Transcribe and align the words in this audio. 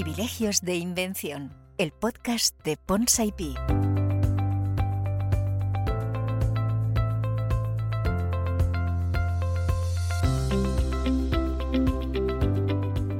Privilegios 0.00 0.60
de 0.60 0.76
Invención, 0.76 1.52
el 1.76 1.90
podcast 1.90 2.54
de 2.62 2.76
Ponsa 2.76 3.24
Pi. 3.36 3.56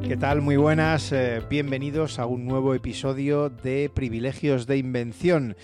¿Qué 0.06 0.16
tal? 0.16 0.40
Muy 0.40 0.56
buenas, 0.56 1.10
eh, 1.10 1.42
bienvenidos 1.50 2.20
a 2.20 2.26
un 2.26 2.46
nuevo 2.46 2.76
episodio 2.76 3.50
de 3.50 3.90
Privilegios 3.92 4.68
de 4.68 4.76
Invención. 4.76 5.56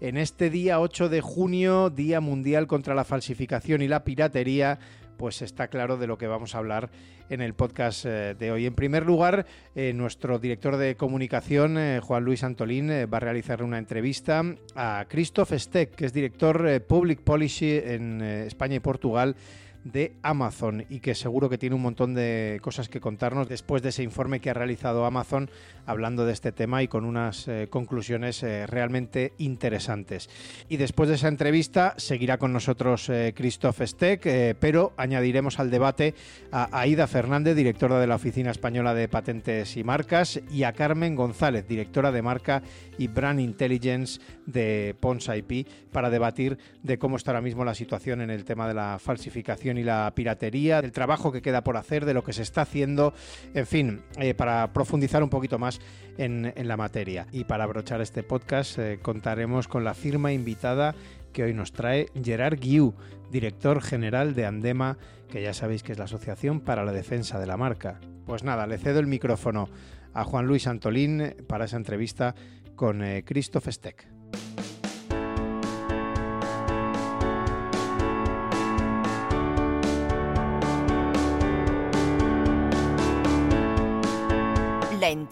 En 0.00 0.16
este 0.16 0.50
día 0.50 0.80
8 0.80 1.08
de 1.08 1.20
junio, 1.20 1.88
Día 1.88 2.20
Mundial 2.20 2.66
contra 2.66 2.96
la 2.96 3.04
Falsificación 3.04 3.80
y 3.80 3.86
la 3.86 4.02
Piratería, 4.02 4.80
pues 5.18 5.42
está 5.42 5.68
claro 5.68 5.98
de 5.98 6.06
lo 6.06 6.16
que 6.16 6.26
vamos 6.26 6.54
a 6.54 6.58
hablar 6.58 6.88
en 7.28 7.42
el 7.42 7.52
podcast 7.52 8.06
eh, 8.06 8.34
de 8.38 8.52
hoy. 8.52 8.64
En 8.64 8.74
primer 8.74 9.04
lugar, 9.04 9.44
eh, 9.74 9.92
nuestro 9.92 10.38
director 10.38 10.78
de 10.78 10.94
comunicación, 10.96 11.76
eh, 11.76 12.00
Juan 12.02 12.24
Luis 12.24 12.44
Antolín, 12.44 12.88
va 12.88 13.16
a 13.18 13.20
realizar 13.20 13.62
una 13.62 13.78
entrevista 13.78 14.42
a 14.74 15.04
Christoph 15.08 15.52
Steck, 15.52 15.94
que 15.94 16.06
es 16.06 16.12
director 16.14 16.80
Public 16.86 17.20
Policy 17.20 17.72
en 17.84 18.22
España 18.22 18.76
y 18.76 18.80
Portugal 18.80 19.36
de 19.84 20.14
Amazon 20.22 20.84
y 20.88 21.00
que 21.00 21.14
seguro 21.14 21.48
que 21.48 21.58
tiene 21.58 21.76
un 21.76 21.82
montón 21.82 22.14
de 22.14 22.58
cosas 22.62 22.88
que 22.88 23.00
contarnos 23.00 23.48
después 23.48 23.82
de 23.82 23.90
ese 23.90 24.02
informe 24.02 24.40
que 24.40 24.50
ha 24.50 24.54
realizado 24.54 25.04
Amazon 25.04 25.50
hablando 25.86 26.26
de 26.26 26.32
este 26.32 26.52
tema 26.52 26.82
y 26.82 26.88
con 26.88 27.04
unas 27.04 27.48
eh, 27.48 27.68
conclusiones 27.70 28.42
eh, 28.42 28.66
realmente 28.66 29.32
interesantes. 29.38 30.28
Y 30.68 30.76
después 30.76 31.08
de 31.08 31.14
esa 31.14 31.28
entrevista 31.28 31.94
seguirá 31.96 32.38
con 32.38 32.52
nosotros 32.52 33.08
eh, 33.08 33.32
Christoph 33.34 33.80
Steck, 33.82 34.56
pero 34.58 34.92
añadiremos 34.96 35.58
al 35.58 35.70
debate 35.70 36.14
a 36.52 36.68
Aida 36.78 37.06
Fernández, 37.06 37.56
directora 37.56 37.98
de 38.00 38.06
la 38.06 38.16
Oficina 38.16 38.50
Española 38.50 38.94
de 38.94 39.08
Patentes 39.08 39.76
y 39.76 39.84
Marcas, 39.84 40.40
y 40.50 40.64
a 40.64 40.72
Carmen 40.72 41.14
González, 41.14 41.66
directora 41.66 42.12
de 42.12 42.22
marca 42.22 42.62
y 42.98 43.06
Brand 43.06 43.40
Intelligence 43.40 44.20
de 44.46 44.94
Pons 44.98 45.28
IP, 45.28 45.66
para 45.92 46.10
debatir 46.10 46.58
de 46.82 46.98
cómo 46.98 47.16
está 47.16 47.30
ahora 47.30 47.42
mismo 47.42 47.64
la 47.64 47.74
situación 47.74 48.20
en 48.20 48.30
el 48.30 48.44
tema 48.44 48.68
de 48.68 48.74
la 48.74 48.98
falsificación 48.98 49.67
y 49.76 49.82
la 49.82 50.10
piratería, 50.14 50.80
del 50.80 50.92
trabajo 50.92 51.32
que 51.32 51.42
queda 51.42 51.62
por 51.62 51.76
hacer, 51.76 52.04
de 52.04 52.14
lo 52.14 52.24
que 52.24 52.32
se 52.32 52.42
está 52.42 52.62
haciendo, 52.62 53.12
en 53.54 53.66
fin, 53.66 54.02
eh, 54.18 54.34
para 54.34 54.72
profundizar 54.72 55.22
un 55.22 55.28
poquito 55.28 55.58
más 55.58 55.80
en, 56.16 56.52
la 56.56 56.76
materia. 56.76 57.26
Y 57.32 57.44
para 57.44 57.64
abrochar 57.64 58.00
este 58.00 58.22
podcast 58.22 58.78
eh, 58.78 58.98
contaremos 59.02 59.68
con 59.68 59.84
la 59.84 59.94
firma 59.94 60.32
invitada 60.32 60.94
que 61.32 61.42
hoy 61.42 61.54
nos 61.54 61.72
trae 61.72 62.06
Gerard 62.22 62.58
Guiu, 62.58 62.94
director 63.30 63.82
general 63.82 64.34
de 64.34 64.46
Andema, 64.46 64.96
que 65.28 65.42
ya 65.42 65.52
sabéis 65.52 65.82
que 65.82 65.92
es 65.92 65.98
la 65.98 66.04
Asociación 66.04 66.60
para 66.60 66.84
la 66.84 66.92
Defensa 66.92 67.38
de 67.38 67.46
la 67.46 67.56
Marca. 67.56 68.00
Pues 68.24 68.44
nada, 68.44 68.66
le 68.66 68.78
cedo 68.78 69.00
el 69.00 69.06
micrófono 69.06 69.68
a 70.14 70.24
Juan 70.24 70.46
Luis 70.46 70.66
Antolín 70.66 71.34
para 71.46 71.66
esa 71.66 71.76
entrevista 71.76 72.34
con 72.76 73.02
eh, 73.02 73.24
Christoph 73.24 73.68
Steck. 73.68 74.08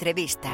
Entrevista. 0.07 0.53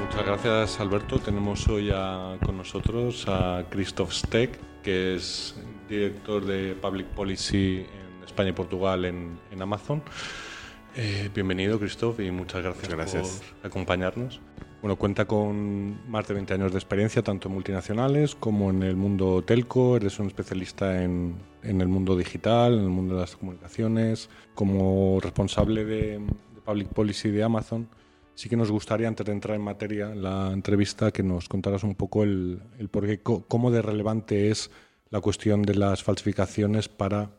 Muchas 0.00 0.26
gracias 0.26 0.80
Alberto. 0.80 1.20
Tenemos 1.20 1.68
hoy 1.68 1.92
con 2.44 2.56
nosotros 2.56 3.24
a 3.28 3.64
Christoph 3.70 4.10
Steck, 4.10 4.58
que 4.82 5.14
es 5.14 5.54
director 5.88 6.44
de 6.44 6.74
Public 6.74 7.06
Policy 7.08 7.86
en 7.86 8.24
España 8.24 8.48
y 8.48 8.52
Portugal 8.52 9.04
en, 9.04 9.38
Amazon. 9.60 10.02
Eh, 10.96 11.30
bienvenido 11.32 11.78
Christoph 11.78 12.18
y 12.18 12.32
muchas 12.32 12.64
gracias, 12.64 13.42
por 13.60 13.70
acompañarnos. 13.70 14.40
Bueno, 14.80 14.96
cuenta 14.96 15.26
con 15.26 16.10
más 16.10 16.26
de 16.26 16.34
20 16.34 16.54
años 16.54 16.72
de 16.72 16.78
experiencia, 16.78 17.22
tanto 17.22 17.46
en 17.46 17.54
multinacionales 17.54 18.34
como 18.34 18.70
en 18.70 18.82
el 18.82 18.96
mundo 18.96 19.44
telco. 19.44 19.96
Eres 19.96 20.18
un 20.18 20.26
especialista 20.26 21.04
en, 21.04 21.36
el 21.62 21.88
mundo 21.88 22.16
digital, 22.16 22.74
en 22.74 22.84
el 22.84 22.90
mundo 22.90 23.14
de 23.14 23.20
las 23.20 23.36
comunicaciones. 23.36 24.28
Como 24.54 25.18
responsable 25.20 25.84
de, 25.84 26.20
Public 26.64 26.88
Policy 26.88 27.30
de 27.30 27.42
Amazon, 27.42 27.88
sí 28.34 28.48
que 28.48 28.56
nos 28.56 28.70
gustaría, 28.70 29.08
antes 29.08 29.26
de 29.26 29.32
entrar 29.32 29.56
en 29.56 29.62
materia, 29.62 30.12
en 30.12 30.22
la 30.22 30.52
entrevista, 30.52 31.10
que 31.10 31.22
nos 31.22 31.48
contaras 31.48 31.82
un 31.82 31.94
poco 31.94 32.22
el, 32.22 32.62
el 32.78 32.88
por 32.88 33.06
qué, 33.06 33.20
cómo 33.20 33.70
de 33.70 33.82
relevante 33.82 34.50
es 34.50 34.70
la 35.10 35.20
cuestión 35.20 35.62
de 35.62 35.74
las 35.74 36.02
falsificaciones 36.02 36.88
para, 36.88 37.30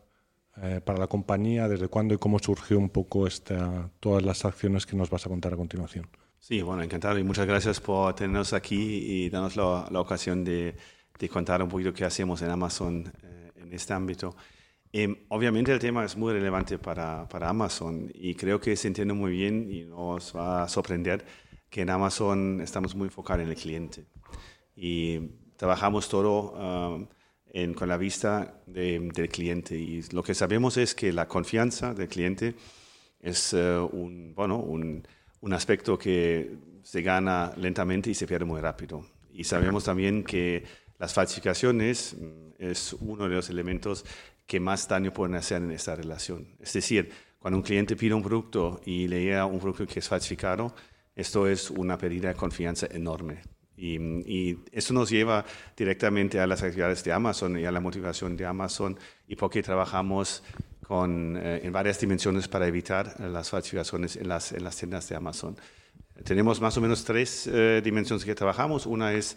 eh, 0.62 0.80
para 0.84 0.98
la 0.98 1.08
compañía, 1.08 1.68
desde 1.68 1.88
cuándo 1.88 2.14
y 2.14 2.18
cómo 2.18 2.38
surgió 2.38 2.78
un 2.78 2.88
poco 2.88 3.26
esta, 3.26 3.90
todas 3.98 4.22
las 4.22 4.44
acciones 4.44 4.86
que 4.86 4.96
nos 4.96 5.10
vas 5.10 5.26
a 5.26 5.28
contar 5.28 5.54
a 5.54 5.56
continuación. 5.56 6.08
Sí, 6.38 6.62
bueno, 6.62 6.82
encantado 6.82 7.18
y 7.18 7.24
muchas 7.24 7.46
gracias 7.46 7.80
por 7.80 8.14
tenernos 8.14 8.52
aquí 8.52 8.76
y 8.76 9.30
darnos 9.30 9.56
la, 9.56 9.88
la 9.90 10.00
ocasión 10.00 10.44
de, 10.44 10.76
de, 11.18 11.28
contar 11.28 11.62
un 11.62 11.68
poquito 11.70 11.92
qué 11.92 12.04
hacemos 12.04 12.42
en 12.42 12.50
Amazon 12.50 13.12
eh, 13.22 13.33
en 13.64 13.72
este 13.72 13.92
ámbito. 13.92 14.36
Em, 14.92 15.16
obviamente 15.28 15.72
el 15.72 15.78
tema 15.78 16.04
es 16.04 16.16
muy 16.16 16.32
relevante 16.32 16.78
para, 16.78 17.28
para, 17.28 17.48
Amazon 17.48 18.10
y 18.14 18.34
creo 18.34 18.60
que 18.60 18.76
se 18.76 18.88
entiende 18.88 19.12
muy 19.12 19.32
bien 19.32 19.68
y 19.70 19.84
nos 19.84 20.34
va 20.36 20.62
a 20.62 20.68
sorprender 20.68 21.24
que 21.68 21.82
en 21.82 21.90
Amazon 21.90 22.60
estamos 22.60 22.94
muy 22.94 23.06
enfocados 23.06 23.42
en 23.42 23.48
el 23.48 23.56
cliente 23.56 24.06
y 24.76 25.18
trabajamos 25.56 26.08
todo 26.08 26.52
um, 26.52 27.08
en, 27.52 27.74
con 27.74 27.88
la 27.88 27.96
vista 27.96 28.62
del 28.66 29.28
cliente 29.30 29.76
y 29.76 30.02
lo 30.12 30.22
que 30.22 30.34
sabemos 30.34 30.76
es 30.76 30.94
que 30.94 31.12
la 31.12 31.26
confianza 31.26 31.92
del 31.92 32.08
cliente 32.08 32.54
es 33.18 33.52
uh, 33.52 33.88
un, 33.92 34.32
bueno, 34.36 34.60
un 34.60 35.04
un 35.44 35.52
aspecto 35.52 35.98
que 35.98 36.56
se 36.82 37.02
gana 37.02 37.52
lentamente 37.58 38.08
y 38.08 38.14
se 38.14 38.26
pierde 38.26 38.46
muy 38.46 38.62
rápido. 38.62 39.04
Y 39.30 39.44
sabemos 39.44 39.84
también 39.84 40.24
que 40.24 40.64
las 40.98 41.12
falsificaciones 41.12 42.16
mm, 42.18 42.54
es 42.58 42.92
uno 42.94 43.28
de 43.28 43.36
los 43.36 43.50
elementos 43.50 44.04
que 44.46 44.60
más 44.60 44.86
daño 44.88 45.12
pueden 45.12 45.36
hacer 45.36 45.62
en 45.62 45.72
esta 45.72 45.94
relación. 45.94 46.48
Es 46.60 46.72
decir, 46.72 47.10
cuando 47.38 47.58
un 47.58 47.62
cliente 47.62 47.96
pide 47.96 48.14
un 48.14 48.22
producto 48.22 48.80
y 48.84 49.08
le 49.08 49.22
llega 49.22 49.46
un 49.46 49.58
producto 49.58 49.86
que 49.86 50.00
es 50.00 50.08
falsificado, 50.08 50.74
esto 51.14 51.46
es 51.46 51.70
una 51.70 51.96
pérdida 51.96 52.28
de 52.28 52.34
confianza 52.34 52.86
enorme. 52.90 53.42
Y, 53.76 53.96
y, 53.96 54.58
eso 54.70 54.94
nos 54.94 55.10
lleva 55.10 55.44
directamente 55.76 56.38
a 56.38 56.46
las 56.46 56.62
actividades 56.62 57.02
de 57.02 57.12
Amazon 57.12 57.58
y 57.58 57.64
a 57.64 57.72
la 57.72 57.80
motivación 57.80 58.36
de 58.36 58.46
Amazon 58.46 58.96
y 59.26 59.34
por 59.34 59.50
qué 59.50 59.62
trabajamos 59.62 60.44
con, 60.84 61.36
eh, 61.36 61.60
en 61.64 61.72
varias 61.72 61.98
dimensiones 61.98 62.46
para 62.46 62.68
evitar 62.68 63.18
las 63.18 63.50
falsificaciones 63.50 64.16
en 64.16 64.28
las, 64.28 64.52
en 64.52 64.62
las 64.62 64.76
tiendas 64.76 65.08
de 65.08 65.16
Amazon. 65.16 65.56
Tenemos 66.22 66.60
más 66.60 66.76
o 66.76 66.80
menos 66.80 67.04
tres 67.04 67.48
eh, 67.48 67.80
dimensiones 67.82 68.24
que 68.24 68.34
trabajamos. 68.34 68.86
Una 68.86 69.12
es 69.12 69.36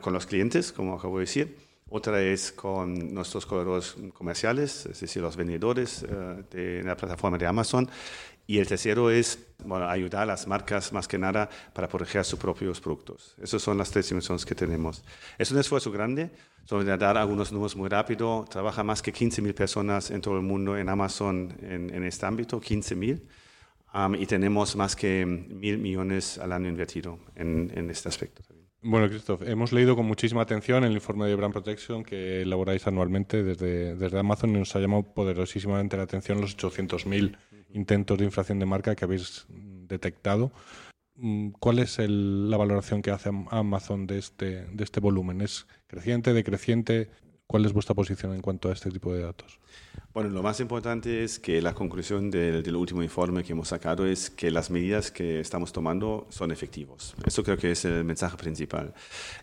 con 0.00 0.12
los 0.12 0.26
clientes, 0.26 0.72
como 0.72 0.94
acabo 0.94 1.18
de 1.18 1.24
decir. 1.24 1.56
Otra 1.90 2.20
es 2.22 2.50
con 2.50 3.14
nuestros 3.14 3.46
corredores 3.46 3.94
comerciales, 4.14 4.86
es 4.86 5.00
decir, 5.00 5.22
los 5.22 5.36
vendedores 5.36 6.04
de 6.50 6.82
la 6.82 6.96
plataforma 6.96 7.38
de 7.38 7.46
Amazon. 7.46 7.88
Y 8.46 8.58
el 8.58 8.66
tercero 8.66 9.10
es 9.10 9.38
bueno, 9.64 9.88
ayudar 9.88 10.22
a 10.22 10.26
las 10.26 10.46
marcas 10.46 10.92
más 10.92 11.08
que 11.08 11.16
nada 11.16 11.48
para 11.72 11.88
proteger 11.88 12.24
sus 12.24 12.38
propios 12.38 12.80
productos. 12.80 13.34
Esas 13.40 13.62
son 13.62 13.78
las 13.78 13.90
tres 13.90 14.08
dimensiones 14.08 14.44
que 14.44 14.54
tenemos. 14.54 15.02
Es 15.38 15.50
un 15.50 15.58
esfuerzo 15.58 15.90
grande. 15.90 16.30
Solo 16.64 16.84
de 16.84 16.96
dar 16.96 17.16
algunos 17.16 17.52
números 17.52 17.76
muy 17.76 17.88
rápido, 17.88 18.46
trabaja 18.48 18.82
más 18.82 19.02
que 19.02 19.12
15.000 19.12 19.54
personas 19.54 20.10
en 20.10 20.20
todo 20.22 20.36
el 20.36 20.42
mundo 20.42 20.78
en 20.78 20.88
Amazon 20.88 21.54
en, 21.60 22.04
este 22.04 22.24
ámbito, 22.24 22.60
15.000. 22.60 23.20
Um, 23.94 24.14
y 24.14 24.26
tenemos 24.26 24.74
más 24.74 24.96
que 24.96 25.24
mil 25.24 25.78
millones 25.78 26.38
al 26.38 26.52
año 26.52 26.68
invertido 26.68 27.18
en, 27.36 27.70
en 27.74 27.90
este 27.90 28.08
aspecto. 28.08 28.42
Bueno, 28.86 29.08
Christoph, 29.08 29.40
hemos 29.46 29.72
leído 29.72 29.96
con 29.96 30.04
muchísima 30.04 30.42
atención 30.42 30.84
el 30.84 30.92
informe 30.92 31.26
de 31.26 31.34
Brand 31.34 31.54
Protection 31.54 32.04
que 32.04 32.42
elaboráis 32.42 32.86
anualmente 32.86 33.42
desde, 33.42 33.96
desde 33.96 34.18
Amazon 34.18 34.50
y 34.50 34.58
nos 34.58 34.76
ha 34.76 34.78
llamado 34.78 35.04
poderosísimamente 35.14 35.96
la 35.96 36.02
atención 36.02 36.42
los 36.42 36.54
800.000 36.54 37.34
intentos 37.72 38.18
de 38.18 38.26
infracción 38.26 38.58
de 38.58 38.66
marca 38.66 38.94
que 38.94 39.06
habéis 39.06 39.46
detectado. 39.48 40.52
Mm, 41.16 41.52
¿Cuál 41.60 41.78
es 41.78 41.98
la 41.98 42.58
valoración 42.58 43.00
que 43.00 43.10
hace 43.10 43.30
Amazon 43.50 44.06
de 44.06 44.18
este, 44.18 44.66
de 44.66 44.84
este 44.84 45.00
volumen? 45.00 45.40
¿Es 45.40 45.66
creciente, 45.86 46.34
decreciente? 46.34 47.08
¿Cuál 47.46 47.66
es 47.66 47.72
vuestra 47.72 47.94
posición 47.94 48.34
en 48.34 48.40
cuanto 48.40 48.68
a 48.68 48.72
este 48.72 48.90
tipo 48.90 49.12
de 49.12 49.22
datos? 49.22 49.60
Bueno, 50.12 50.30
lo 50.30 50.42
más 50.42 50.60
importante 50.60 51.24
es 51.24 51.38
que 51.38 51.60
la 51.60 51.74
conclusión 51.74 52.30
del, 52.30 52.74
último 52.74 53.02
informe 53.02 53.44
que 53.44 53.52
hemos 53.52 53.68
sacado 53.68 54.06
es 54.06 54.30
que 54.30 54.50
las 54.50 54.70
medidas 54.70 55.10
que 55.10 55.40
estamos 55.40 55.72
tomando 55.72 56.26
son 56.30 56.52
efectivos. 56.52 57.14
Eso 57.24 57.42
creo 57.42 57.56
que 57.56 57.72
es 57.72 57.84
el 57.84 58.04
mensaje 58.04 58.36
principal. 58.36 58.94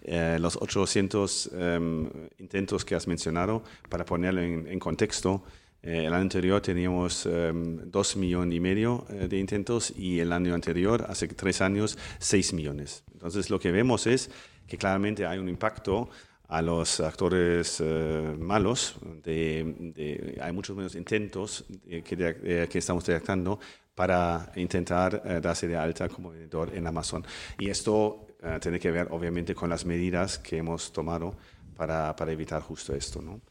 Eh, 0.02 0.38
los 0.40 0.58
800 0.58 1.52
em, 1.54 2.10
intentos 2.40 2.84
que 2.84 2.96
has 2.96 3.08
mencionado, 3.08 3.64
para 3.90 4.06
ponerlo 4.06 4.42
en 4.42 4.80
contexto, 4.80 5.44
eh, 5.84 6.06
el 6.06 6.14
año 6.14 6.22
anterior 6.22 6.62
teníamos 6.62 7.26
em, 7.26 7.90
dos 7.90 8.16
millones 8.16 8.56
y 8.56 8.60
medio 8.60 9.06
eh, 9.10 9.28
de 9.28 9.40
intentos 9.40 9.92
y 9.98 10.20
el 10.20 10.32
año 10.32 10.54
anterior, 10.54 11.06
hace 11.10 11.28
tres 11.28 11.62
años, 11.62 11.98
seis 12.20 12.54
millones. 12.54 13.04
Entonces 13.14 13.50
lo 13.50 13.60
que 13.60 13.72
vemos 13.72 14.06
es 14.06 14.30
que 14.68 14.78
claramente 14.78 15.26
hay 15.26 15.40
un 15.40 15.50
impacto 15.50 16.10
a 16.52 16.62
los 16.62 17.00
actores 17.00 17.82
eh, 17.84 18.36
malos. 18.38 18.96
De, 19.24 20.38
hay 20.42 20.52
muchos 20.54 20.76
menos 20.76 20.96
intentos 20.96 21.66
que, 21.88 22.68
que, 22.70 22.78
estamos 22.78 23.06
detectando 23.06 23.60
para 23.96 24.52
intentar 24.56 25.42
darse 25.42 25.68
de 25.68 25.78
alta 25.78 26.08
como 26.10 26.32
vendedor 26.32 26.72
en 26.76 26.86
Amazon. 26.88 27.26
Y 27.58 27.70
esto 27.70 28.28
tiene 28.60 28.80
que 28.80 28.90
ver 28.90 29.08
obviamente 29.12 29.54
con 29.54 29.70
las 29.70 29.86
medidas 29.86 30.40
que 30.40 30.58
hemos 30.58 30.92
tomado 30.92 31.36
para, 31.76 32.16
para 32.16 32.32
evitar 32.32 32.62
justo 32.62 32.96
esto. 32.96 33.22
¿no? 33.22 33.42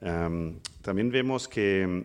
Em, 0.00 0.58
también 0.82 1.10
vemos 1.10 1.48
que, 1.48 2.04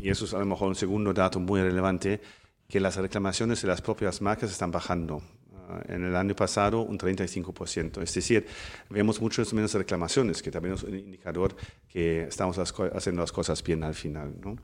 y 0.00 0.08
eso 0.08 0.24
es 0.24 0.34
a 0.34 0.38
lo 0.38 0.46
mejor 0.46 0.68
un 0.68 0.74
segundo 0.74 1.12
dato 1.12 1.40
muy 1.40 1.60
relevante, 1.62 2.20
que 2.68 2.80
las 2.80 2.96
reclamaciones 2.96 3.62
de 3.62 3.68
las 3.68 3.80
propias 3.80 4.20
marcas 4.20 4.50
están 4.50 4.70
bajando. 4.70 5.22
Ah, 5.68 5.82
en 5.88 6.04
el 6.04 6.14
año 6.16 6.34
pasado 6.34 6.82
un 6.82 6.98
35%. 6.98 8.02
Es 8.02 8.14
decir, 8.14 8.46
vemos 8.90 9.20
muchas 9.20 9.52
menos 9.54 9.72
reclamaciones, 9.74 10.42
que 10.42 10.50
también 10.50 10.74
es 10.74 10.82
un 10.82 10.94
indicador 10.94 11.56
que 11.88 12.24
estamos 12.24 12.58
haciendo 12.58 13.22
las 13.22 13.32
cosas 13.32 13.62
bien 13.62 13.82
al 13.82 13.94
final. 13.94 14.34
¿no? 14.42 14.56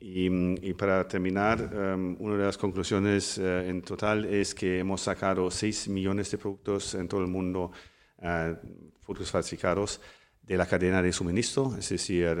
y, 0.00 0.72
para 0.74 1.06
terminar, 1.06 1.70
una 2.18 2.36
de 2.36 2.44
las 2.44 2.58
conclusiones 2.58 3.38
eh, 3.38 3.68
en 3.68 3.80
total 3.82 4.24
es 4.24 4.54
que 4.54 4.80
hemos 4.80 5.00
sacado 5.02 5.50
6 5.50 5.88
millones 5.88 6.30
de 6.32 6.38
productos 6.38 6.94
en 6.94 7.06
todo 7.06 7.20
el 7.20 7.28
mundo, 7.28 7.70
uh, 8.18 8.56
productos 9.04 9.30
falsificados, 9.30 10.00
de 10.46 10.56
la 10.56 10.66
cadena 10.66 11.02
de 11.02 11.12
suministro, 11.12 11.74
es 11.78 11.88
decir, 11.88 12.36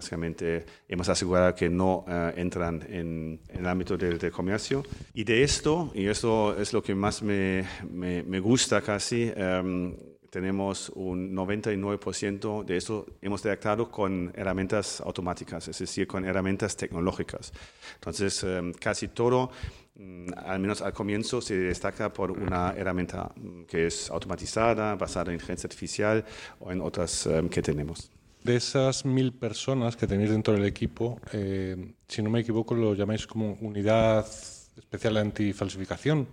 básicamente 0.00 0.64
hemos 0.88 1.08
asegurado 1.10 1.54
que 1.54 1.68
no 1.68 2.04
uh, 2.06 2.32
entran 2.34 2.82
en, 2.88 3.40
el 3.48 3.66
ámbito 3.66 3.98
del, 3.98 4.18
comercio. 4.30 4.82
Y 5.12 5.24
de 5.24 5.42
esto, 5.42 5.92
y 5.94 6.06
esto 6.06 6.56
es 6.58 6.72
lo 6.72 6.82
que 6.82 6.94
más 6.94 7.22
me, 7.22 7.66
me, 7.90 8.22
me 8.22 8.40
gusta 8.40 8.80
casi, 8.80 9.30
um, 9.36 9.94
tenemos 10.30 10.90
un 10.94 11.34
99% 11.34 12.64
de 12.64 12.76
esto 12.76 13.06
hemos 13.20 13.42
detectado 13.42 13.90
con 13.90 14.32
herramientas 14.34 15.00
automáticas, 15.00 15.68
es 15.68 15.78
decir, 15.78 16.06
con 16.06 16.24
herramientas 16.24 16.76
tecnológicas. 16.76 17.52
Entonces, 17.96 18.42
um, 18.44 18.72
casi 18.72 19.08
todo 19.08 19.50
Mm, 20.00 20.28
al 20.34 20.58
menos 20.60 20.80
al 20.80 20.94
comienzo, 20.94 21.42
se 21.42 21.56
destaca 21.58 22.10
por 22.10 22.30
una 22.30 22.72
herramienta 22.74 23.30
mm, 23.36 23.64
que 23.64 23.86
es 23.86 24.10
automatizada, 24.10 24.94
basada 24.94 25.30
en 25.30 25.34
inteligencia 25.34 25.66
artificial 25.66 26.24
o 26.58 26.72
en 26.72 26.80
otras 26.80 27.26
em, 27.26 27.50
que 27.50 27.60
tenemos. 27.60 28.10
De 28.42 28.56
esas 28.56 29.04
mil 29.04 29.34
personas 29.34 29.96
que 29.96 30.06
tenéis 30.06 30.30
dentro 30.30 30.54
del 30.54 30.64
equipo, 30.64 31.20
eh, 31.34 31.92
si 32.08 32.22
no 32.22 32.30
me 32.30 32.40
equivoco, 32.40 32.74
lo 32.74 32.94
llamáis 32.94 33.26
como 33.26 33.58
unidad 33.60 34.26
especial 34.74 35.18
antifalsificación. 35.18 36.26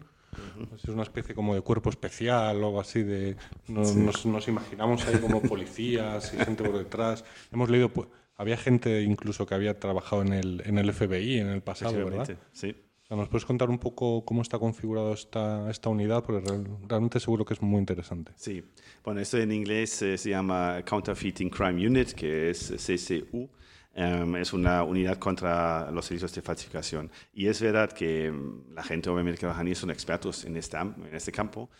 Es 0.75 0.85
una 0.85 1.03
especie 1.03 1.33
como 1.33 1.56
de 1.56 1.62
cuerpo 1.62 1.89
especial 1.89 2.57
o 2.63 2.68
algo 2.68 2.81
así. 2.81 3.03
De, 3.03 3.35
nos, 3.68 3.95
nos, 3.95 4.47
imaginamos 4.47 5.06
ahí 5.07 5.19
como 5.19 5.41
policías 5.41 6.33
y 6.33 6.38
gente 6.38 6.63
por 6.63 6.77
detrás. 6.77 7.24
Hemos 7.51 7.69
leído, 7.69 7.89
pues, 7.89 8.07
había 8.35 8.57
gente 8.57 9.01
incluso 9.01 9.45
que 9.45 9.56
había 9.56 9.79
trabajado 9.79 10.21
en 10.21 10.33
el, 10.33 10.62
en 10.65 10.77
el 10.77 10.94
FBI 10.94 11.39
en 11.39 11.47
el 11.47 11.62
pasado, 11.62 11.94
¿verdad? 12.06 12.38
Sí. 12.51 12.75
¿Nos 13.09 13.29
puedes 13.29 13.45
contar 13.45 13.69
un 13.69 13.79
poco 13.79 14.25
cómo 14.25 14.41
está 14.41 14.59
configurado 14.59 15.13
esta, 15.13 15.69
esta 15.71 15.89
unidad? 15.89 16.24
Porque 16.25 16.44
realmente 16.89 17.21
seguro 17.21 17.45
que 17.45 17.53
es 17.53 17.62
muy 17.62 17.80
interesante. 17.80 18.33
Sí, 18.35 18.62
bueno, 19.03 19.21
esto 19.21 19.38
en 19.38 19.53
inglés 19.53 20.01
eh, 20.01 20.18
se 20.18 20.31
llama 20.31 20.83
Counterfeiting 20.85 21.50
Crime 21.50 21.88
Unit, 21.88 22.12
que 22.12 22.50
es 22.50 22.73
CCU. 22.75 23.50
Em, 23.99 24.35
es 24.35 24.53
una 24.53 24.83
unidad 24.83 25.17
contra 25.17 25.89
los 25.89 26.07
delitos 26.07 26.31
de 26.35 26.44
falsificación. 26.44 27.09
Y 27.33 27.47
es 27.47 27.59
verdad 27.59 27.91
que 27.91 28.29
mm, 28.29 28.75
la 28.75 28.83
gente 28.83 29.09
obviamente 29.09 29.38
que 29.38 29.39
trabaja 29.39 29.61
ahí 29.61 29.73
son 29.73 29.89
expertos 29.89 30.45
en 30.45 30.55
este, 30.55 30.77
en 30.77 31.09
este 31.13 31.31
campo. 31.31 31.71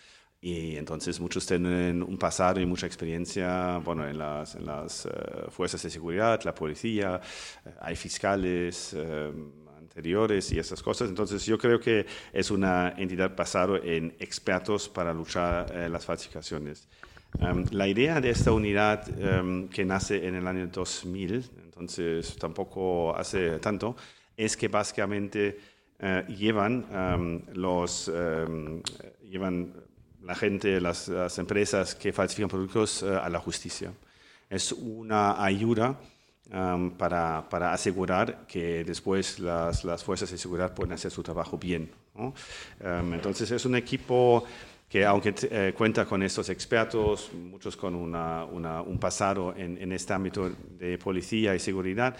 Y 0.41 0.77
entonces 0.77 1.19
muchos 1.19 1.45
tienen 1.45 2.01
un 2.01 2.17
pasado 2.17 2.59
y 2.59 2.65
mucha 2.65 2.87
experiencia 2.87 3.77
bueno, 3.85 4.07
en 4.07 4.17
las, 4.17 4.55
en 4.55 4.65
las 4.65 5.05
eh, 5.05 5.09
fuerzas 5.49 5.83
de 5.83 5.91
seguridad, 5.91 6.41
la 6.43 6.55
policía, 6.55 7.21
eh, 7.63 7.69
hay 7.81 7.95
fiscales, 7.95 8.93
em, 8.93 9.51
y 9.95 10.59
esas 10.59 10.81
cosas. 10.83 11.09
Entonces 11.09 11.45
yo 11.45 11.57
creo 11.57 11.79
que 11.79 12.05
es 12.33 12.51
una 12.51 12.93
entidad 12.97 13.35
basada 13.35 13.79
en 13.83 14.15
expertos 14.19 14.89
para 14.89 15.13
luchar 15.13 15.71
eh, 15.71 15.89
las 15.89 16.05
falsificaciones. 16.05 16.87
Um, 17.39 17.65
la 17.71 17.87
idea 17.87 18.21
de 18.21 18.29
esta 18.29 18.51
unidad 18.51 19.07
um, 19.19 19.67
que 19.69 19.85
nace 19.85 20.27
en 20.27 20.35
el 20.35 20.47
año 20.47 20.67
2000, 20.67 21.66
entonces 21.79 22.35
tampoco 22.38 23.15
hace 23.15 23.59
tanto, 23.59 23.95
es 24.35 24.57
que 24.57 24.68
básicamente 24.68 25.59
uh, 26.00 26.31
llevan 26.31 26.85
um, 26.91 27.41
los 27.53 28.12
llevan 29.24 29.74
la 30.24 30.35
gente, 30.35 30.81
las, 30.81 31.09
empresas 31.38 31.95
que 31.95 32.12
falsifican 32.12 32.50
productos 32.50 33.03
uh, 33.03 33.18
a 33.18 33.29
la 33.29 33.39
justicia. 33.39 33.91
Es 34.50 34.71
una 34.71 35.44
ayuda 35.44 35.97
Um, 36.50 36.91
para, 36.91 37.74
asegurar 37.74 38.47
que 38.47 38.85
después 38.85 39.38
las, 39.38 39.83
las, 39.83 40.01
fuerzas 40.01 40.31
de 40.31 40.38
seguridad 40.38 40.74
pueden 40.74 40.94
hacer 40.94 41.12
su 41.12 41.21
trabajo 41.21 41.57
bien. 41.57 41.91
Entonces 42.79 43.51
es 43.51 43.65
un 43.65 43.75
equipo 43.75 44.45
que 44.88 45.06
aunque 45.06 45.36
eh, 45.51 45.74
cuenta 45.78 46.06
con 46.06 46.24
estos 46.24 46.50
expertos, 46.50 47.31
muchos 47.34 47.75
con 47.75 47.94
una, 47.94 48.45
una, 48.45 48.81
un 48.81 48.98
pasado 48.98 49.54
en, 49.56 49.78
en, 49.78 49.92
este 49.92 50.13
ámbito 50.13 50.50
de 50.80 50.98
policía 50.98 51.54
y 51.54 51.60
seguridad, 51.60 52.16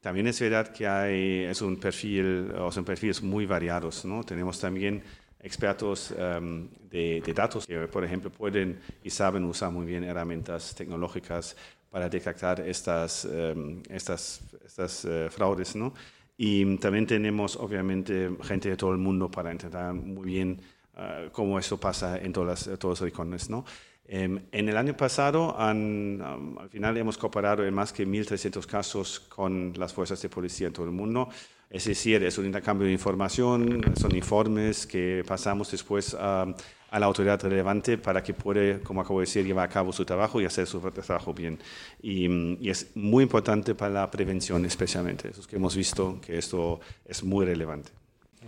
también 0.00 0.26
es 0.26 0.40
verdad 0.40 0.68
que 0.68 0.86
hay, 0.86 1.44
es 1.44 1.60
un 1.62 1.76
perfil, 1.76 2.50
o 2.52 2.72
son 2.72 2.84
perfiles 2.84 3.22
muy 3.22 3.46
variados. 3.46 4.04
¿no? 4.04 4.24
Tenemos 4.24 4.60
también 4.60 5.02
expertos 5.40 6.12
um, 6.12 6.68
de, 6.90 7.20
de, 7.24 7.34
datos 7.34 7.66
que, 7.66 7.86
por 7.86 8.04
ejemplo, 8.04 8.30
pueden 8.30 8.80
y 9.02 9.10
saben 9.10 9.44
usar 9.44 9.70
muy 9.70 9.86
bien 9.86 10.04
herramientas 10.04 10.74
tecnológicas 10.74 11.56
para 11.90 12.08
detectar 12.08 12.60
estas, 12.60 13.24
em, 13.24 13.82
estas, 13.88 14.40
estas 14.64 15.04
eh, 15.04 15.28
fraudes. 15.30 15.74
¿no? 15.76 15.94
Y 16.36 16.76
también 16.76 17.06
tenemos, 17.06 17.56
obviamente, 17.56 18.30
gente 18.42 18.70
de 18.70 18.76
todo 18.76 18.92
el 18.92 18.98
mundo 18.98 19.30
para 19.30 19.50
entender 19.50 19.92
muy 19.92 20.26
bien 20.26 20.60
uh, 20.98 21.30
cómo 21.32 21.58
eso 21.58 21.78
pasa 21.78 22.18
en 22.18 22.32
todas 22.32 22.68
todos 22.78 23.00
los 23.00 23.00
rincones. 23.00 23.48
¿no? 23.48 23.64
Um, 24.10 24.40
en 24.52 24.68
el 24.68 24.76
año 24.76 24.96
pasado, 24.96 25.58
han, 25.58 26.20
um, 26.20 26.58
al 26.58 26.68
final, 26.68 26.96
hemos 26.96 27.16
cooperado 27.16 27.64
en 27.64 27.72
más 27.72 27.92
que 27.92 28.06
1.300 28.06 28.66
casos 28.66 29.20
con 29.20 29.72
las 29.76 29.92
fuerzas 29.92 30.20
de 30.22 30.28
policía 30.28 30.66
en 30.66 30.72
todo 30.72 30.86
el 30.86 30.92
mundo. 30.92 31.28
Es 31.70 31.84
decir, 31.84 32.22
es 32.24 32.38
un 32.38 32.46
intercambio 32.46 32.86
de 32.86 32.92
información, 32.94 33.82
son 33.94 34.16
informes 34.16 34.86
que 34.86 35.22
pasamos 35.26 35.70
después 35.70 36.14
a 36.14 36.46
a 36.90 36.98
la 36.98 37.06
autoridad 37.06 37.40
relevante 37.42 37.98
para 37.98 38.22
que 38.22 38.34
pueda, 38.34 38.80
como 38.80 39.00
acabo 39.00 39.20
de 39.20 39.26
decir, 39.26 39.44
llevar 39.44 39.68
a 39.68 39.72
cabo 39.72 39.92
su 39.92 40.04
trabajo 40.04 40.40
y 40.40 40.44
hacer 40.44 40.66
su 40.66 40.80
trabajo 40.80 41.34
bien. 41.34 41.58
Y, 42.02 42.68
es 42.68 42.90
muy 42.94 43.24
importante 43.24 43.74
para 43.74 43.92
la 43.92 44.10
prevención 44.10 44.64
especialmente. 44.64 45.30
Es 45.30 45.46
que 45.46 45.56
hemos 45.56 45.76
visto 45.76 46.20
que 46.20 46.38
esto 46.38 46.80
es 47.04 47.22
muy 47.22 47.46
relevante. 47.46 47.90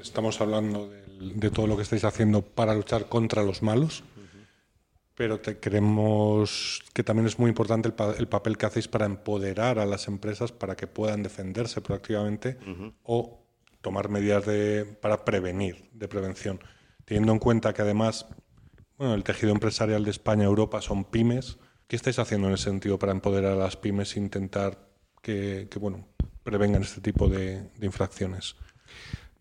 Estamos 0.00 0.40
hablando 0.40 0.88
de, 0.88 1.02
todo 1.52 1.66
lo 1.66 1.76
que 1.76 1.82
estáis 1.82 2.04
haciendo 2.04 2.42
para 2.42 2.74
luchar 2.74 3.08
contra 3.08 3.42
los 3.42 3.62
malos, 3.62 4.04
pero 5.14 5.40
te, 5.40 5.60
creemos 5.60 6.82
que 6.92 7.02
también 7.02 7.26
es 7.26 7.38
muy 7.38 7.50
importante 7.50 7.92
el, 8.18 8.28
papel 8.28 8.56
que 8.56 8.66
hacéis 8.66 8.88
para 8.88 9.06
empoderar 9.06 9.78
a 9.78 9.86
las 9.86 10.08
empresas 10.08 10.50
para 10.52 10.76
que 10.76 10.86
puedan 10.86 11.22
defenderse 11.22 11.80
proactivamente 11.80 12.58
o 13.02 13.44
tomar 13.82 14.08
medidas 14.08 14.46
de, 14.46 14.84
para 14.84 15.24
prevenir, 15.24 15.90
de 15.92 16.08
prevención 16.08 16.60
teniendo 17.10 17.32
en 17.32 17.40
cuenta 17.40 17.74
que 17.74 17.82
además 17.82 18.26
bueno, 18.96 19.14
el 19.14 19.24
tejido 19.24 19.50
empresarial 19.50 20.04
de 20.04 20.12
España 20.12 20.44
y 20.44 20.46
Europa 20.46 20.80
son 20.80 21.04
pymes, 21.04 21.58
¿qué 21.88 21.96
estáis 21.96 22.20
haciendo 22.20 22.46
en 22.46 22.54
ese 22.54 22.64
sentido 22.70 23.00
para 23.00 23.10
empoderar 23.10 23.54
a 23.54 23.56
las 23.56 23.76
pymes 23.76 24.14
e 24.14 24.20
intentar 24.20 24.78
que, 25.20 25.68
bueno, 25.80 26.06
prevengan 26.44 26.82
este 26.82 27.00
tipo 27.00 27.26
de, 27.26 27.68
infracciones? 27.80 28.54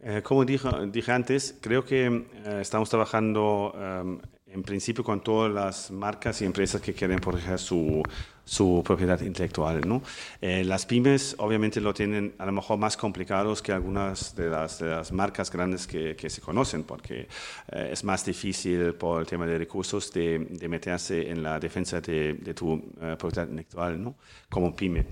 Eh, 0.02 0.22
como 0.24 0.46
dije, 0.46 0.70
dije, 0.92 1.12
antes, 1.12 1.58
creo 1.62 1.84
que 1.84 2.06
eh, 2.06 2.60
estamos 2.62 2.90
trabajando 2.90 3.74
eh, 3.76 4.18
en 4.48 4.64
principio 4.64 5.04
con 5.04 5.22
todas 5.22 5.52
las 5.52 5.92
marcas 5.92 6.42
y 6.42 6.46
empresas 6.46 6.82
que 6.82 6.94
quieren 6.94 7.20
proteger 7.20 7.60
su, 7.60 8.02
su 8.50 8.82
propiedad 8.84 9.22
intelectual. 9.22 9.88
¿no? 9.88 10.02
Eh, 10.42 10.64
las 10.64 10.86
pymes 10.88 11.36
obviamente 11.38 11.80
lo 11.80 11.94
tienen 11.94 12.34
a 12.40 12.46
lo 12.48 12.52
mejor 12.52 12.80
más 12.80 12.98
complicados 12.98 13.62
que 13.62 13.72
algunas 13.72 14.36
de 14.36 14.50
las, 14.50 14.80
de 14.80 14.90
las 14.90 15.12
marcas 15.12 15.52
grandes 15.52 15.86
que, 15.86 16.16
que, 16.16 16.30
se 16.32 16.42
conocen, 16.42 16.84
porque 16.84 17.28
eh, 17.72 17.90
es 17.92 18.04
más 18.04 18.26
difícil 18.26 18.96
por 18.96 19.22
el 19.22 19.28
tema 19.28 19.46
de 19.46 19.58
recursos 19.58 20.12
de, 20.12 20.40
de 20.40 20.68
meterse 20.68 21.30
en 21.30 21.44
la 21.44 21.60
defensa 21.60 22.02
de, 22.02 22.34
de 22.34 22.54
tu 22.56 22.74
uh, 22.74 22.82
propiedad 23.20 23.48
intelectual 23.48 24.02
¿no? 24.02 24.16
como 24.50 24.76
pyme. 24.76 25.06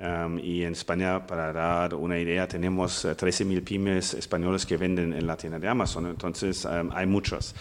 Um, 0.00 0.38
y 0.38 0.62
en 0.62 0.72
España, 0.72 1.26
para 1.26 1.52
dar 1.52 1.94
una 1.94 2.18
idea, 2.18 2.48
tenemos 2.48 3.04
13.000 3.04 3.64
pymes 3.64 4.14
españoles 4.14 4.64
que 4.64 4.78
venden 4.78 5.12
en 5.12 5.26
la 5.26 5.36
tienda 5.36 5.58
de 5.58 5.68
Amazon, 5.68 6.06
entonces 6.06 6.64
um, 6.64 6.90
hay 6.92 7.06
muchas 7.06 7.54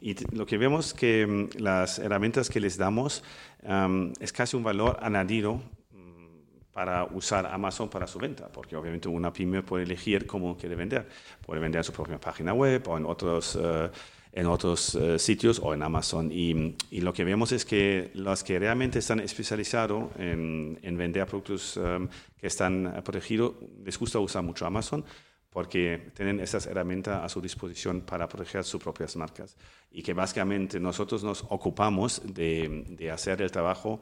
y 0.00 0.14
lo 0.34 0.46
que 0.46 0.58
vemos 0.58 0.94
que 0.94 1.26
mm, 1.26 1.60
las 1.60 1.98
herramientas 1.98 2.48
que 2.48 2.60
les 2.60 2.76
damos 2.76 3.22
es 4.20 4.32
casi 4.32 4.56
un 4.56 4.62
valor 4.62 4.98
añadido 5.02 5.60
mm, 5.92 6.72
para 6.72 7.04
usar 7.04 7.46
Amazon 7.46 7.88
para 7.90 8.06
su 8.06 8.18
venta, 8.18 8.48
porque 8.48 8.76
obviamente 8.76 9.08
una 9.08 9.32
pyme 9.32 9.62
puede 9.62 9.84
elegir 9.84 10.26
cómo 10.26 10.56
quiere 10.56 10.76
vender. 10.76 11.08
Puede 11.44 11.60
vender 11.60 11.80
en 11.80 11.84
su 11.84 11.92
propia 11.92 12.18
página 12.18 12.54
web 12.54 12.86
o 12.88 12.96
en 12.96 13.04
otros, 13.04 13.58
eh, 13.60 13.90
en 14.32 14.46
otros 14.46 14.94
eh, 14.94 15.18
sitios 15.18 15.60
o 15.62 15.74
en 15.74 15.82
Amazon. 15.82 16.30
Y, 16.32 16.76
y, 16.90 17.00
lo 17.00 17.12
que 17.12 17.24
vemos 17.24 17.50
es 17.50 17.64
que 17.64 18.12
los 18.14 18.44
que 18.44 18.58
realmente 18.58 19.00
están 19.00 19.18
especializados 19.18 20.04
en, 20.16 20.78
en 20.82 20.96
vender 20.96 21.26
productos 21.26 21.76
um, 21.76 22.08
que 22.40 22.46
están 22.46 23.02
protegidos, 23.04 23.54
les 23.84 23.98
gusta 23.98 24.20
usar 24.20 24.44
mucho 24.44 24.64
Amazon 24.64 25.04
porque 25.50 26.10
tienen 26.14 26.40
esas 26.40 26.66
herramientas 26.66 27.24
a 27.24 27.28
su 27.28 27.40
disposición 27.40 28.02
para 28.02 28.28
proteger 28.28 28.64
sus 28.64 28.82
propias 28.82 29.16
marcas. 29.16 29.56
Y 29.90 30.02
que 30.02 30.14
básicamente 30.14 30.78
nosotros 30.78 31.24
nos 31.24 31.44
ocupamos 31.48 32.22
de, 32.24 32.84
de 32.88 33.10
hacer 33.10 33.42
el 33.42 33.50
trabajo 33.50 34.00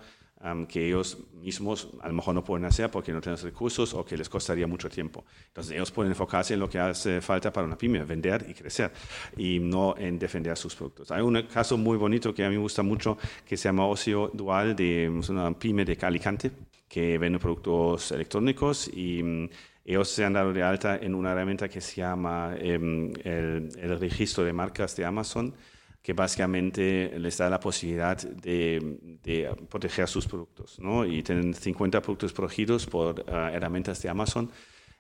que 0.69 0.87
ellos 0.87 1.19
mismos 1.33 1.89
a 2.01 2.09
lo 2.09 2.15
mejor 2.15 2.35
no 2.35 2.45
pueden 2.45 2.65
hacer 2.65 2.91
porque 2.91 3.13
no 3.13 3.21
tienen 3.21 3.41
recursos 3.43 3.93
o 3.95 4.05
que 4.05 4.17
les 4.17 4.29
costaría 4.29 4.67
mucho 4.67 4.89
tiempo. 4.89 5.25
Entonces 5.49 5.73
ellos 5.73 5.91
pueden 5.91 6.13
enfocarse 6.13 6.55
en 6.55 6.61
lo 6.61 6.69
que 6.69 6.79
hace 6.79 7.21
falta 7.21 7.53
para 7.53 7.67
una 7.67 7.77
pyme, 7.77 8.05
vender 8.05 8.47
y 8.49 8.55
crecer, 8.55 8.93
y 9.37 9.59
no 9.59 9.97
en 9.99 10.19
defender 10.19 10.57
sus 10.57 10.77
productos. 10.77 11.11
Hay 11.11 11.23
un 11.23 11.43
caso 11.43 11.77
muy 11.77 11.97
bonito 11.97 12.33
que 12.33 12.45
a 12.45 12.49
mí 12.49 12.55
me 12.55 12.63
gusta 12.63 12.83
mucho 12.83 13.19
que 13.45 13.57
se 13.57 13.69
llama 13.69 13.87
Ocio 13.87 14.31
Dual, 14.33 14.77
de 14.77 15.11
una 15.29 15.51
pyme 15.59 15.85
de 15.85 15.99
Alicante 16.03 16.53
que 16.89 17.19
vende 17.19 17.39
productos 17.39 18.13
electrónicos 18.13 18.89
y 18.89 19.51
ellos 19.93 20.09
se 20.09 20.25
han 20.25 20.35
dado 20.35 20.53
de 20.53 20.63
alta 20.63 20.97
en 20.97 21.15
una 21.15 21.33
herramienta 21.33 21.69
que 21.69 21.81
se 21.81 21.97
llama 21.97 22.55
em, 22.59 23.13
el, 23.25 23.71
el 23.79 23.99
registro 23.99 24.45
de 24.45 24.53
marcas 24.53 24.95
de 24.97 25.05
Amazon 25.05 25.55
que 26.03 26.15
básicamente 26.15 27.19
les 27.19 27.37
da 27.37 27.51
la 27.51 27.61
posibilidad 27.61 28.17
de, 28.17 29.55
proteger 29.69 30.09
sus 30.09 30.27
productos. 30.27 30.79
¿no? 30.79 31.05
Y 31.05 31.23
tienen 31.23 31.53
50 31.53 32.01
productos 32.01 32.33
protegidos 32.33 32.87
por 32.87 33.25
ah, 33.29 33.51
herramientas 33.53 34.01
de 34.01 34.09
Amazon 34.09 34.51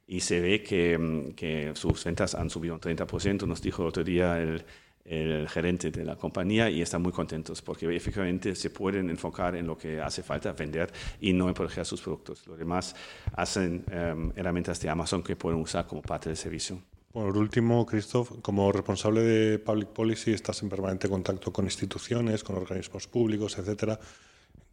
y 0.06 0.20
se 0.20 0.40
ve 0.40 0.62
que, 0.62 0.98
mm, 0.98 1.32
que, 1.32 1.72
sus 1.74 2.04
ventas 2.04 2.34
han 2.34 2.50
subido 2.50 2.74
un 2.74 2.80
30%, 2.80 3.46
nos 3.46 3.62
dijo 3.62 3.82
el 3.82 3.88
otro 3.88 4.04
día 4.04 4.38
el, 4.38 4.64
el, 5.08 5.48
gerente 5.48 5.90
de 5.90 6.04
la 6.04 6.16
compañía 6.16 6.68
y 6.70 6.82
están 6.82 7.02
muy 7.02 7.12
contentos 7.12 7.62
porque 7.62 7.94
efectivamente 7.94 8.54
se 8.54 8.70
pueden 8.70 9.10
enfocar 9.10 9.56
en 9.56 9.66
lo 9.66 9.76
que 9.76 10.00
hace 10.00 10.22
falta 10.22 10.52
vender 10.52 10.92
y 11.20 11.32
no 11.32 11.48
en 11.48 11.54
proteger 11.54 11.84
sus 11.84 12.00
productos. 12.00 12.46
Lo 12.46 12.56
demás 12.56 12.94
hacen 13.32 13.84
em, 13.90 14.32
herramientas 14.36 14.80
de 14.80 14.90
Amazon 14.90 15.22
que 15.22 15.36
pueden 15.36 15.60
usar 15.60 15.86
como 15.86 16.02
parte 16.02 16.28
del 16.28 16.36
servicio. 16.36 16.80
Por 17.12 17.36
último, 17.36 17.86
Christoph, 17.86 18.40
como 18.42 18.70
responsable 18.70 19.22
de 19.22 19.58
Public 19.58 19.88
Policy, 19.88 20.32
estás 20.32 20.62
en 20.62 20.68
permanente 20.68 21.08
contacto 21.08 21.52
con 21.52 21.64
instituciones, 21.64 22.44
con 22.44 22.56
organismos 22.56 23.06
públicos, 23.06 23.58
etcétera. 23.58 23.98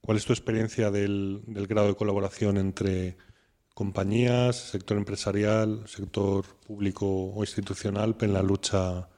¿Cuál 0.02 0.18
es 0.18 0.26
tu 0.26 0.34
experiencia 0.34 0.92
del, 0.92 1.42
grado 1.48 1.88
de 1.88 1.96
colaboración 1.96 2.58
entre 2.58 3.18
compañías, 3.74 4.56
sector 4.56 4.98
empresarial, 4.98 5.88
sector 5.88 6.46
público 6.68 7.08
o 7.08 7.42
institucional 7.42 8.16
en 8.22 8.34
la 8.34 8.44
lucha 8.44 9.10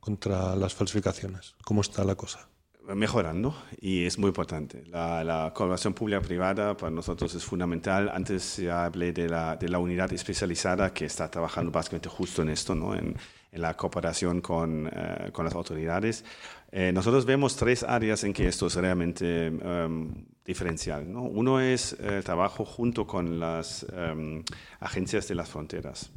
contra 0.00 0.56
las 0.56 0.74
falsificaciones? 0.74 1.54
¿Cómo 1.64 1.82
está 1.82 2.04
la 2.04 2.14
cosa? 2.14 2.48
mejorando 2.94 3.54
y 3.80 4.04
es 4.04 4.18
muy 4.18 4.28
importante. 4.28 4.84
La, 4.86 5.52
colaboración 5.54 5.94
pública-privada 5.94 6.76
para 6.76 6.90
nosotros 6.90 7.34
es 7.34 7.44
fundamental. 7.44 8.10
Antes 8.12 8.56
ya 8.56 8.84
hablé 8.84 9.12
de 9.12 9.28
la, 9.28 9.56
de 9.56 9.68
la, 9.68 9.78
unidad 9.78 10.12
especializada 10.12 10.92
que 10.92 11.04
está 11.04 11.30
trabajando 11.30 11.70
básicamente 11.70 12.08
justo 12.08 12.42
en 12.42 12.48
esto, 12.48 12.74
¿no? 12.74 12.94
en, 12.94 13.16
en 13.52 13.62
la 13.62 13.76
cooperación 13.76 14.40
con, 14.40 14.88
eh, 14.92 15.30
con 15.32 15.44
las 15.44 15.54
autoridades. 15.54 16.24
Eh, 16.72 16.92
nosotros 16.92 17.24
vemos 17.24 17.56
tres 17.56 17.82
áreas 17.82 18.22
en 18.24 18.32
que 18.32 18.46
esto 18.46 18.68
es 18.68 18.74
realmente 18.76 19.46
em, 19.46 20.26
diferencial. 20.44 21.10
¿no? 21.10 21.22
Uno 21.22 21.60
es 21.60 21.94
el 21.94 22.22
trabajo 22.22 22.64
junto 22.64 23.06
con 23.06 23.40
las 23.40 23.86
em, 23.92 24.44
agencias 24.78 25.26
de 25.28 25.34
las 25.34 25.48
fronteras. 25.48 26.12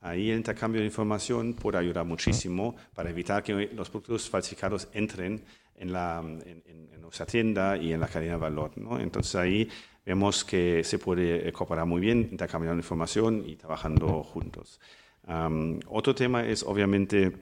Ahí 0.00 0.30
el 0.30 0.36
intercambio 0.36 0.80
de 0.80 0.86
información 0.86 1.54
puede 1.54 1.78
ayudar 1.78 2.04
muchísimo 2.04 2.76
para 2.94 3.10
evitar 3.10 3.42
que 3.42 3.70
los 3.74 3.90
productos 3.90 4.30
falsificados 4.30 4.88
entren 4.92 5.42
en, 5.74 5.92
la, 5.92 6.20
en, 6.20 7.00
nuestra 7.00 7.26
tienda 7.26 7.76
y 7.76 7.92
en 7.92 8.00
la 8.00 8.06
cadena 8.06 8.34
de 8.34 8.38
valor. 8.38 8.70
¿no? 8.76 9.00
Entonces 9.00 9.34
ahí 9.34 9.68
vemos 10.04 10.44
que 10.44 10.84
se 10.84 10.98
puede 10.98 11.50
cooperar 11.52 11.86
muy 11.86 12.00
bien, 12.00 12.28
intercambiando 12.30 12.78
información 12.78 13.44
y 13.46 13.56
trabajando 13.56 14.22
juntos. 14.22 14.80
otro 15.86 16.14
tema 16.14 16.46
es 16.46 16.62
obviamente 16.62 17.32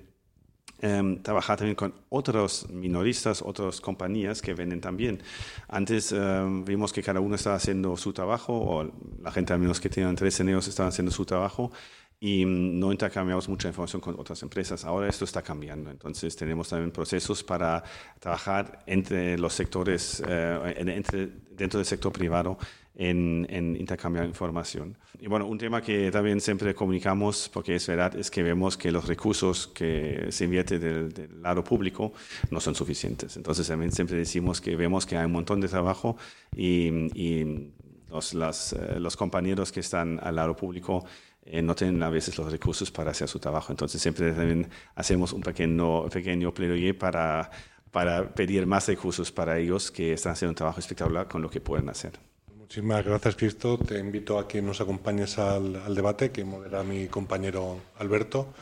em, 0.81 1.23
trabajar 1.23 1.59
también 1.59 1.75
con 1.75 1.95
otros 2.09 2.69
minoristas, 2.71 3.43
otras 3.43 3.81
compañías 3.81 4.41
que 4.41 4.55
venden 4.55 4.81
también. 4.81 5.21
Antes 5.69 6.13
em, 6.13 6.65
vimos 6.65 6.93
que 6.93 7.03
cada 7.03 7.21
uno 7.21 7.35
estaba 7.35 7.57
haciendo 7.57 7.97
su 7.97 8.13
trabajo, 8.13 8.53
o 8.55 8.93
la 9.23 9.31
gente 9.33 9.53
al 9.53 9.59
menos 9.59 9.81
que 9.81 9.89
tenían 9.89 10.17
tres 10.17 10.39
ellos 10.41 10.69
estaban 10.69 10.89
haciendo 10.89 11.13
su 11.13 11.25
trabajo, 11.25 11.71
y 12.19 12.45
no 12.47 12.93
intercambiamos 12.93 13.49
mucha 13.49 13.69
información 13.69 14.01
con 14.01 14.19
otras 14.19 14.43
empresas. 14.43 14.85
Ahora 14.85 15.09
esto 15.09 15.25
está 15.25 15.43
cambiando, 15.43 15.91
entonces 15.91 16.35
tenemos 16.35 16.69
también 16.69 16.91
procesos 16.91 17.43
para 17.43 17.83
trabajar 18.19 18.83
entre 18.87 19.39
los 19.39 19.53
sectores, 19.53 20.23
eh, 20.27 20.75
entre, 20.79 21.29
dentro 21.51 21.79
del 21.79 21.87
sector 21.87 22.13
privado 22.13 22.59
en, 22.95 23.47
en, 23.51 23.77
intercambiar 23.77 24.25
información. 24.25 24.97
Y 25.21 25.27
bueno, 25.27 25.47
un 25.47 25.59
tema 25.59 25.83
que 25.83 26.11
también 26.11 26.41
siempre 26.41 26.75
comunicamos, 26.75 27.51
porque 27.53 27.75
es 27.75 27.87
verdad, 27.87 28.17
es 28.17 28.31
que 28.31 28.43
vemos 28.43 28.79
que 28.79 28.91
los 28.91 29.07
recursos 29.07 29.67
que 29.69 30.29
se 30.31 30.45
invierten 30.45 30.81
del, 30.81 31.43
lado 31.43 31.63
público 31.63 32.15
no 32.51 32.61
son 32.61 32.75
suficientes. 32.75 33.37
Entonces 33.37 33.69
también 33.69 33.93
siempre 33.93 34.17
decimos 34.17 34.63
que 34.63 34.75
vemos 34.75 35.05
que 35.05 35.19
hay 35.19 35.27
un 35.27 35.33
montón 35.33 35.61
de 35.61 35.69
trabajo 35.69 36.17
y, 36.57 36.89
y 37.15 37.71
los, 38.09 38.33
las, 38.33 38.73
eh, 38.73 38.99
los 38.99 39.17
compañeros 39.17 39.73
que 39.73 39.81
están 39.81 40.19
al 40.23 40.37
lado 40.37 40.57
público 40.57 41.05
eh, 41.47 41.63
no 41.63 41.75
tienen 41.77 42.03
a 42.03 42.11
veces 42.11 42.37
los 42.39 42.51
recursos 42.51 42.91
para 42.91 43.13
hacer 43.13 43.29
su 43.29 43.39
trabajo. 43.39 43.73
Entonces 43.73 44.03
siempre 44.03 44.33
también 44.33 44.69
hacemos 44.97 45.33
un 45.33 45.43
pequeño, 45.43 46.09
pequeño 46.09 46.53
plaidoyer 46.53 46.99
para, 46.99 47.51
para 47.93 48.35
pedir 48.35 48.67
más 48.67 48.89
recursos 48.89 49.31
para 49.31 49.57
ellos 49.59 49.93
que 49.93 50.13
están 50.13 50.33
haciendo 50.33 50.51
un 50.51 50.57
trabajo 50.57 50.81
espectacular 50.81 51.29
con 51.29 51.43
lo 51.43 51.49
que 51.49 51.61
pueden 51.61 51.89
hacer. 51.89 52.13
Muchísimas 52.57 53.05
gracias, 53.05 53.37
Cristo. 53.37 53.79
Te 53.79 53.99
invito 54.01 54.41
a 54.41 54.49
que 54.49 54.61
nos 54.61 54.81
acompañes 54.81 55.39
al, 55.39 55.77
al 55.77 55.95
debate 55.95 56.33
que 56.33 56.45
modera 56.45 56.83
mi 56.83 57.07
compañero 57.07 57.79
Alberto. 57.99 58.53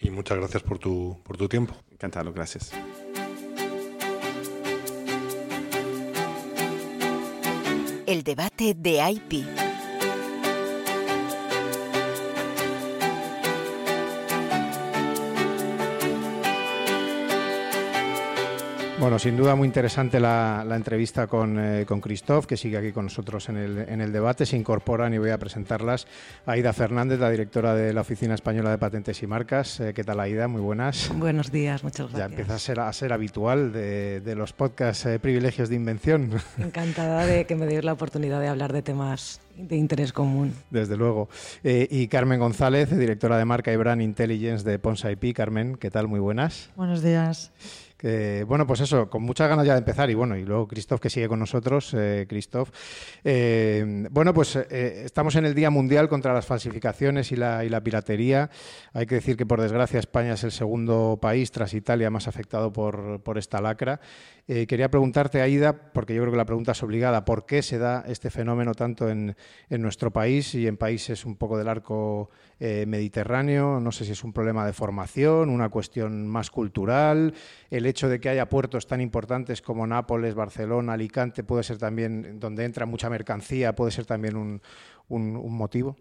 Y 0.00 0.10
muchas 0.10 0.38
gracias 0.38 0.62
por 0.62 0.78
tu, 0.78 1.18
por 1.24 1.36
tu 1.36 1.48
tiempo. 1.48 1.74
Encantado, 1.90 2.32
gracias. 2.32 2.70
El 8.06 8.22
debate 8.22 8.74
de 8.74 9.10
IP. 9.10 9.67
Bueno, 19.00 19.20
sin 19.20 19.36
duda 19.36 19.54
muy 19.54 19.66
interesante 19.66 20.18
la, 20.18 20.66
entrevista 20.74 21.28
con, 21.28 21.56
eh, 21.56 21.86
con 21.86 22.00
Christoph, 22.00 22.46
que 22.46 22.56
sigue 22.56 22.78
aquí 22.78 22.90
con 22.90 23.04
nosotros 23.04 23.48
en 23.48 23.56
el, 23.56 23.78
en 23.78 24.00
el 24.00 24.12
debate. 24.12 24.44
Se 24.44 24.56
incorporan 24.56 25.14
y 25.14 25.18
voy 25.18 25.30
a 25.30 25.38
presentarlas. 25.38 26.08
Aida 26.46 26.72
Fernández, 26.72 27.20
la 27.20 27.30
directora 27.30 27.76
de 27.76 27.92
la 27.92 28.00
Oficina 28.00 28.34
Española 28.34 28.70
de 28.70 28.78
Patentes 28.78 29.22
y 29.22 29.28
Marcas. 29.28 29.78
Eh, 29.78 29.94
¿Qué 29.94 30.02
tal, 30.02 30.18
Aida? 30.18 30.48
Muy 30.48 30.60
buenas. 30.60 31.12
Buenos 31.14 31.52
días, 31.52 31.84
muchas 31.84 32.10
gracias. 32.10 32.18
Ya 32.18 32.24
empieza 32.24 32.56
a 32.56 32.58
ser, 32.58 32.80
a 32.80 32.92
ser 32.92 33.12
habitual 33.12 33.72
de, 33.72 34.20
de 34.20 34.34
los 34.34 34.52
podcasts 34.52 35.06
eh, 35.06 35.20
Privilegios 35.20 35.68
de 35.68 35.76
Invención. 35.76 36.32
Encantada 36.58 37.24
de 37.24 37.46
que 37.46 37.54
me 37.54 37.66
deis 37.66 37.84
la 37.84 37.92
oportunidad 37.92 38.40
de 38.40 38.48
hablar 38.48 38.72
de 38.72 38.82
temas 38.82 39.40
de 39.56 39.76
interés 39.76 40.12
común. 40.12 40.54
Desde 40.70 40.96
luego. 40.96 41.28
y 41.64 42.06
Carmen 42.08 42.38
González, 42.40 42.96
directora 42.96 43.38
de 43.38 43.44
marca 43.44 43.72
y 43.72 43.76
brand 43.76 44.02
intelligence 44.02 44.68
de 44.68 44.78
Ponsa 44.78 45.10
IP. 45.10 45.34
Carmen, 45.34 45.76
¿qué 45.76 45.90
tal? 45.90 46.08
Muy 46.08 46.20
buenas. 46.20 46.70
Buenos 46.76 47.02
días 47.02 47.52
bueno, 48.46 48.66
pues 48.66 48.80
eso, 48.80 49.10
con 49.10 49.22
muchas 49.22 49.48
ganas 49.48 49.66
ya 49.66 49.72
de 49.72 49.80
empezar 49.80 50.08
y 50.10 50.14
bueno, 50.14 50.36
y 50.36 50.44
luego 50.44 50.68
Christoph 50.68 51.00
que 51.00 51.10
sigue 51.10 51.28
con 51.28 51.38
nosotros, 51.38 51.94
eh. 51.94 52.26
Eh, 53.24 54.06
bueno, 54.10 54.34
pues 54.34 54.56
eh, 54.56 55.02
estamos 55.04 55.36
en 55.36 55.44
el 55.44 55.54
Día 55.54 55.70
Mundial 55.70 56.08
contra 56.08 56.32
las 56.32 56.46
falsificaciones 56.46 57.32
y 57.32 57.36
la, 57.36 57.80
piratería. 57.82 58.50
Hay 58.92 59.06
que 59.06 59.16
decir 59.16 59.36
que 59.36 59.46
por 59.46 59.60
desgracia 59.60 59.98
España 59.98 60.34
es 60.34 60.44
el 60.44 60.52
segundo 60.52 61.18
país 61.20 61.50
tras 61.50 61.74
Italia 61.74 62.10
más 62.10 62.28
afectado 62.28 62.72
por, 62.72 63.38
esta 63.38 63.60
lacra. 63.60 64.00
quería 64.46 64.90
preguntarte, 64.90 65.40
Aida, 65.40 65.92
porque 65.92 66.14
yo 66.14 66.22
creo 66.22 66.32
que 66.32 66.38
la 66.38 66.44
pregunta 66.44 66.72
es 66.72 66.82
obligada, 66.82 67.24
¿por 67.24 67.46
qué 67.46 67.62
se 67.62 67.78
da 67.78 68.04
este 68.06 68.30
fenómeno 68.30 68.74
tanto 68.74 69.08
en, 69.08 69.36
en 69.68 69.82
nuestro 69.82 70.12
país 70.12 70.54
y 70.54 70.66
en 70.66 70.76
países 70.76 71.24
un 71.24 71.36
poco 71.36 71.58
del 71.58 71.68
arco 71.68 72.30
mediterráneo? 72.60 73.80
No 73.80 73.92
sé 73.92 74.04
si 74.04 74.12
es 74.12 74.24
un 74.24 74.32
problema 74.32 74.66
de 74.66 74.72
formación, 74.72 75.50
una 75.50 75.68
cuestión 75.68 76.26
más 76.26 76.50
cultural, 76.50 77.34
el 77.70 77.86
hecho 77.88 78.08
de 78.08 78.20
que 78.20 78.28
haya 78.28 78.48
puertos 78.48 78.86
tan 78.86 79.00
importantes 79.00 79.62
como 79.62 79.86
Nápoles, 79.86 80.34
Barcelona, 80.34 80.94
Alicante, 80.94 81.44
puede 81.44 81.62
ser 81.62 81.78
también, 81.78 82.38
donde 82.38 82.64
entra 82.64 82.86
mucha 82.86 83.10
mercancía, 83.10 83.74
puede 83.74 83.90
ser 83.90 84.06
también 84.06 84.36
un, 84.36 84.60
motivo. 85.08 85.96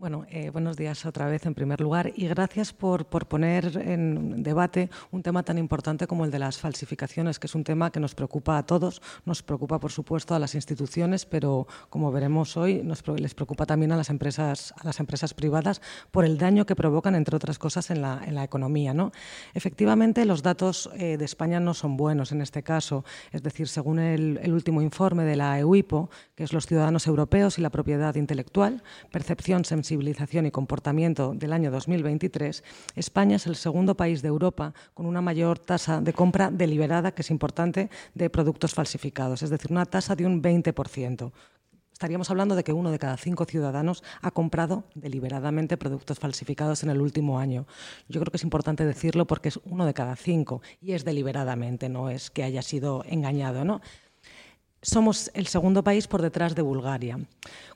Bueno, 0.00 0.24
eh, 0.30 0.48
buenos 0.48 0.78
días 0.78 1.04
otra 1.04 1.26
vez 1.26 1.44
en 1.44 1.52
primer 1.52 1.82
lugar 1.82 2.10
y 2.16 2.26
gracias 2.26 2.72
por, 2.72 3.04
por, 3.04 3.26
poner 3.26 3.76
en 3.76 4.42
debate 4.42 4.88
un 5.10 5.22
tema 5.22 5.42
tan 5.42 5.58
importante 5.58 6.06
como 6.06 6.24
el 6.24 6.30
de 6.30 6.38
las 6.38 6.56
falsificaciones, 6.56 7.38
que 7.38 7.46
es 7.46 7.54
un 7.54 7.64
tema 7.64 7.92
que 7.92 8.00
nos 8.00 8.14
preocupa 8.14 8.56
a 8.56 8.64
todos, 8.64 9.02
nos 9.26 9.42
preocupa 9.42 9.78
por 9.78 9.92
supuesto 9.92 10.34
a 10.34 10.38
las 10.38 10.54
instituciones, 10.54 11.26
pero 11.26 11.66
como 11.90 12.10
veremos 12.10 12.56
hoy 12.56 12.82
nos, 12.82 13.06
les 13.08 13.34
preocupa 13.34 13.66
también 13.66 13.92
a 13.92 13.96
las 13.98 14.08
empresas, 14.08 14.72
a 14.80 14.86
las 14.86 15.00
empresas 15.00 15.34
privadas 15.34 15.82
por 16.10 16.24
el 16.24 16.38
daño 16.38 16.64
que 16.64 16.74
provocan, 16.74 17.14
entre 17.14 17.36
otras 17.36 17.58
cosas, 17.58 17.90
en 17.90 18.00
la, 18.00 18.22
en 18.26 18.34
la 18.34 18.44
economía. 18.44 18.94
¿no? 18.94 19.12
Efectivamente, 19.52 20.24
los 20.24 20.42
datos 20.42 20.88
eh, 20.94 21.18
de 21.18 21.24
España 21.26 21.60
no 21.60 21.74
son 21.74 21.98
buenos 21.98 22.32
en 22.32 22.40
este 22.40 22.62
caso, 22.62 23.04
es 23.32 23.42
decir, 23.42 23.68
según 23.68 23.98
el, 23.98 24.50
último 24.50 24.80
informe 24.80 25.24
de 25.24 25.36
la 25.36 25.58
EUIPO, 25.58 26.08
que 26.34 26.44
es 26.44 26.54
los 26.54 26.64
ciudadanos 26.64 27.06
europeos 27.06 27.58
y 27.58 27.60
la 27.60 27.68
propiedad 27.68 28.14
intelectual, 28.14 28.82
percepción 29.10 29.66
sensible 29.66 29.89
sensibilización 29.90 30.46
y 30.46 30.52
comportamiento 30.52 31.34
del 31.34 31.52
año 31.52 31.72
2023, 31.72 32.62
España 32.94 33.34
es 33.34 33.48
el 33.48 33.56
segundo 33.56 33.96
país 33.96 34.22
de 34.22 34.28
Europa 34.28 34.72
con 34.94 35.04
una 35.04 35.20
mayor 35.20 35.58
tasa 35.58 36.00
de 36.00 36.12
compra 36.12 36.52
deliberada, 36.52 37.10
que 37.10 37.22
es 37.22 37.30
importante, 37.32 37.90
de 38.14 38.30
productos 38.30 38.72
falsificados, 38.72 39.42
es 39.42 39.50
decir, 39.50 39.72
una 39.72 39.86
tasa 39.86 40.14
de 40.14 40.26
un 40.26 40.40
20%, 40.40 41.32
estaríamos 41.92 42.30
hablando 42.30 42.54
de 42.54 42.62
que 42.62 42.72
uno 42.72 42.92
de 42.92 43.00
cada 43.00 43.16
cinco 43.16 43.46
ciudadanos 43.46 44.04
ha 44.22 44.30
comprado 44.30 44.84
deliberadamente 44.94 45.76
productos 45.76 46.20
falsificados 46.20 46.84
en 46.84 46.90
el 46.90 47.00
último 47.00 47.40
año. 47.40 47.66
Yo 48.08 48.20
creo 48.20 48.30
que 48.30 48.36
es 48.36 48.44
importante 48.44 48.86
decirlo 48.86 49.26
porque 49.26 49.48
es 49.48 49.58
uno 49.64 49.86
de 49.86 49.92
cada 49.92 50.14
cinco 50.14 50.62
y 50.80 50.92
es 50.92 51.04
deliberadamente, 51.04 51.88
no 51.88 52.10
es 52.10 52.30
que 52.30 52.44
haya 52.44 52.62
sido 52.62 53.02
engañado, 53.06 53.64
¿no? 53.64 53.80
Somos 54.82 55.30
el 55.34 55.46
segundo 55.46 55.84
país 55.84 56.06
por 56.06 56.22
detrás 56.22 56.54
de 56.54 56.62
Bulgaria. 56.62 57.18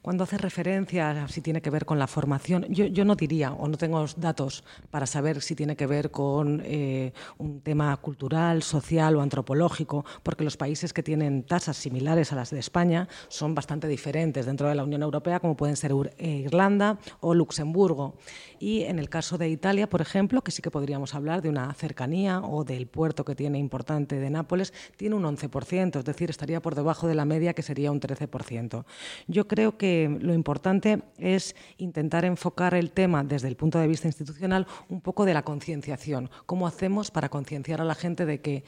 Cuando 0.04 0.25
hace 0.25 0.37
referencia 0.37 1.12
a 1.12 1.28
si 1.28 1.40
tiene 1.40 1.62
que 1.62 1.70
ver 1.70 1.87
con 1.87 1.99
la 1.99 2.06
formación, 2.06 2.66
yo, 2.68 3.04
no 3.06 3.16
diría 3.16 3.54
o 3.54 3.68
no 3.68 3.78
tengo 3.78 4.04
datos 4.18 4.62
para 4.90 5.06
saber 5.06 5.40
si 5.40 5.54
tiene 5.54 5.76
que 5.76 5.87
ver 5.87 6.11
con 6.11 6.61
eh, 6.62 7.14
un 7.38 7.62
tema 7.62 7.96
cultural, 7.96 8.62
social 8.62 9.16
o 9.16 9.23
antropológico, 9.23 10.04
porque 10.23 10.44
los 10.44 10.58
países 10.58 10.92
que 10.92 11.02
tienen 11.02 11.42
tasas 11.44 11.78
similares 11.78 12.32
a 12.32 12.37
las 12.37 12.50
de 12.50 12.58
España 12.58 13.08
son 13.28 13.54
bastante 13.54 13.88
diferentes 13.88 14.44
dentro 14.44 14.68
de 14.68 14.75
la 14.75 14.84
Unión 14.84 15.02
Europea, 15.02 15.40
como 15.40 15.56
pueden 15.56 15.75
ser 15.75 15.92
eh, 16.18 16.42
Irlanda 16.44 16.99
o 17.20 17.32
Luxemburgo. 17.32 18.16
Y 18.58 18.82
en 18.82 18.99
el 18.99 19.08
caso 19.08 19.38
de 19.38 19.49
Italia, 19.49 19.88
por 19.88 20.02
ejemplo, 20.02 20.42
que 20.42 20.50
sí 20.50 20.61
que 20.61 20.70
podríamos 20.70 21.14
hablar 21.14 21.40
de 21.40 21.49
una 21.49 21.73
cercanía 21.73 22.42
o 22.42 22.64
del 22.64 22.88
puerto 22.88 23.25
que 23.25 23.34
tiene 23.34 23.58
importante 23.58 24.16
de 24.16 24.28
Nápoles, 24.28 24.75
tiene 24.99 25.14
un 25.14 25.23
11%, 25.23 25.99
es 25.99 26.04
decir, 26.04 26.28
estaría 26.28 26.61
por 26.61 26.75
debajo 26.75 27.08
de 27.08 27.14
la 27.14 27.25
media, 27.25 27.54
que 27.54 27.62
sería 27.62 27.90
un 27.90 28.00
13%. 28.00 28.84
Yo 29.28 29.49
creo 29.49 29.78
que 29.78 29.93
lo 30.20 30.34
importante 30.34 31.02
es 31.18 31.54
intentar 31.78 32.24
enfocar 32.24 32.74
el 32.74 32.90
tema 32.90 33.24
desde 33.24 33.48
el 33.48 33.56
punto 33.56 33.78
de 33.78 33.88
vista 33.88 34.08
institucional 34.08 34.66
un 34.88 35.00
poco 35.00 35.24
de 35.24 35.34
la 35.34 35.42
concienciación. 35.42 36.30
¿Cómo 36.46 36.66
hacemos 36.66 37.10
para 37.10 37.28
concienciar 37.28 37.80
a 37.80 37.84
la 37.84 37.94
gente 37.94 38.26
de 38.26 38.40
que 38.40 38.64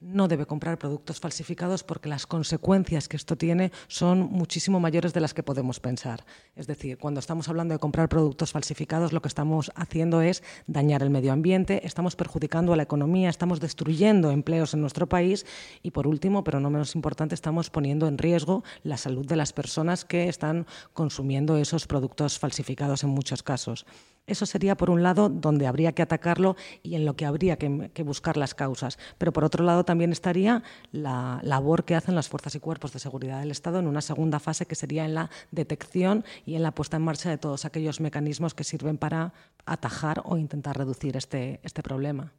no 0.00 0.28
debe 0.28 0.46
comprar 0.46 0.78
productos 0.78 1.20
falsificados 1.20 1.84
porque 1.84 2.08
las 2.08 2.26
consecuencias 2.26 3.06
que 3.06 3.16
esto 3.16 3.36
tiene 3.36 3.70
son 3.86 4.20
muchísimo 4.20 4.80
mayores 4.80 5.12
de 5.12 5.20
las 5.20 5.34
que 5.34 5.42
podemos 5.42 5.78
pensar. 5.78 6.24
Es 6.56 6.66
decir, 6.66 6.96
cuando 6.98 7.20
estamos 7.20 7.48
hablando 7.48 7.74
de 7.74 7.78
comprar 7.78 8.08
productos 8.08 8.52
falsificados, 8.52 9.12
lo 9.12 9.20
que 9.20 9.28
estamos 9.28 9.70
haciendo 9.74 10.22
es 10.22 10.42
dañar 10.66 11.02
el 11.02 11.10
medio 11.10 11.32
ambiente, 11.32 11.86
estamos 11.86 12.16
perjudicando 12.16 12.72
a 12.72 12.76
la 12.76 12.82
economía, 12.82 13.28
estamos 13.28 13.60
destruyendo 13.60 14.30
empleos 14.30 14.72
en 14.72 14.80
nuestro 14.80 15.08
país 15.08 15.44
y, 15.82 15.90
por 15.90 16.06
último, 16.06 16.44
pero 16.44 16.60
no 16.60 16.70
menos 16.70 16.94
importante, 16.94 17.34
estamos 17.34 17.68
poniendo 17.68 18.08
en 18.08 18.16
riesgo 18.16 18.64
la 18.82 18.96
salud 18.96 19.26
de 19.26 19.36
las 19.36 19.52
personas 19.52 20.06
que 20.06 20.28
están 20.28 20.66
consumiendo 20.94 21.58
esos 21.58 21.86
productos 21.86 22.38
falsificados 22.38 23.04
en 23.04 23.10
muchos 23.10 23.42
casos. 23.42 23.84
Eso 24.26 24.46
sería, 24.46 24.76
por 24.76 24.90
un 24.90 25.02
lado, 25.02 25.28
donde 25.28 25.66
habría 25.66 25.92
que 25.92 26.02
atacarlo 26.02 26.56
y 26.82 26.94
en 26.94 27.04
lo 27.04 27.16
que 27.16 27.26
habría 27.26 27.56
que, 27.56 28.02
buscar 28.04 28.36
las 28.36 28.54
causas. 28.54 28.98
Pero, 29.18 29.32
por 29.32 29.44
otro 29.44 29.64
lado, 29.64 29.84
también 29.84 30.12
estaría 30.12 30.62
la 30.92 31.40
labor 31.42 31.84
que 31.84 31.94
hacen 31.94 32.14
las 32.14 32.28
fuerzas 32.28 32.54
y 32.54 32.60
cuerpos 32.60 32.92
de 32.92 32.98
seguridad 32.98 33.40
del 33.40 33.50
Estado 33.50 33.78
en 33.78 33.86
una 33.86 34.00
segunda 34.00 34.38
fase, 34.38 34.66
que 34.66 34.74
sería 34.74 35.04
en 35.04 35.14
la 35.14 35.30
detección 35.50 36.24
y 36.46 36.54
en 36.54 36.62
la 36.62 36.72
puesta 36.72 36.96
en 36.96 37.02
marcha 37.02 37.30
de 37.30 37.38
todos 37.38 37.64
aquellos 37.64 38.00
mecanismos 38.00 38.54
que 38.54 38.64
sirven 38.64 38.98
para 38.98 39.32
atajar 39.66 40.22
o 40.24 40.36
intentar 40.36 40.76
reducir 40.76 41.16
este, 41.16 41.60
este 41.62 41.82
problema. 41.82 42.32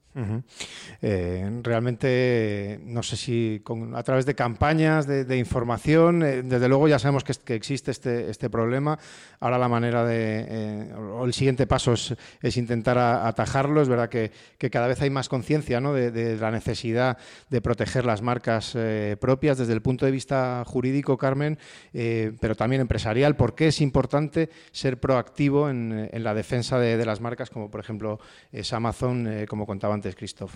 Eh, 1.02 1.62
realmente, 1.64 2.80
no 2.84 3.02
sé 3.02 3.16
si 3.16 3.64
a 3.94 4.04
través 4.04 4.26
de 4.26 4.36
campañas 4.36 5.08
de, 5.08 5.38
información, 5.38 6.22
eh, 6.24 6.44
desde 6.44 6.68
luego 6.68 6.88
ya 6.88 7.00
sabemos 7.00 7.24
que, 7.24 7.56
existe 7.56 7.92
este, 7.92 8.30
este, 8.30 8.50
problema. 8.50 9.00
Ahora 9.40 9.58
la 9.58 9.70
manera 9.70 10.04
de, 10.06 10.46
eh, 10.50 10.94
o 10.94 11.26
el 11.26 11.34
siguiente 11.34 11.66
paso 11.72 11.94
es, 11.94 12.58
intentar 12.58 12.98
atajarlo. 12.98 13.82
Es 13.82 13.88
verdad 13.88 14.10
que, 14.10 14.30
cada 14.70 14.88
vez 14.88 15.02
hay 15.02 15.10
más 15.10 15.30
conciencia 15.30 15.80
de, 15.80 16.36
la 16.36 16.52
necesidad 16.52 17.18
de 17.50 17.62
proteger 17.62 18.06
las 18.06 18.22
marcas 18.22 18.78
propias 19.22 19.58
desde 19.58 19.72
el 19.72 19.82
punto 19.82 20.06
de 20.06 20.12
vista 20.12 20.66
jurídico, 20.68 21.18
Carmen, 21.18 21.58
pero 21.94 22.56
también 22.56 22.82
empresarial. 22.82 23.38
¿Por 23.38 23.56
qué 23.56 23.68
es 23.68 23.80
importante 23.80 24.50
ser 24.74 25.00
proactivo 25.00 25.70
en, 25.70 26.10
la 26.12 26.34
defensa 26.34 26.78
de, 26.78 27.06
las 27.06 27.22
marcas, 27.22 27.50
como 27.50 27.72
por 27.72 27.80
ejemplo 27.80 28.20
es 28.52 28.74
Amazon, 28.74 29.46
como 29.48 29.66
contaban 29.66 29.96
antes, 29.96 30.14
Christoph? 30.16 30.56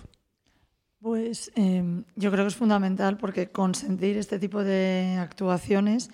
Pues 1.00 1.50
yo 1.54 2.30
creo 2.30 2.44
que 2.44 2.48
es 2.48 2.56
fundamental 2.56 3.16
porque 3.16 3.48
consentir 3.48 4.18
este 4.18 4.38
tipo 4.38 4.62
de 4.62 5.16
actuaciones 5.18 6.10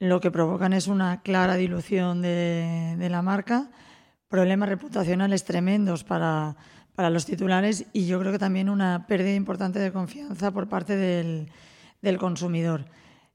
lo 0.00 0.18
que 0.20 0.30
provocan 0.30 0.72
es 0.72 0.88
una 0.88 1.20
clara 1.20 1.56
dilución 1.56 2.22
de, 2.22 3.06
la 3.10 3.20
marca, 3.20 3.70
problemas 4.30 4.68
reputacionales 4.68 5.44
tremendos 5.44 6.04
para, 6.04 6.56
los 6.96 7.26
titulares 7.26 7.86
y 7.94 8.06
yo 8.06 8.20
creo 8.20 8.30
que 8.30 8.38
también 8.38 8.68
una 8.68 9.06
pérdida 9.06 9.34
importante 9.34 9.78
de 9.78 9.90
confianza 9.90 10.50
por 10.50 10.68
parte 10.68 10.96
del, 10.96 11.48
consumidor. 12.18 12.84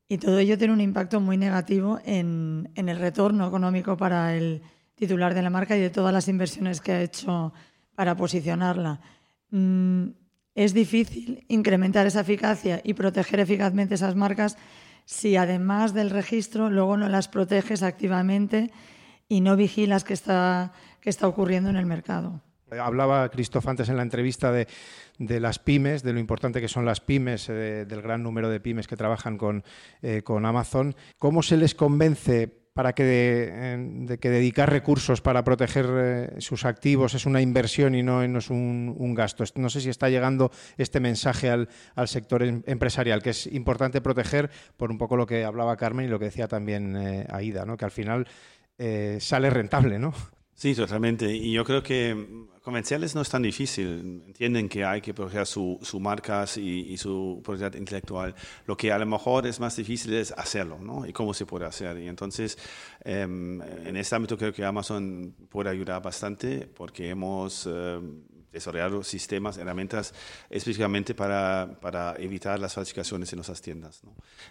Y 0.07 0.19
todo 0.19 0.37
ello 0.37 0.57
tiene 0.57 0.73
un 0.73 0.81
impacto 0.81 1.19
muy 1.19 1.35
negativo 1.35 1.99
en, 2.05 2.71
en 2.75 2.89
el 2.89 2.99
retorno 2.99 3.47
económico 3.47 3.97
para 3.97 4.35
el 4.35 4.61
titular 4.93 5.33
de 5.33 5.41
la 5.41 5.49
marca 5.49 5.75
y 5.75 5.81
de 5.81 5.89
todas 5.89 6.13
las 6.13 6.27
inversiones 6.27 6.79
que 6.79 6.91
ha 6.91 7.01
hecho 7.01 7.53
para 7.95 8.15
posicionarla. 8.15 9.01
Mm, 9.49 10.09
es 10.53 10.73
difícil 10.73 11.43
incrementar 11.49 12.05
esa 12.05 12.21
eficacia 12.21 12.81
y 12.83 12.93
proteger 12.93 13.41
eficazmente 13.41 13.95
esas 13.95 14.15
marcas 14.15 14.57
si 15.05 15.35
además 15.35 15.93
del 15.93 16.11
registro 16.11 16.69
luego 16.69 16.97
no 16.97 17.09
las 17.09 17.27
proteges 17.27 17.83
activamente 17.83 18.71
y 19.27 19.41
no 19.41 19.55
vigilas 19.55 20.03
qué 20.03 20.13
está, 20.13 20.73
qué 21.01 21.09
está 21.09 21.27
ocurriendo 21.27 21.69
en 21.69 21.75
el 21.75 21.85
mercado. 21.85 22.41
Hablaba 22.71 23.29
Cristóf 23.29 23.67
antes 23.67 23.89
en 23.89 23.97
la 23.97 24.03
entrevista 24.03 24.51
de, 24.51 24.67
las 25.19 25.59
pymes, 25.59 26.03
de 26.03 26.13
lo 26.13 26.19
importante 26.19 26.61
que 26.61 26.67
son 26.67 26.85
las 26.85 26.99
pymes, 26.99 27.47
eh, 27.49 27.85
del 27.87 28.01
gran 28.01 28.23
número 28.23 28.49
de 28.49 28.59
pymes 28.59 28.87
que 28.87 28.97
trabajan 28.97 29.37
con, 29.37 29.63
eh, 30.01 30.23
con 30.23 30.45
Amazon. 30.45 30.95
¿Cómo 31.17 31.43
se 31.43 31.57
les 31.57 31.75
convence 31.75 32.65
para 32.75 32.91
que, 32.91 33.05
de, 33.05 34.17
que 34.19 34.29
dedicar 34.29 34.69
recursos 34.69 35.21
para 35.21 35.45
proteger 35.45 35.87
eh, 35.89 36.29
sus 36.39 36.65
activos 36.65 37.13
es 37.13 37.25
una 37.25 37.39
inversión 37.39 37.95
y 37.95 38.03
no, 38.03 38.21
es 38.21 38.49
un, 38.49 39.13
gasto. 39.15 39.45
No 39.55 39.69
sé 39.69 39.79
si 39.79 39.89
está 39.89 40.09
llegando 40.09 40.51
este 40.75 40.99
mensaje 40.99 41.49
al, 41.49 41.69
sector 42.05 42.43
em, 42.43 42.63
empresarial, 42.65 43.23
que 43.23 43.29
es 43.29 43.47
importante 43.47 44.01
proteger 44.01 44.51
por 44.75 44.91
un 44.91 44.97
poco 44.97 45.15
lo 45.15 45.25
que 45.25 45.45
hablaba 45.45 45.77
Carmen 45.77 46.05
y 46.05 46.09
lo 46.09 46.19
que 46.19 46.25
decía 46.25 46.49
también 46.49 46.97
eh, 46.97 47.25
Aida, 47.29 47.65
¿no? 47.65 47.77
que 47.77 47.85
al 47.85 47.91
final 47.91 48.27
eh, 48.77 49.17
sale 49.19 49.49
rentable, 49.49 49.99
¿no? 49.99 50.13
Sí, 50.53 50.73
totalmente. 50.73 51.33
Y 51.33 51.51
yo 51.51 51.65
creo 51.65 51.83
que 51.83 52.47
comerciales 52.61 53.13
no 53.13 53.21
es 53.21 53.29
tan 53.29 53.41
difícil. 53.41 54.23
Entienden 54.25 54.69
que 54.69 54.85
hay 54.85 55.01
que 55.01 55.13
proteger 55.13 55.45
sus 55.45 55.85
su 55.87 55.99
marcas 55.99 56.57
y, 56.57 56.97
su 56.97 57.41
propiedad 57.43 57.73
intelectual. 57.75 58.33
Lo 58.65 58.77
que 58.77 58.91
a 58.91 58.97
lo 58.97 59.05
mejor 59.05 59.45
es 59.47 59.59
más 59.59 59.75
difícil 59.75 60.13
es 60.13 60.31
hacerlo, 60.31 60.79
¿no? 60.79 61.05
Y 61.05 61.13
cómo 61.13 61.33
se 61.33 61.45
puede 61.45 61.65
hacer. 61.65 61.97
Y 61.99 62.07
entonces, 62.07 62.57
em, 63.03 63.61
en 63.61 63.97
este 63.97 64.15
ámbito 64.15 64.37
creo 64.37 64.53
que 64.53 64.63
Amazon 64.63 65.35
puede 65.49 65.69
ayudar 65.69 66.01
bastante 66.01 66.67
porque 66.67 67.09
hemos... 67.09 67.67
Em, 67.67 68.23
desarrollar 68.55 69.03
sistemas, 69.03 69.57
herramientas 69.57 70.13
específicamente 70.49 71.13
para, 71.13 71.77
para, 71.81 72.15
evitar 72.17 72.59
las 72.59 72.73
falsificaciones 72.73 73.31
en 73.33 73.37
nuestras 73.37 73.61
tiendas. 73.61 74.01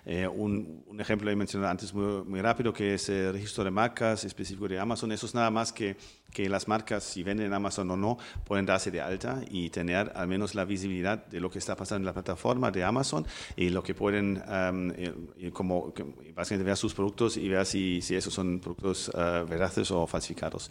Eh, 0.05 0.29
un, 0.29 0.85
un, 0.87 1.01
ejemplo 1.01 1.31
he 1.31 1.37
mencionado 1.37 1.71
antes 1.71 1.93
muy, 1.93 2.23
muy, 2.25 2.40
rápido 2.40 2.73
que 2.73 2.95
es 2.95 3.09
el 3.09 3.33
registro 3.33 3.64
de 3.64 3.71
marcas 3.71 4.25
específico 4.25 4.69
de 4.69 4.79
Amazon. 4.79 5.12
Eso 5.12 5.27
es 5.27 5.35
nada 5.35 5.51
más 5.51 5.73
que, 5.73 5.97
que 6.33 6.49
las 6.49 6.69
marcas, 6.69 7.05
si 7.05 7.23
venden 7.23 7.47
en 7.47 7.55
Amazon 7.55 7.90
o 7.90 7.97
no, 7.97 8.19
pueden 8.45 8.67
darse 8.67 8.90
de 8.90 9.01
alta 9.01 9.40
y 9.51 9.71
tener 9.71 10.12
al 10.14 10.29
menos 10.29 10.55
la 10.55 10.64
visibilidad 10.64 11.25
de 11.27 11.40
lo 11.40 11.51
que 11.51 11.59
está 11.59 11.77
pasando 11.77 12.03
en 12.03 12.07
la 12.07 12.12
plataforma 12.12 12.71
de 12.71 12.85
Amazon 12.85 13.27
y 13.57 13.71
lo 13.71 13.83
que 13.83 13.95
pueden, 13.95 14.43
um, 14.49 15.51
como, 15.53 15.95
básicamente 16.35 16.64
ver 16.64 16.77
sus 16.77 16.93
productos 16.93 17.37
y 17.37 17.49
ver 17.49 17.64
si, 17.64 18.03
si 18.03 18.14
esos 18.17 18.35
son 18.35 18.61
productos 18.61 19.09
uh, 19.09 19.47
veraces 19.49 19.90
o 19.90 20.07
falsificados. 20.07 20.71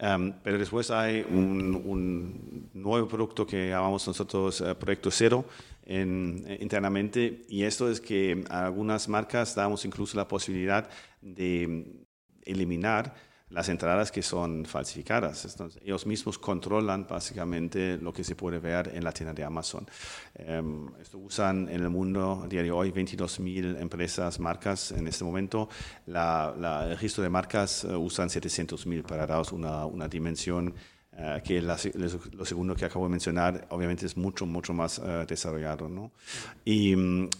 Um, 0.00 0.32
pero 0.44 0.58
después 0.58 0.92
hay 0.92 1.26
un, 1.28 2.70
nuevo 2.72 3.08
producto 3.08 3.44
que 3.44 3.70
llamamos 3.70 4.06
nosotros 4.06 4.60
uh, 4.60 4.76
Proyecto 4.76 5.10
Cero 5.10 5.44
en, 5.84 6.44
eh, 6.46 6.58
internamente. 6.60 7.44
Y 7.48 7.64
esto 7.64 7.90
es 7.90 8.00
que 8.00 8.44
a 8.48 8.66
algunas 8.66 9.08
marcas 9.08 9.56
damos 9.56 9.84
incluso 9.84 10.16
la 10.16 10.28
posibilidad 10.28 10.88
de 11.20 12.06
eliminar 12.44 13.14
las 13.50 13.68
entradas 13.68 14.12
que 14.12 14.22
son 14.22 14.64
falsificadas. 14.64 15.44
Entonces, 15.44 15.80
ellos 15.82 16.06
mismos 16.06 16.38
controlan 16.38 17.06
básicamente 17.08 17.96
lo 17.96 18.12
que 18.12 18.24
se 18.24 18.34
puede 18.34 18.58
ver 18.58 18.92
en 18.94 19.04
la 19.04 19.12
tienda 19.12 19.32
de 19.32 19.44
Amazon. 19.44 19.86
Em, 20.34 20.88
esto 21.00 21.18
usan 21.18 21.68
en 21.68 21.82
el 21.82 21.88
mundo 21.88 22.42
a 22.44 22.48
día 22.48 22.62
de 22.62 22.70
hoy 22.70 22.90
22.000 22.90 23.80
empresas, 23.80 24.38
marcas 24.38 24.92
en 24.92 25.06
este 25.06 25.24
momento. 25.24 25.68
La, 26.06 26.54
el 26.84 26.90
registro 26.90 27.22
de 27.22 27.30
marcas 27.30 27.84
uh, 27.84 27.96
usan 27.96 28.28
700.000 28.28 29.02
para 29.02 29.26
daros 29.26 29.52
una, 29.52 29.86
una 29.86 30.08
dimensión 30.08 30.74
eh, 31.20 31.42
que 31.42 31.60
lo 31.60 32.44
segundo 32.44 32.76
que 32.76 32.84
acabo 32.84 33.06
de 33.06 33.10
mencionar, 33.10 33.66
obviamente 33.70 34.06
es 34.06 34.16
mucho, 34.16 34.46
mucho 34.46 34.72
más 34.72 34.98
uh, 34.98 35.26
desarrollado. 35.26 35.88
¿no? 35.88 36.12
Y, 36.64 36.94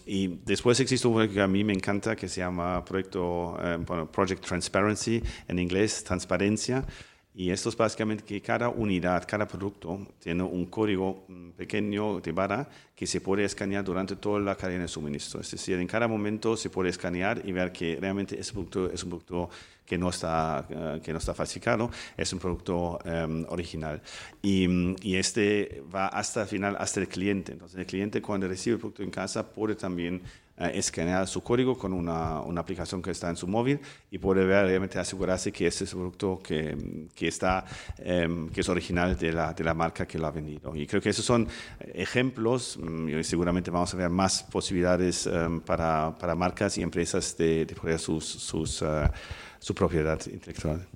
y, 0.05 0.39
después 0.45 0.77
existe 0.81 1.07
un 1.07 1.13
proyecto 1.13 1.35
que 1.35 1.41
a 1.41 1.47
mí 1.47 1.63
me 1.63 1.71
encanta 1.71 2.13
que 2.13 2.27
se 2.27 2.41
llama 2.41 2.83
proyecto, 2.83 3.53
uh, 3.53 4.05
Project 4.11 4.45
Transparency, 4.45 5.23
en 5.47 5.59
inglés, 5.59 6.03
transparencia. 6.03 6.85
Y 7.33 7.51
esto 7.51 7.69
es 7.69 7.77
básicamente 7.77 8.25
que 8.25 8.41
cada 8.41 8.67
unidad, 8.67 9.25
cada 9.25 9.47
producto 9.47 10.05
tiene 10.19 10.43
un 10.43 10.65
código 10.65 11.23
pequeño 11.59 12.21
de 12.21 12.31
barra 12.31 12.69
que 12.95 13.05
se 13.05 13.19
puede 13.19 13.43
escanear 13.43 13.83
durante 13.83 14.15
toda 14.15 14.39
la 14.39 14.55
cadena 14.55 14.83
de 14.83 14.87
suministro. 14.87 15.41
Es 15.41 15.51
decir, 15.51 15.77
en 15.77 15.87
cada 15.87 16.07
momento 16.07 16.55
se 16.55 16.69
puede 16.69 16.89
escanear 16.89 17.41
y 17.43 17.51
ver 17.51 17.73
que 17.73 17.97
realmente 17.99 18.39
ese 18.39 18.53
producto 18.53 18.89
es 18.89 19.03
un 19.03 19.09
producto 19.09 19.49
que 19.85 19.97
no 19.97 20.09
está, 20.09 20.65
uh, 20.69 21.01
que 21.01 21.11
no 21.11 21.17
está 21.17 21.33
falsificado, 21.33 21.89
es 22.15 22.31
un 22.31 22.39
producto 22.39 22.99
um, 23.03 23.45
original. 23.49 24.01
Y, 24.41 24.95
y, 25.01 25.15
este 25.15 25.83
va 25.93 26.07
hasta 26.07 26.43
el 26.43 26.47
final, 26.47 26.77
hasta 26.79 27.01
el 27.01 27.07
cliente. 27.07 27.51
Entonces, 27.51 27.77
el 27.77 27.85
cliente 27.85 28.21
cuando 28.21 28.47
recibe 28.47 28.75
el 28.75 28.79
producto 28.79 29.03
en 29.03 29.11
casa 29.11 29.51
puede 29.51 29.75
también 29.75 30.21
eh, 30.59 30.71
escanear 30.75 31.27
su 31.27 31.41
código 31.41 31.77
con 31.77 31.93
una, 31.93 32.41
una, 32.41 32.61
aplicación 32.61 33.01
que 33.01 33.11
está 33.11 33.29
en 33.29 33.35
su 33.35 33.47
móvil 33.47 33.79
y 34.11 34.17
puede 34.17 34.45
ver, 34.45 34.65
realmente 34.65 34.99
asegurarse 34.99 35.51
que 35.51 35.67
ese 35.67 35.85
es 35.85 35.93
el 35.93 35.99
producto 35.99 36.41
que, 36.43 37.07
que 37.15 37.27
está, 37.27 37.65
um, 38.05 38.49
que 38.49 38.61
es 38.61 38.69
original 38.69 39.17
de 39.17 39.31
la, 39.31 39.53
de 39.53 39.63
la 39.63 39.73
marca 39.73 40.05
que 40.05 40.17
lo 40.17 40.27
ha 40.27 40.31
vendido. 40.31 40.75
Y 40.75 40.85
creo 40.85 41.01
que 41.01 41.09
esos 41.09 41.25
son 41.25 41.47
ejemplos, 41.93 42.77
mm, 42.81 43.09
y 43.09 43.23
seguramente 43.23 43.71
vamos 43.71 43.93
a 43.93 43.97
ver 43.97 44.09
más 44.09 44.43
posibilidades 44.43 45.25
um, 45.27 45.61
para, 45.61 46.15
para, 46.17 46.35
marcas 46.35 46.77
y 46.77 46.81
empresas 46.81 47.37
de, 47.37 47.65
de 47.65 47.75
poner 47.75 47.99
sus, 47.99 48.25
sus 48.25 48.81
uh, 48.81 49.07
su 49.59 49.75
propiedad 49.75 50.19
intelectual. 50.27 50.87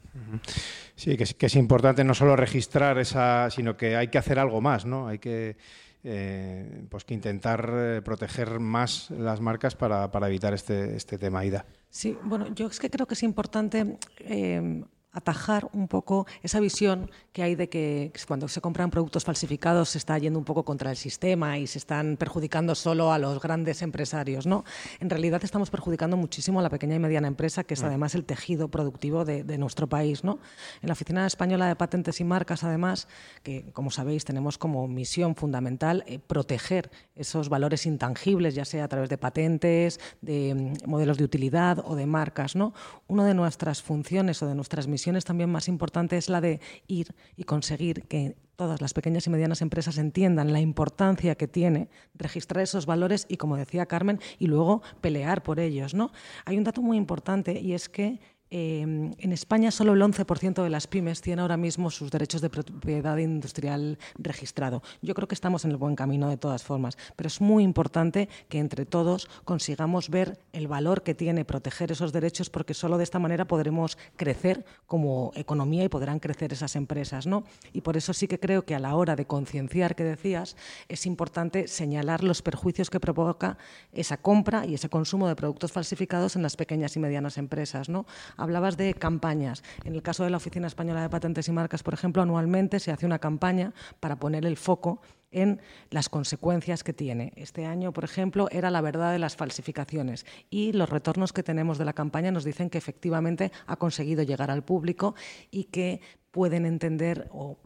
Sí, 0.96 1.18
que 1.18 1.24
es, 1.24 1.34
que 1.34 1.48
es, 1.48 1.56
importante 1.56 2.04
no 2.04 2.14
solo 2.14 2.36
registrar 2.36 2.98
esa, 2.98 3.50
sino 3.50 3.76
que 3.76 3.96
hay 3.96 4.08
que 4.08 4.18
hacer 4.18 4.40
algo 4.40 4.62
más, 4.62 4.86
¿no? 4.86 5.08
Hay 5.08 5.20
que 5.20 5.58
eh, 6.04 6.86
pues 6.90 7.06
que 7.06 7.14
intentar 7.14 7.70
eh, 7.74 8.02
proteger 8.04 8.60
más 8.60 9.10
las 9.12 9.40
marcas 9.40 9.76
para, 9.76 10.12
para, 10.12 10.28
evitar 10.28 10.54
este, 10.54 10.96
este 10.96 11.18
tema, 11.18 11.46
Ida. 11.46 11.66
Sí, 11.90 12.18
bueno, 12.24 12.54
yo 12.54 12.68
es 12.68 12.80
que 12.80 12.90
creo 12.90 13.08
que 13.08 13.14
es 13.14 13.24
importante 13.24 13.98
eh, 14.20 14.84
atajar 15.14 15.70
un 15.74 15.88
poco 15.88 16.26
esa 16.42 16.60
visión 16.60 17.10
que 17.32 17.44
hay 17.44 17.56
de 17.56 17.70
que 17.70 18.12
cuando 18.28 18.48
se 18.48 18.62
compran 18.62 18.90
productos 18.90 19.24
falsificados 19.24 19.90
se 19.90 20.00
está 20.00 20.18
yendo 20.18 20.40
un 20.40 20.46
poco 20.46 20.66
contra 20.66 20.90
el 20.90 20.98
sistema 20.98 21.58
y 21.58 21.68
se 21.68 21.78
están 21.78 22.18
perjudicando 22.18 22.76
solo 22.76 23.14
a 23.14 23.20
los 23.20 23.40
grandes 23.40 23.82
empresarios. 23.84 24.48
¿no? 24.48 24.66
En 25.00 25.10
realidad 25.10 25.44
estamos 25.44 25.70
perjudicando 25.70 26.18
muchísimo 26.18 26.60
a 26.60 26.64
la 26.64 26.70
pequeña 26.70 26.96
y 26.96 27.00
mediana 27.00 27.28
empresa, 27.28 27.64
que 27.64 27.76
es 27.76 27.84
además 27.84 28.16
el 28.16 28.26
tejido 28.26 28.68
productivo 28.68 29.24
de, 29.24 29.44
nuestro 29.58 29.88
país. 29.88 30.24
¿no? 30.24 30.40
En 30.82 30.88
la 30.88 30.94
Oficina 30.94 31.28
Española 31.28 31.68
de 31.68 31.76
Patentes 31.76 32.20
y 32.20 32.24
Marcas, 32.24 32.64
además, 32.64 33.08
que 33.44 33.72
como 33.72 33.92
sabéis 33.92 34.26
tenemos 34.26 34.58
como 34.58 34.88
misión 34.88 35.36
fundamental 35.36 36.04
eh, 36.08 36.18
proteger 36.20 36.90
esos 37.16 37.50
valores 37.50 37.86
intangibles, 37.86 38.56
ya 38.56 38.66
sea 38.66 38.86
a 38.86 38.88
través 38.88 39.10
de 39.10 39.20
patentes, 39.20 40.00
de 40.22 40.56
mm, 40.56 40.90
modelos 40.90 41.18
de 41.18 41.24
utilidad 41.24 41.84
o 41.86 41.96
de 41.96 42.08
marcas. 42.08 42.56
¿no? 42.56 42.74
Una 43.08 43.26
de 43.26 43.36
nuestras 43.36 43.84
funciones 43.84 44.42
o 44.42 44.48
de 44.48 44.56
nuestras 44.56 44.88
misiones 44.88 45.03
también 45.26 45.50
más 45.50 45.68
importante 45.68 46.18
es 46.18 46.30
la 46.30 46.42
de 46.42 46.60
ir 46.88 47.14
y 47.36 47.44
conseguir 47.44 48.04
que 48.04 48.36
todas 48.56 48.82
las 48.82 48.94
pequeñas 48.94 49.28
y 49.28 49.30
medianas 49.30 49.62
empresas 49.62 49.98
entiendan 49.98 50.54
la 50.54 50.60
importancia 50.60 51.36
que 51.36 51.48
tiene 51.48 51.90
registrar 52.14 52.64
esos 52.64 52.86
valores 52.86 53.26
y, 53.28 53.38
como 53.38 53.58
decía 53.58 53.88
Carmen, 53.88 54.20
y 54.40 54.48
luego 54.48 54.82
pelear 55.02 55.44
por 55.44 55.60
ellos. 55.60 55.94
¿no? 55.94 56.12
Hay 56.46 56.58
un 56.58 56.64
dato 56.64 56.82
muy 56.82 56.98
importante 56.98 57.60
y 57.60 57.74
es 57.74 57.90
que 57.90 58.20
Em, 58.56 59.16
en 59.18 59.34
España 59.34 59.72
solo 59.72 59.94
el 59.94 60.02
11% 60.04 60.62
de 60.62 60.70
las 60.70 60.86
pymes 60.86 61.22
tiene 61.22 61.42
ahora 61.42 61.58
mismo 61.58 61.90
sus 61.90 62.12
derechos 62.12 62.40
de 62.40 62.52
propiedad 62.52 63.18
industrial 63.18 63.98
registrado. 64.20 64.84
Yo 65.02 65.16
creo 65.16 65.28
que 65.28 65.34
estamos 65.34 65.66
en 65.66 65.72
el 65.72 65.78
buen 65.78 65.96
camino 65.96 66.30
de 66.30 66.38
todas 66.38 66.62
formas, 66.62 66.96
pero 67.16 67.26
es 67.26 67.42
muy 67.42 67.64
importante 67.64 68.30
que 68.50 68.60
entre 68.60 68.86
todos 68.86 69.28
consigamos 69.44 70.12
ver 70.12 70.38
el 70.52 70.68
valor 70.68 71.02
que 71.02 71.16
tiene 71.16 71.46
proteger 71.46 71.92
esos 71.92 72.14
derechos 72.14 72.52
porque 72.52 72.76
solo 72.76 73.00
de 73.00 73.06
esta 73.06 73.18
manera 73.18 73.46
podremos 73.46 73.98
crecer 74.18 74.66
como 74.86 75.32
economía 75.34 75.84
y 75.84 75.90
podrán 75.90 76.20
crecer 76.20 76.54
esas 76.54 76.76
empresas. 76.76 77.26
¿no? 77.26 77.46
Y 77.72 77.82
por 77.82 77.98
eso 77.98 78.14
sí 78.14 78.28
que 78.28 78.40
creo 78.40 78.66
que 78.66 78.76
a 78.76 78.80
la 78.80 78.96
hora 78.96 79.16
de 79.16 79.26
concienciar 79.26 79.96
que 79.96 80.04
decías 80.04 80.58
es 80.90 81.08
importante 81.08 81.68
señalar 81.68 82.24
los 82.24 82.44
perjuicios 82.44 82.92
que 82.92 83.00
provoca 83.00 83.58
esa 83.94 84.18
compra 84.18 84.68
y 84.68 84.76
ese 84.76 84.90
consumo 84.90 85.28
de 85.28 85.36
productos 85.36 85.72
falsificados 85.72 86.36
en 86.36 86.44
las 86.44 86.56
pequeñas 86.56 86.96
y 86.96 87.00
medianas 87.00 87.40
empresas. 87.40 87.90
¿no? 87.90 88.06
Hablabas 88.44 88.76
de 88.76 88.94
campañas. 88.94 89.64
En 89.86 89.96
el 89.96 90.02
caso 90.02 90.26
de 90.26 90.30
la 90.30 90.36
Oficina 90.36 90.68
Española 90.68 91.02
de 91.02 91.10
Patentes 91.10 91.48
y 91.48 91.54
Marcas, 91.54 91.82
por 91.82 91.94
ejemplo, 91.94 92.22
anualmente 92.22 92.82
se 92.82 92.92
hace 92.92 93.06
una 93.06 93.18
campaña 93.18 93.74
para 94.02 94.18
poner 94.18 94.46
el 94.46 94.58
foco 94.58 95.00
en 95.32 95.62
las 95.92 96.10
consecuencias 96.10 96.84
que 96.84 96.92
tiene. 96.92 97.32
Este 97.38 97.66
año, 97.66 97.94
por 97.94 98.04
ejemplo, 98.04 98.50
era 98.52 98.70
la 98.70 98.82
verdad 98.82 99.14
de 99.14 99.20
las 99.20 99.38
falsificaciones 99.38 100.26
y 100.50 100.74
los 100.74 100.90
retornos 100.90 101.32
que 101.32 101.42
tenemos 101.42 101.78
de 101.78 101.86
la 101.86 101.94
campaña 101.94 102.32
nos 102.34 102.44
dicen 102.44 102.70
que 102.70 102.78
efectivamente 102.78 103.54
ha 103.66 103.78
conseguido 103.78 104.24
llegar 104.24 104.52
al 104.52 104.66
público 104.66 105.16
y 105.50 105.64
que 105.64 106.02
pueden 106.32 106.66
entender 106.66 107.30
o 107.32 107.58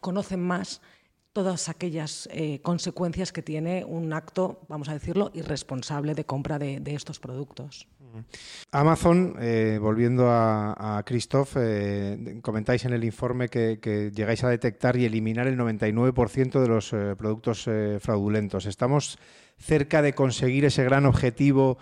conocen 0.00 0.40
más 0.40 0.80
todas 1.34 1.68
aquellas 1.68 2.26
eh, 2.32 2.60
consecuencias 2.62 3.32
que 3.32 3.42
tiene 3.42 3.84
un 3.84 4.14
acto, 4.14 4.62
vamos 4.68 4.88
a 4.88 4.94
decirlo, 4.94 5.30
irresponsable 5.34 6.14
de 6.14 6.24
compra 6.24 6.58
de, 6.58 6.80
de 6.80 6.94
estos 6.94 7.20
productos. 7.20 7.86
Amazon, 8.70 9.36
eh, 9.40 9.78
volviendo 9.80 10.28
a, 10.30 10.98
a 10.98 11.02
Christoph, 11.02 11.56
eh, 11.56 12.38
comentáis 12.42 12.84
en 12.84 12.92
el 12.92 13.04
informe 13.04 13.48
que, 13.48 14.10
llegáis 14.14 14.44
a 14.44 14.48
detectar 14.48 14.96
y 14.96 15.04
eliminar 15.04 15.46
el 15.46 15.58
99% 15.58 16.60
de 16.60 16.68
los 16.68 16.92
eh, 16.92 17.14
productos 17.16 17.68
fraudulentos. 18.00 18.66
¿Estamos 18.66 19.18
cerca 19.58 20.02
de 20.02 20.14
conseguir 20.14 20.64
ese 20.64 20.84
gran 20.84 21.06
objetivo? 21.06 21.78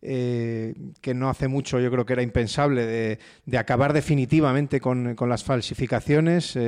Que 0.00 1.14
no 1.14 1.30
hace 1.30 1.48
mucho 1.48 1.80
yo 1.80 1.90
creo 1.90 2.04
que 2.04 2.12
era 2.12 2.20
impensable, 2.20 3.18
de, 3.46 3.58
acabar 3.58 3.94
definitivamente 3.94 4.78
con 4.78 5.16
las 5.28 5.44
falsificaciones. 5.44 6.58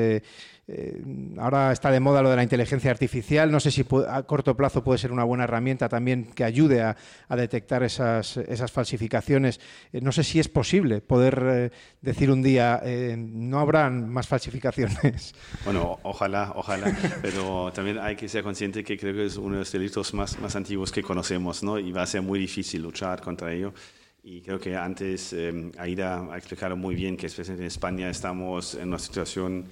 Eh, 0.69 0.87
eh, 0.87 1.03
ahora 1.39 1.73
está 1.73 1.91
de 1.91 2.01
moda 2.01 2.23
lo 2.23 2.31
de 2.31 2.37
la 2.37 2.43
inteligencia 2.43 2.91
artificial. 2.91 3.51
No 3.51 3.61
sé 3.61 3.71
si 3.71 3.85
a 4.09 4.23
corto 4.25 4.57
plazo 4.57 4.83
puede 4.83 4.99
ser 4.99 5.13
una 5.13 5.25
buena 5.25 5.45
herramienta 5.45 5.89
también 5.89 6.27
que 6.35 6.45
ayude 6.45 6.83
a, 6.83 6.97
a 7.29 7.37
detectar 7.37 7.83
esas, 7.83 8.37
esas 8.37 8.73
falsificaciones. 8.73 9.61
Eh, 9.93 10.01
no 10.01 10.13
sé 10.13 10.25
si 10.25 10.41
es 10.41 10.49
posible 10.49 11.01
poder 11.01 11.43
eh, 11.47 11.71
decir 12.01 12.31
un 12.31 12.43
día 12.43 12.83
no 13.17 13.59
habrán 13.59 14.09
más 14.09 14.27
falsificaciones. 14.27 15.35
Bueno, 15.65 15.99
ojalá, 16.03 16.53
ojalá. 16.55 16.97
pero 17.23 17.73
también 17.73 17.99
hay 17.99 18.17
que 18.17 18.29
ser 18.29 18.43
consciente 18.43 18.85
que 18.85 18.97
creo 18.97 19.15
que 19.15 19.27
es 19.27 19.37
uno 19.37 19.55
de 19.55 19.59
los 19.61 19.73
delitos 19.73 20.15
más, 20.15 20.37
antiguos 20.55 20.93
que 20.93 21.03
conocemos, 21.03 21.63
¿no? 21.63 21.79
Y 21.79 21.93
va 21.93 22.03
a 22.03 22.07
ser 22.07 22.23
muy 22.23 22.39
difícil 22.39 22.83
luchar 22.83 23.21
contra 23.21 23.53
ello. 23.53 23.73
Y 24.23 24.41
creo 24.41 24.59
que 24.59 24.77
antes 24.77 25.33
eh, 25.33 25.71
Aida 25.79 26.29
ha 26.33 26.37
explicado 26.37 26.77
muy 26.77 26.95
bien 26.95 27.17
que 27.17 27.27
especialmente 27.27 27.65
en 27.65 27.69
España 27.69 28.11
estamos 28.11 28.75
en 28.75 28.89
una 28.89 28.99
situación 28.99 29.67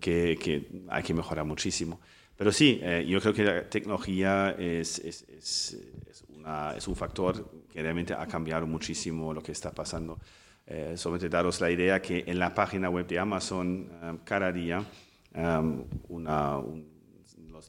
que, 0.00 0.38
que, 0.40 0.84
hay 0.88 1.02
que 1.02 1.14
mejorar 1.14 1.44
muchísimo. 1.44 2.00
Pero 2.36 2.50
sí, 2.50 2.80
eh, 2.82 3.04
yo 3.06 3.20
creo 3.20 3.32
que 3.32 3.44
la 3.44 3.70
tecnología 3.70 4.56
es, 4.58 5.76
una, 6.36 6.74
un 6.86 6.96
factor 6.96 7.48
que 7.72 7.80
realmente 7.80 8.14
ha 8.14 8.26
cambiado 8.26 8.66
muchísimo 8.66 9.32
lo 9.32 9.40
que 9.40 9.52
está 9.52 9.70
pasando. 9.70 10.18
Eh, 10.66 10.94
solamente 10.96 11.28
daros 11.28 11.60
la 11.60 11.70
idea 11.70 12.02
que 12.02 12.24
en 12.26 12.40
la 12.40 12.52
página 12.52 12.90
web 12.90 13.06
de 13.06 13.18
Amazon 13.18 13.88
um, 14.02 14.18
cada 14.24 14.50
día 14.52 14.84
un, 16.08 16.26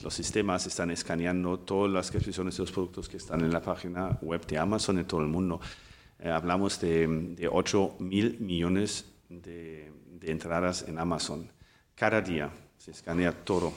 los, 0.02 0.14
sistemas 0.14 0.66
están 0.66 0.90
escaneando 0.90 1.60
todas 1.60 1.92
las 1.92 2.12
descripciones 2.12 2.58
de 2.58 2.64
los 2.64 2.72
productos 2.72 3.08
que 3.08 3.18
están 3.18 3.42
en 3.42 3.52
la 3.52 3.62
página 3.62 4.18
web 4.22 4.44
de 4.48 4.58
Amazon 4.58 4.98
en 4.98 5.06
todo 5.06 5.22
el 5.22 5.28
mundo. 5.28 5.62
Eh, 6.20 6.30
hablamos 6.30 6.82
de, 6.82 7.08
de 7.36 7.48
8 7.48 7.98
mil 8.00 8.40
millones 8.40 9.06
de 9.30 9.92
entradas 10.24 10.86
en 10.88 10.98
Amazon 10.98 11.53
cada 11.96 12.22
día 12.22 12.52
se 12.78 12.92
escanea 12.92 13.32
todo. 13.32 13.74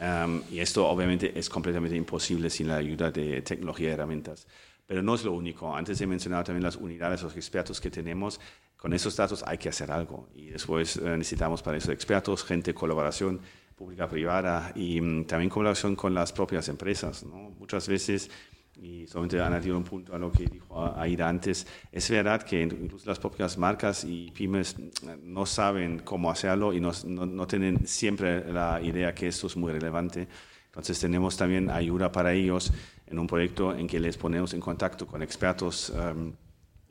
Um, 0.00 0.42
y 0.50 0.60
esto 0.60 0.86
obviamente 0.86 1.38
es 1.38 1.48
completamente 1.48 1.96
imposible 1.96 2.50
sin 2.50 2.68
la 2.68 2.76
ayuda 2.76 3.10
de 3.10 3.42
tecnología 3.42 3.88
y 3.88 3.92
herramientas. 3.92 4.46
Pero 4.86 5.02
no 5.02 5.14
es 5.14 5.24
lo 5.24 5.32
único. 5.32 5.74
Antes 5.74 6.00
he 6.00 6.06
mencionado 6.06 6.44
también 6.44 6.62
las 6.62 6.76
unidades, 6.76 7.22
los 7.22 7.34
expertos 7.34 7.80
que 7.80 7.90
tenemos. 7.90 8.40
Con 8.76 8.92
esos 8.92 9.16
datos 9.16 9.42
hay 9.46 9.58
que 9.58 9.68
hacer 9.68 9.90
algo. 9.90 10.28
Y 10.34 10.46
después 10.46 10.96
eh, 10.96 11.16
necesitamos 11.16 11.62
para 11.62 11.78
esos 11.78 11.90
expertos 11.90 12.44
gente, 12.44 12.74
colaboración 12.74 13.40
pública-privada 13.74 14.72
y 14.74 15.00
um, 15.00 15.24
también 15.24 15.50
colaboración 15.50 15.96
con 15.96 16.14
las 16.14 16.32
propias 16.32 16.68
empresas. 16.68 17.24
¿no? 17.24 17.50
Muchas 17.58 17.88
veces 17.88 18.30
y 18.80 19.06
solamente 19.06 19.40
añadir 19.40 19.72
un 19.72 19.84
punto 19.84 20.14
a 20.14 20.18
lo 20.18 20.30
que 20.30 20.44
dijo 20.44 20.84
Aida 20.96 21.28
antes, 21.28 21.66
es 21.90 22.10
verdad 22.10 22.42
que 22.42 22.62
incluso 22.62 23.08
las 23.08 23.18
propias 23.18 23.56
marcas 23.56 24.04
y 24.04 24.30
pymes 24.32 24.76
no 25.22 25.46
saben 25.46 26.00
cómo 26.00 26.30
hacerlo 26.30 26.72
y 26.72 26.80
no, 26.80 26.92
no, 27.04 27.46
tienen 27.46 27.86
siempre 27.86 28.52
la 28.52 28.80
idea 28.82 29.14
que 29.14 29.28
esto 29.28 29.46
es 29.46 29.56
muy 29.56 29.72
relevante. 29.72 30.28
Entonces 30.66 31.00
tenemos 31.00 31.36
también 31.36 31.70
ayuda 31.70 32.12
para 32.12 32.34
ellos 32.34 32.72
en 33.06 33.18
un 33.18 33.26
proyecto 33.26 33.74
en 33.74 33.86
que 33.86 33.98
les 33.98 34.16
ponemos 34.18 34.52
en 34.52 34.60
contacto 34.60 35.06
con 35.06 35.22
expertos. 35.22 35.90
Um, 35.90 36.32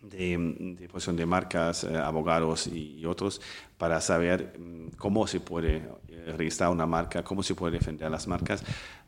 de, 0.10 0.76
de, 0.80 0.88
posición 0.88 1.16
de 1.16 1.26
marcas, 1.26 1.84
eh, 1.84 1.98
abogados 1.98 2.68
y, 2.68 3.04
otros 3.06 3.42
para 3.78 4.00
saber 4.02 4.54
mm, 4.58 4.98
cómo 4.98 5.26
se 5.28 5.40
puede 5.40 5.78
eh, 6.08 6.34
registrar 6.38 6.70
una 6.70 6.86
marca, 6.86 7.24
cómo 7.24 7.44
se 7.44 7.56
puede 7.56 7.74
defender 7.74 8.10
las 8.12 8.28
marcas 8.28 8.64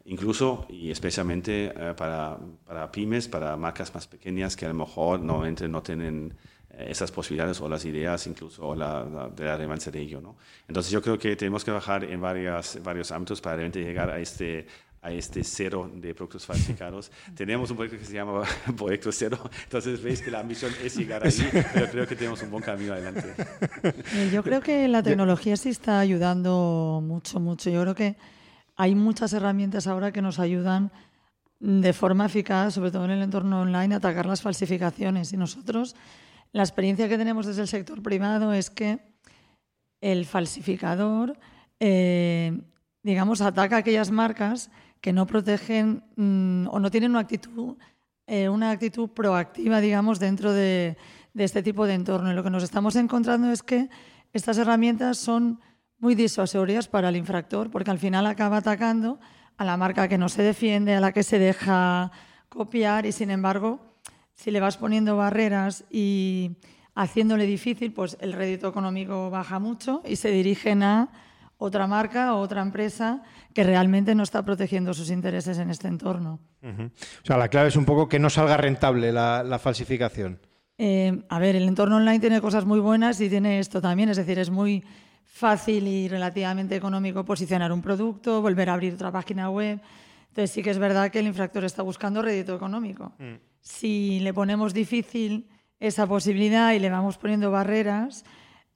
incluso 0.07 0.65
y 0.69 0.89
especialmente 0.89 1.71
eh, 1.75 1.93
para, 1.95 2.37
para, 2.65 2.91
pymes, 2.91 3.27
para 3.27 3.55
marcas 3.57 3.93
más 3.93 4.07
pequeñas 4.07 4.55
que 4.55 4.65
a 4.65 4.69
lo 4.69 4.73
mejor 4.73 5.19
normalmente 5.19 5.67
no 5.67 5.83
tienen 5.83 6.33
eh, 6.71 6.87
esas 6.89 7.11
posibilidades 7.11 7.59
o 7.61 7.69
las 7.69 7.83
ideas 7.85 8.25
incluso 8.25 8.73
la, 8.73 9.29
de 9.35 9.45
la 9.45 9.57
relevancia 9.57 9.91
de 9.91 9.99
ello. 9.99 10.21
¿no? 10.21 10.37
Entonces 10.67 10.91
yo 10.91 11.01
creo 11.01 11.19
que 11.19 11.35
tenemos 11.35 11.63
que 11.63 11.71
bajar 11.71 12.05
en 12.05 12.21
varias, 12.21 12.79
varios 12.81 13.11
ámbitos 13.11 13.41
para 13.41 13.57
realmente 13.57 13.83
llegar 13.83 14.09
a 14.09 14.19
este 14.19 14.65
a 14.99 15.11
este 15.11 15.43
cero 15.43 15.89
de 15.93 16.13
productos 16.15 16.45
falsificados. 16.45 17.11
tenemos 17.35 17.69
un 17.69 17.77
proyecto 17.77 17.99
que 17.99 18.05
se 18.05 18.13
llama 18.13 18.43
Proyecto 18.77 19.11
Cero, 19.11 19.37
entonces 19.63 20.01
veis 20.01 20.21
que 20.23 20.31
la 20.31 20.39
ambición 20.39 20.71
es 20.83 20.97
llegar 20.97 21.25
ahí, 21.25 21.49
pero 21.73 21.87
creo 21.87 22.07
que 22.07 22.15
tenemos 22.15 22.41
un 22.41 22.49
buen 22.49 22.63
camino 22.63 22.93
adelante. 22.93 23.33
Eh, 24.15 24.31
yo 24.33 24.43
creo 24.43 24.59
que 24.59 24.87
la 24.87 25.03
tecnología 25.03 25.55
sí 25.55 25.69
está 25.69 25.99
ayudando 25.99 26.99
mucho, 27.03 27.39
mucho. 27.39 27.69
Yo 27.69 27.83
creo 27.83 27.95
que 27.95 28.15
hay 28.77 28.93
muchas 28.93 29.33
herramientas 29.33 29.87
ahora 29.87 30.11
que 30.11 30.21
nos 30.21 30.39
ayudan 30.39 30.91
de 31.59 31.91
forma 31.93 32.27
eficaz, 32.27 32.75
sobre 32.75 32.91
todo 32.91 33.05
en 33.05 33.11
el 33.11 33.23
entorno 33.23 33.61
online, 33.61 33.95
a 33.95 33.97
atacar 33.97 34.27
las 34.27 34.43
falsificaciones. 34.43 35.33
Y 35.33 35.37
nosotros, 35.37 35.95
la 36.53 36.61
experiencia 36.61 37.09
que 37.09 37.17
tenemos 37.17 37.47
desde 37.47 37.63
el 37.63 37.67
sector 37.67 38.03
privado 38.03 38.53
es 38.53 38.69
que 38.69 38.99
el 39.99 40.27
falsificador, 40.27 41.37
eh, 41.79 42.61
digamos, 43.01 43.41
ataca 43.41 43.77
aquellas 43.77 44.11
marcas 44.11 44.69
que 45.01 45.11
no 45.11 45.25
protegen 45.25 46.03
mm, 46.15 46.67
o 46.69 46.79
no 46.79 46.91
tienen 46.91 47.11
una 47.11 47.21
actitud, 47.21 47.77
eh, 48.27 48.47
una 48.47 48.69
actitud 48.69 49.09
proactiva, 49.09 49.81
digamos, 49.81 50.19
dentro 50.19 50.53
de, 50.53 50.97
de 51.33 51.43
este 51.43 51.63
tipo 51.63 51.87
de 51.87 51.95
entorno. 51.95 52.31
Y 52.31 52.35
lo 52.35 52.43
que 52.43 52.51
nos 52.51 52.61
estamos 52.61 52.95
encontrando 52.95 53.51
es 53.51 53.63
que 53.63 53.89
estas 54.33 54.59
herramientas 54.59 55.17
son 55.17 55.59
muy 55.99 56.15
disuasorias 56.15 56.87
para 56.87 57.09
el 57.09 57.15
infractor, 57.15 57.69
porque 57.71 57.91
al 57.91 57.99
final 57.99 58.25
acaba 58.25 58.57
atacando 58.57 59.19
a 59.57 59.65
la 59.65 59.77
marca 59.77 60.07
que 60.07 60.17
no 60.17 60.29
se 60.29 60.43
defiende, 60.43 60.95
a 60.95 60.99
la 60.99 61.11
que 61.11 61.23
se 61.23 61.39
deja 61.39 62.11
copiar 62.49 63.05
y 63.05 63.11
sin 63.11 63.31
embargo, 63.31 63.79
si 64.33 64.51
le 64.51 64.59
vas 64.59 64.77
poniendo 64.77 65.17
barreras 65.17 65.83
y 65.89 66.57
haciéndole 66.95 67.45
difícil, 67.45 67.93
pues 67.93 68.17
el 68.21 68.33
rédito 68.33 68.67
económico 68.67 69.29
baja 69.29 69.59
mucho 69.59 70.01
y 70.05 70.15
se 70.15 70.29
dirigen 70.29 70.83
a 70.83 71.09
otra 71.57 71.87
marca 71.87 72.35
o 72.35 72.39
otra 72.39 72.61
empresa 72.61 73.23
que 73.53 73.63
realmente 73.63 74.13
no 74.13 74.23
está 74.23 74.43
protegiendo 74.43 74.93
sus 74.93 75.09
intereses 75.09 75.57
en 75.57 75.71
este 75.71 75.87
entorno. 75.87 76.39
O 76.63 77.25
sea, 77.25 77.37
la 77.37 77.47
clave 77.47 77.69
es 77.69 77.75
un 77.75 77.85
poco 77.85 78.07
que 78.07 78.19
no 78.19 78.29
salga 78.29 78.57
rentable 78.57 79.11
la, 79.11 79.59
falsificación. 79.59 80.39
Eh, 80.77 81.23
a 81.29 81.39
ver, 81.39 81.55
el 81.55 81.67
entorno 81.67 81.95
online 81.95 82.19
tiene 82.19 82.41
cosas 82.41 82.65
muy 82.65 82.79
buenas 82.79 83.19
y 83.21 83.29
tiene 83.29 83.57
esto 83.57 83.81
también, 83.81 84.09
es 84.09 84.17
decir, 84.17 84.37
es 84.37 84.51
muy 84.51 84.83
fácil 85.27 85.87
y 85.87 86.07
relativamente 86.07 86.75
económico 86.75 87.23
posicionar 87.23 87.71
un 87.71 87.81
producto, 87.81 88.41
volver 88.41 88.69
a 88.69 88.73
abrir 88.73 88.93
otra 88.93 89.11
página 89.11 89.49
web. 89.49 89.79
Entonces 90.29 90.51
sí 90.51 90.63
que 90.63 90.71
es 90.71 90.79
verdad 90.79 91.11
que 91.11 91.19
el 91.19 91.27
infractor 91.27 91.63
está 91.63 91.83
buscando 91.83 92.21
rédito 92.21 92.55
económico. 92.55 93.13
Mm. 93.19 93.35
Si 93.61 94.19
le 94.21 94.33
ponemos 94.33 94.73
difícil 94.73 95.47
esa 95.79 96.07
posibilidad 96.07 96.73
y 96.73 96.79
le 96.79 96.89
vamos 96.89 97.17
poniendo 97.17 97.51
barreras, 97.51 98.23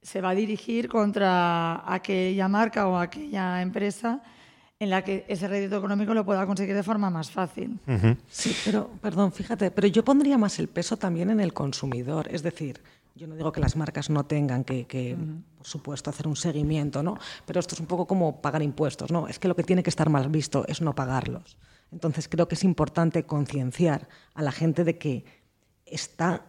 se 0.02 0.20
va 0.20 0.30
a 0.30 0.34
dirigir 0.34 0.88
contra 0.88 1.82
aquella 1.92 2.48
marca 2.48 2.88
o 2.88 2.96
aquella 2.96 3.62
empresa 3.62 4.22
en 4.78 4.90
la 4.90 5.02
que 5.02 5.24
ese 5.28 5.46
rédito 5.46 5.76
económico 5.78 6.12
lo 6.12 6.24
pueda 6.24 6.44
conseguir 6.44 6.74
de 6.74 6.82
forma 6.82 7.08
más 7.08 7.30
fácil. 7.30 7.78
Sí, 8.28 8.54
pero, 8.64 8.90
perdón, 9.00 9.30
fíjate, 9.30 9.70
pero 9.70 9.86
yo 9.86 10.04
pondría 10.04 10.36
más 10.38 10.58
el 10.58 10.68
peso 10.68 10.96
también 10.96 11.30
en 11.30 11.38
el 11.38 11.52
consumidor. 11.52 12.26
Es 12.32 12.42
decir, 12.42 12.80
yo 13.14 13.26
no 13.26 13.34
digo 13.36 13.52
que 13.52 13.60
las 13.60 13.76
marcas 13.76 14.10
no 14.10 14.24
tengan 14.24 14.64
que, 14.64 15.16
por 15.56 15.66
supuesto, 15.66 16.10
hacer 16.10 16.26
un 16.26 16.36
seguimiento, 16.36 17.02
¿no? 17.02 17.18
Pero 17.46 17.60
esto 17.60 17.74
es 17.74 17.80
un 17.80 17.86
poco 17.86 18.06
como 18.06 18.40
pagar 18.40 18.62
impuestos, 18.62 19.10
¿no? 19.10 19.28
Es 19.28 19.38
que 19.38 19.48
lo 19.48 19.56
que 19.56 19.62
tiene 19.62 19.82
que 19.82 19.90
estar 19.90 20.08
mal 20.08 20.28
visto 20.28 20.64
es 20.66 20.80
no 20.80 20.94
pagarlos. 20.94 21.58
Entonces 21.90 22.28
creo 22.28 22.48
que 22.48 22.54
es 22.54 22.64
importante 22.64 23.24
concienciar 23.24 24.08
a 24.34 24.42
la 24.42 24.52
gente 24.52 24.84
de 24.84 24.96
que 24.96 25.24
está 25.84 26.46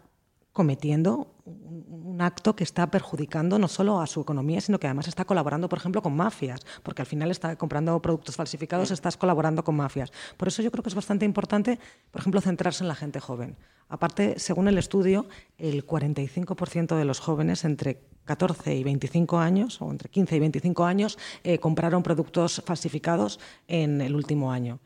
cometiendo 0.54 1.34
un 1.46 2.22
acto 2.22 2.56
que 2.56 2.64
está 2.64 2.90
perjudicando 2.90 3.60
no 3.60 3.68
solo 3.68 4.00
a 4.00 4.08
su 4.08 4.22
economía, 4.22 4.62
sino 4.62 4.80
que 4.80 4.88
además 4.88 5.08
está 5.08 5.26
colaborando, 5.26 5.68
por 5.68 5.80
ejemplo, 5.80 6.02
con 6.02 6.16
mafias, 6.16 6.62
porque 6.84 7.02
al 7.02 7.08
final 7.08 7.32
está 7.32 7.56
comprando 7.58 8.02
productos 8.02 8.36
falsificados, 8.36 8.92
estás 8.92 9.18
colaborando 9.18 9.64
con 9.64 9.76
mafias. 9.76 10.14
Por 10.38 10.48
eso 10.48 10.62
yo 10.62 10.72
creo 10.72 10.84
que 10.84 10.90
es 10.90 10.96
bastante 10.96 11.26
importante, 11.26 11.80
por 12.12 12.22
ejemplo, 12.22 12.40
centrarse 12.40 12.84
en 12.84 12.88
la 12.88 12.96
gente 12.96 13.20
joven. 13.20 13.58
Aparte, 13.90 14.40
según 14.40 14.68
el 14.68 14.78
estudio, 14.78 15.28
el 15.58 15.86
45% 15.86 16.98
de 16.98 17.06
los 17.06 17.20
jóvenes 17.20 17.64
entre 17.66 18.02
14 18.26 18.76
y 18.76 18.84
25 18.84 19.38
años, 19.38 19.82
o 19.82 19.92
entre 19.92 20.10
15 20.10 20.36
y 20.36 20.40
25 20.40 20.86
años, 20.86 21.18
eh, 21.44 21.60
compraron 21.60 22.04
productos 22.04 22.62
falsificados 22.66 23.40
en 23.68 24.02
el 24.02 24.16
último 24.16 24.52
año. 24.52 24.80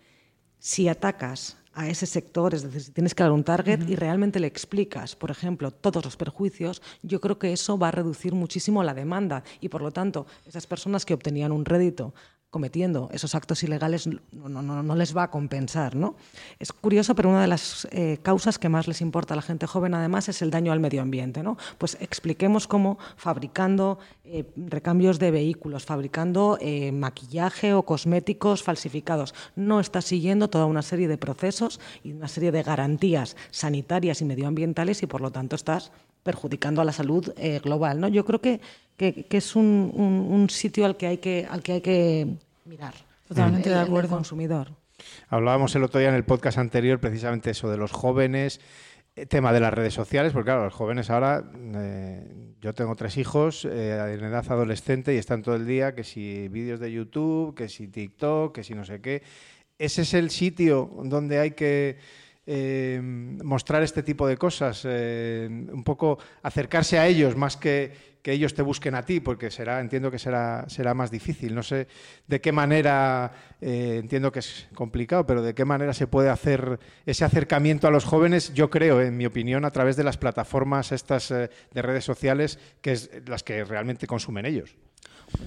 Si 0.60 0.88
atacas 0.88 1.58
a 1.78 1.88
ese 1.88 2.08
sector, 2.08 2.56
es 2.56 2.64
decir, 2.64 2.82
si 2.82 2.92
tienes 2.92 3.14
que 3.14 3.22
dar 3.22 3.32
un 3.32 3.44
target 3.44 3.88
y 3.88 3.96
realmente 3.96 4.40
le 4.40 4.48
explicas, 4.48 5.16
por 5.16 5.30
ejemplo, 5.30 5.70
todos 5.70 6.04
los 6.04 6.18
perjuicios, 6.18 6.82
yo 7.04 7.22
creo 7.22 7.38
que 7.38 7.54
eso 7.54 7.78
va 7.78 7.90
a 7.90 7.92
reducir 7.92 8.34
muchísimo 8.34 8.84
la 8.84 8.96
demanda 8.96 9.44
y, 9.62 9.70
por 9.70 9.84
lo 9.84 9.92
tanto, 9.92 10.26
esas 10.48 10.66
personas 10.66 11.06
que 11.06 11.14
obtenían 11.14 11.52
un 11.52 11.66
rédito 11.66 12.16
cometiendo 12.50 13.10
esos 13.12 13.36
actos 13.36 13.62
ilegales 13.64 14.08
no, 14.08 14.50
no, 14.50 14.62
no, 14.62 14.96
les 14.96 15.16
va 15.16 15.24
a 15.24 15.32
compensar. 15.32 15.96
¿no? 15.96 16.16
Es 16.60 16.72
curioso, 16.72 17.14
pero 17.14 17.30
una 17.30 17.42
de 17.42 17.48
las 17.48 17.88
eh, 17.92 18.20
causas 18.24 18.58
que 18.58 18.70
más 18.70 18.88
les 18.88 19.02
importa 19.02 19.34
a 19.34 19.38
la 19.38 19.42
gente 19.42 19.68
joven, 19.68 19.94
además, 19.94 20.30
es 20.30 20.42
el 20.42 20.50
daño 20.50 20.72
al 20.72 20.80
medio 20.80 21.02
ambiente. 21.02 21.44
¿no? 21.44 21.58
Pues 21.78 21.98
expliquemos 22.00 22.68
cómo 22.68 22.98
fabricando 23.18 24.00
eh, 24.24 24.46
recambios 24.56 25.20
de 25.20 25.32
vehículos, 25.32 25.86
fabricando 25.86 26.58
eh, 26.62 26.92
maquillaje 26.92 27.74
o 27.74 27.84
cosméticos 27.84 28.64
falsificados, 28.64 29.36
no 29.56 29.80
estás 29.80 30.06
siguiendo 30.06 30.50
toda 30.50 30.66
una 30.66 30.82
serie 30.82 31.08
de 31.08 31.18
procesos 31.18 31.80
y 32.04 32.14
una 32.14 32.28
serie 32.28 32.52
de 32.52 32.64
garantías 32.64 33.36
sanitarias 33.52 34.22
y 34.22 34.26
medioambientales 34.26 35.04
y, 35.04 35.08
por 35.08 35.22
lo 35.22 35.32
tanto, 35.32 35.56
estás 35.56 35.92
perjudicando 36.28 36.82
a 36.82 36.86
la 36.86 36.92
salud 36.92 37.34
global. 37.64 38.00
¿no? 38.00 38.08
Yo 38.08 38.24
creo 38.24 38.40
que 38.40 38.60
que, 38.98 39.26
es 39.30 39.56
un, 39.56 40.48
sitio 40.50 40.86
al 40.86 40.98
que 40.98 41.08
hay 41.08 41.18
que, 41.20 41.48
al 41.50 41.62
que, 41.62 41.74
hay 41.74 41.82
que 41.82 42.28
mirar. 42.66 42.94
Totalmente 43.28 43.70
de 43.70 43.80
acuerdo. 43.80 44.10
consumidor. 44.10 44.70
Hablábamos 45.30 45.76
el 45.76 45.84
otro 45.84 46.00
día 46.00 46.10
en 46.10 46.16
el 46.16 46.24
podcast 46.24 46.58
anterior 46.58 47.00
precisamente 47.00 47.52
eso 47.52 47.70
de 47.70 47.78
los 47.78 47.92
jóvenes, 47.92 48.60
eh, 49.16 49.26
tema 49.28 49.54
de 49.54 49.60
las 49.60 49.74
redes 49.74 49.94
sociales, 49.94 50.34
porque 50.34 50.48
claro, 50.48 50.66
los 50.66 50.74
jóvenes 50.74 51.10
ahora, 51.10 51.44
eh, 51.76 52.28
yo 52.60 52.74
tengo 52.74 52.96
tres 52.96 53.18
hijos 53.18 53.66
eh, 53.66 54.16
en 54.18 54.24
edad 54.24 54.46
adolescente 54.50 55.14
y 55.14 55.18
están 55.18 55.44
todo 55.44 55.56
el 55.56 55.68
día 55.68 55.94
que 55.94 56.04
si 56.04 56.48
vídeos 56.48 56.80
de 56.80 56.92
YouTube, 56.92 57.54
que 57.54 57.70
si 57.70 57.88
TikTok, 57.88 58.56
que 58.56 58.64
si 58.64 58.74
no 58.74 58.86
sé 58.86 59.02
qué. 59.02 59.22
Ese 59.78 60.02
es 60.02 60.14
el 60.16 60.32
sitio 60.32 60.90
donde 61.04 61.38
hay 61.38 61.52
que 61.52 61.98
mostrar 62.48 63.84
este 63.84 64.04
tipo 64.04 64.26
de 64.28 64.38
cosas, 64.38 64.86
un 64.86 65.84
poco 65.84 66.18
acercarse 66.44 66.98
a 66.98 67.06
ellos 67.08 67.36
más 67.36 67.58
que, 67.58 68.17
que 68.28 68.34
ellos 68.34 68.54
te 68.54 68.62
busquen 68.62 68.94
a 68.94 69.04
ti, 69.04 69.22
porque 69.22 69.50
será, 69.50 69.80
entiendo 69.80 70.12
que 70.12 70.20
será, 70.20 70.66
será 70.68 70.94
más 70.94 71.10
difícil. 71.10 71.56
No 71.56 71.64
sé 71.64 71.88
de 72.28 72.42
qué 72.42 72.52
manera, 72.52 73.32
eh, 73.62 74.00
entiendo 74.02 74.34
que 74.34 74.40
es 74.40 74.68
complicado, 74.76 75.26
pero 75.26 75.42
de 75.42 75.56
qué 75.56 75.64
manera 75.64 75.94
se 75.94 76.08
puede 76.08 76.28
hacer 76.28 76.78
ese 77.06 77.24
acercamiento 77.24 77.88
a 77.88 77.90
los 77.90 78.04
jóvenes, 78.04 78.54
yo 78.54 78.70
creo, 78.70 79.02
en 79.02 79.16
mi 79.16 79.26
opinión, 79.26 79.64
a 79.64 79.72
través 79.72 79.96
de 79.96 80.04
las 80.04 80.18
plataformas 80.18 80.92
estas 80.92 81.32
eh, 81.32 81.50
de 81.74 81.82
redes 81.82 82.04
sociales, 82.04 82.60
que 82.82 82.92
es 82.92 83.10
las 83.28 83.44
que 83.44 83.64
realmente 83.64 84.08
consumen 84.08 84.46
ellos. 84.46 84.76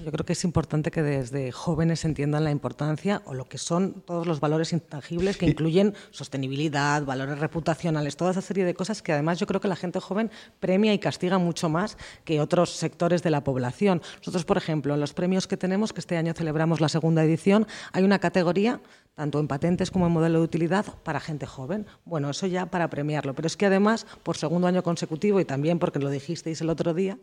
Yo 0.05 0.11
creo 0.11 0.25
que 0.25 0.33
es 0.33 0.43
importante 0.43 0.91
que 0.91 1.01
desde 1.01 1.51
jóvenes 1.51 2.05
entiendan 2.05 2.43
la 2.43 2.51
importancia 2.51 3.23
o 3.25 3.33
lo 3.33 3.45
que 3.45 3.57
son 3.57 4.03
todos 4.05 4.27
los 4.27 4.39
valores 4.39 4.73
intangibles 4.73 5.37
que 5.37 5.47
incluyen 5.47 5.95
sostenibilidad, 6.11 7.03
valores 7.03 7.39
reputacionales, 7.39 8.15
toda 8.15 8.31
esa 8.31 8.41
serie 8.41 8.63
de 8.63 8.75
cosas 8.75 9.01
que 9.01 9.11
además 9.11 9.39
yo 9.39 9.47
creo 9.47 9.59
que 9.59 9.67
la 9.67 9.75
gente 9.75 9.99
joven 9.99 10.29
premia 10.59 10.93
y 10.93 10.99
castiga 10.99 11.39
mucho 11.39 11.67
más 11.67 11.97
que 12.23 12.41
otros 12.41 12.69
sectores 12.73 13.23
de 13.23 13.29
la 13.29 13.43
población. 13.43 14.01
Nosotros, 14.17 14.45
por 14.45 14.57
ejemplo, 14.57 14.93
en 14.93 14.99
los 14.99 15.13
premios 15.13 15.47
que 15.47 15.57
tenemos, 15.57 15.93
que 15.93 15.99
este 15.99 16.17
año 16.17 16.33
celebramos 16.33 16.81
la 16.81 16.89
segunda 16.89 17.23
edición, 17.23 17.67
hay 17.93 18.03
una 18.03 18.19
categoría 18.19 18.81
tanto 19.15 19.39
en 19.39 19.47
patentes 19.47 19.91
como 19.91 20.07
en 20.07 20.13
modelo 20.13 20.39
de 20.39 20.45
utilidad 20.45 20.85
para 21.03 21.19
gente 21.19 21.45
joven. 21.45 21.85
Bueno, 22.05 22.29
eso 22.29 22.47
ya 22.47 22.65
para 22.65 22.89
premiarlo. 22.89 23.33
Pero 23.35 23.47
es 23.47 23.57
que 23.57 23.65
además, 23.65 24.05
por 24.23 24.37
segundo 24.37 24.67
año 24.67 24.83
consecutivo 24.83 25.39
y 25.39 25.45
también 25.45 25.79
porque 25.79 25.99
lo 25.99 26.09
dijisteis 26.09 26.61
el 26.61 26.69
otro 26.69 26.93
día, 26.93 27.17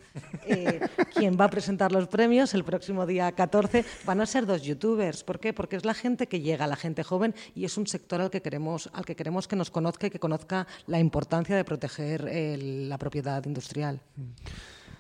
eh, 0.47 0.81
quien 1.15 1.37
va 1.41 1.47
a 1.47 1.51
presentar 1.51 1.93
los 1.93 2.07
premios 2.09 2.55
el 2.55 2.65
próximo 2.65 3.07
día 3.07 3.33
14 3.33 3.85
van 4.05 4.21
a 4.21 4.27
ser 4.27 4.47
dos 4.47 4.63
youtubers. 4.63 5.25
¿Por 5.25 5.41
qué? 5.41 5.53
Porque 5.53 5.77
es 5.77 5.85
la 5.85 5.95
gente 5.95 6.29
que 6.29 6.41
llega, 6.41 6.67
la 6.67 6.77
gente 6.77 7.03
joven 7.03 7.35
y 7.55 7.65
es 7.65 7.77
un 7.77 7.87
sector 7.87 8.21
al 8.21 8.31
que 8.31 8.43
queremos, 8.43 8.91
al 8.93 9.05
que, 9.05 9.17
queremos 9.17 9.49
que 9.49 9.57
nos 9.57 9.71
conozca 9.71 10.07
y 10.07 10.11
que 10.11 10.21
conozca 10.21 10.67
la 10.87 10.99
importancia 10.99 11.57
de 11.57 11.65
proteger 11.65 12.29
la 12.31 12.99
propiedad 12.99 13.45
industrial. 13.45 14.01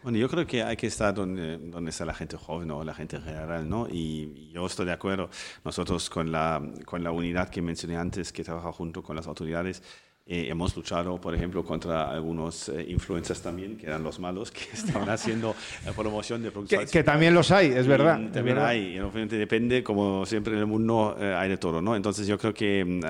Bueno, 0.02 0.18
yo 0.18 0.28
creo 0.28 0.46
que 0.46 0.62
hay 0.62 0.76
que 0.76 0.86
estar 0.86 1.12
donde, 1.12 1.58
donde 1.58 1.90
está 1.90 2.04
la 2.04 2.14
gente 2.14 2.36
joven 2.36 2.70
o 2.70 2.84
la 2.84 2.94
gente 2.94 3.20
general, 3.20 3.68
¿no? 3.68 3.88
Y 3.90 4.50
yo 4.52 4.66
estoy 4.66 4.86
de 4.86 4.92
acuerdo. 4.92 5.28
Nosotros 5.64 6.08
con 6.08 6.30
la, 6.30 6.62
con 6.84 7.02
la 7.02 7.10
unidad 7.10 7.48
que 7.48 7.60
mencioné 7.60 7.96
antes, 7.96 8.32
que 8.32 8.44
trabaja 8.44 8.72
junto 8.72 9.02
con 9.02 9.16
las 9.16 9.26
autoridades, 9.26 9.82
eh, 10.30 10.50
hemos 10.50 10.76
luchado, 10.76 11.18
por 11.18 11.34
ejemplo, 11.34 11.64
contra 11.64 12.10
algunos 12.10 12.68
eh, 12.68 12.84
influencers 12.86 13.40
también, 13.40 13.78
que 13.78 13.86
eran 13.86 14.02
los 14.02 14.20
malos, 14.20 14.50
que 14.50 14.60
estaban 14.74 15.08
haciendo 15.08 15.56
eh, 15.86 15.92
promoción 15.96 16.42
de 16.42 16.50
productos. 16.50 16.90
Que, 16.90 17.02
también 17.02 17.32
los 17.32 17.50
hay, 17.50 17.68
es 17.68 17.86
verdad. 17.86 18.20
también 18.30 18.58
hay, 18.58 18.96
y 18.96 19.00
obviamente 19.00 19.38
depende, 19.38 19.82
como 19.82 20.26
siempre 20.26 20.52
en 20.52 20.58
el 20.58 20.66
mundo 20.66 21.16
hay 21.18 21.48
de 21.48 21.56
todo, 21.56 21.80
¿no? 21.80 21.96
Entonces 21.96 22.26
yo 22.26 22.36
creo 22.36 22.52
que, 22.52 23.00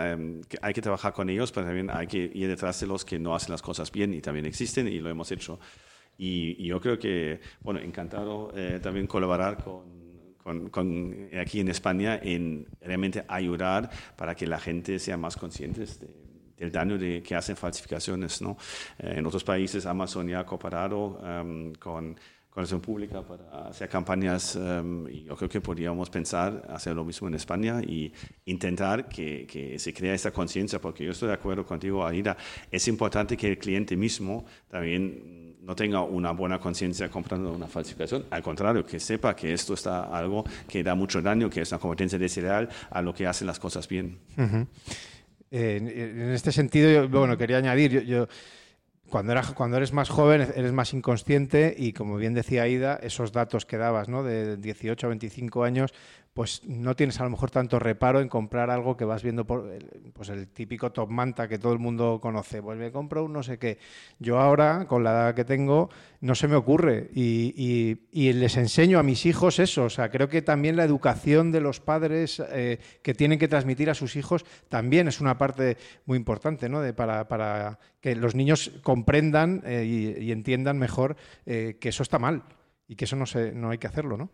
que, 0.48 0.58
hay 0.62 0.72
que 0.72 0.80
trabajar 0.80 1.12
con 1.12 1.28
ellos, 1.28 1.50
pero 1.50 1.66
también 1.66 1.90
hay 1.90 2.06
que 2.06 2.30
ir 2.32 2.46
detrás 2.46 2.78
de 2.78 2.86
los 2.86 3.04
que 3.04 3.18
no 3.18 3.34
hacen 3.34 3.50
las 3.50 3.62
cosas 3.62 3.90
bien 3.90 4.14
y 4.14 4.20
también 4.20 4.46
existen 4.46 4.86
y 4.86 5.00
lo 5.00 5.10
hemos 5.10 5.32
hecho. 5.32 5.58
Y, 6.18 6.66
yo 6.66 6.80
creo 6.80 6.98
que, 6.98 7.40
bueno, 7.60 7.78
encantado 7.80 8.52
eh, 8.56 8.80
también 8.82 9.06
colaborar 9.06 9.62
con, 9.62 10.68
con, 10.68 11.28
aquí 11.40 11.60
en 11.60 11.68
España 11.68 12.18
en 12.20 12.66
realmente 12.80 13.24
ayudar 13.28 13.88
para 14.16 14.34
que 14.34 14.46
la 14.46 14.58
gente 14.58 14.98
sea 14.98 15.16
más 15.16 15.36
consciente 15.36 15.86
del 16.56 16.72
daño 16.72 16.98
de, 16.98 17.22
que 17.22 17.36
hacen 17.36 17.56
falsificaciones. 17.56 18.42
¿no? 18.42 18.56
Eh, 18.98 19.14
en 19.16 19.26
otros 19.26 19.44
países 19.44 19.86
Amazon 19.86 20.28
ya 20.28 20.40
ha 20.40 20.46
cooperado 20.46 21.20
um, 21.22 21.72
con 21.74 22.16
relación 22.54 22.80
pública 22.80 23.22
para 23.22 23.68
hacer 23.68 23.88
campañas 23.88 24.56
um, 24.56 25.06
y 25.06 25.22
yo 25.22 25.36
creo 25.36 25.48
que 25.48 25.60
podríamos 25.60 26.10
pensar 26.10 26.66
hacer 26.68 26.96
lo 26.96 27.04
mismo 27.04 27.28
en 27.28 27.34
España 27.34 27.80
y 27.80 28.12
intentar 28.46 29.08
que, 29.08 29.46
que 29.46 29.78
se 29.78 29.94
crea 29.94 30.14
esta 30.14 30.32
conciencia 30.32 30.80
porque 30.80 31.04
yo 31.04 31.12
estoy 31.12 31.28
de 31.28 31.34
acuerdo 31.34 31.64
contigo 31.64 32.04
Aida 32.04 32.36
es 32.68 32.88
importante 32.88 33.36
que 33.36 33.46
el 33.46 33.58
cliente 33.58 33.96
mismo 33.96 34.44
también 34.68 35.47
no 35.68 35.76
tenga 35.76 36.00
una 36.02 36.32
buena 36.32 36.58
conciencia 36.58 37.10
comprando 37.10 37.52
una 37.52 37.66
falsificación, 37.66 38.24
al 38.30 38.42
contrario, 38.42 38.86
que 38.86 38.98
sepa 38.98 39.36
que 39.36 39.52
esto 39.52 39.74
está 39.74 40.04
algo 40.04 40.42
que 40.66 40.82
da 40.82 40.94
mucho 40.94 41.20
daño, 41.20 41.50
que 41.50 41.60
es 41.60 41.70
una 41.70 41.78
competencia 41.78 42.18
desleal 42.18 42.70
a 42.90 43.02
lo 43.02 43.12
que 43.12 43.26
hacen 43.26 43.46
las 43.46 43.58
cosas 43.58 43.86
bien. 43.86 44.18
en, 45.50 46.30
este 46.32 46.52
sentido, 46.52 47.06
bueno, 47.10 47.36
quería 47.36 47.58
añadir, 47.58 48.02
yo, 48.06 48.26
cuando, 49.10 49.34
cuando 49.54 49.76
eres 49.76 49.92
más 49.92 50.08
joven 50.08 50.40
eres 50.56 50.72
más 50.72 50.94
inconsciente 50.94 51.74
y 51.76 51.92
como 51.92 52.16
bien 52.16 52.32
decía 52.32 52.62
Aida, 52.62 52.98
esos 53.02 53.32
datos 53.32 53.66
que 53.66 53.76
dabas, 53.76 54.08
¿no? 54.08 54.22
De 54.22 54.56
18 54.56 55.06
a 55.06 55.08
25 55.10 55.64
años, 55.64 55.92
pues 56.38 56.62
no 56.68 56.94
tienes 56.94 57.18
a 57.18 57.24
lo 57.24 57.30
mejor 57.30 57.50
tanto 57.50 57.80
reparo 57.80 58.20
en 58.20 58.28
comprar 58.28 58.70
algo 58.70 58.96
que 58.96 59.04
vas 59.04 59.24
viendo 59.24 59.44
por 59.44 59.76
pues 60.12 60.28
el 60.28 60.46
típico 60.46 60.92
top 60.92 61.10
manta 61.10 61.48
que 61.48 61.58
todo 61.58 61.72
el 61.72 61.80
mundo 61.80 62.20
conoce. 62.22 62.62
Pues 62.62 62.78
me 62.78 62.92
compro 62.92 63.24
un 63.24 63.32
no 63.32 63.42
sé 63.42 63.58
qué. 63.58 63.78
Yo 64.20 64.38
ahora, 64.38 64.86
con 64.86 65.02
la 65.02 65.10
edad 65.10 65.34
que 65.34 65.44
tengo, 65.44 65.90
no 66.20 66.36
se 66.36 66.46
me 66.46 66.54
ocurre. 66.54 67.10
Y, 67.12 67.98
les 68.12 68.56
enseño 68.56 69.00
a 69.00 69.02
mis 69.02 69.26
hijos 69.26 69.58
eso. 69.58 69.86
O 69.86 69.90
sea, 69.90 70.12
creo 70.12 70.28
que 70.28 70.40
también 70.40 70.76
la 70.76 70.84
educación 70.84 71.50
de 71.50 71.60
los 71.60 71.80
padres 71.80 72.40
eh, 72.52 72.78
que 73.02 73.14
tienen 73.14 73.40
que 73.40 73.48
transmitir 73.48 73.90
a 73.90 73.94
sus 73.94 74.14
hijos 74.14 74.46
también 74.68 75.08
es 75.08 75.20
una 75.20 75.38
parte 75.38 75.76
muy 76.06 76.16
importante, 76.16 76.68
¿no? 76.68 76.80
De, 76.80 76.94
para, 76.94 77.26
para, 77.26 77.80
que 78.00 78.14
los 78.14 78.36
niños 78.36 78.70
comprendan 78.84 79.60
eh, 79.66 80.14
y, 80.20 80.30
entiendan 80.30 80.78
mejor 80.78 81.16
eh, 81.46 81.78
que 81.80 81.88
eso 81.88 82.04
está 82.04 82.20
mal 82.20 82.44
y 82.86 82.94
que 82.94 83.06
eso 83.06 83.16
no, 83.16 83.26
se, 83.26 83.50
no 83.50 83.70
hay 83.70 83.78
que 83.78 83.88
hacerlo, 83.88 84.16
¿no? 84.16 84.30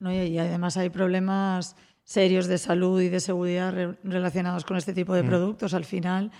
Y 0.00 0.38
además 0.38 0.76
hay 0.76 0.88
problemas 0.88 1.76
serios 2.04 2.46
de 2.46 2.58
salud 2.58 3.00
y 3.00 3.08
de 3.08 3.20
seguridad 3.20 3.74
relacionados 4.02 4.64
con 4.64 4.76
este 4.76 4.92
tipo 4.92 5.14
de 5.14 5.22
mm. 5.22 5.26
productos. 5.26 5.74
Al 5.74 5.84
final 5.84 6.30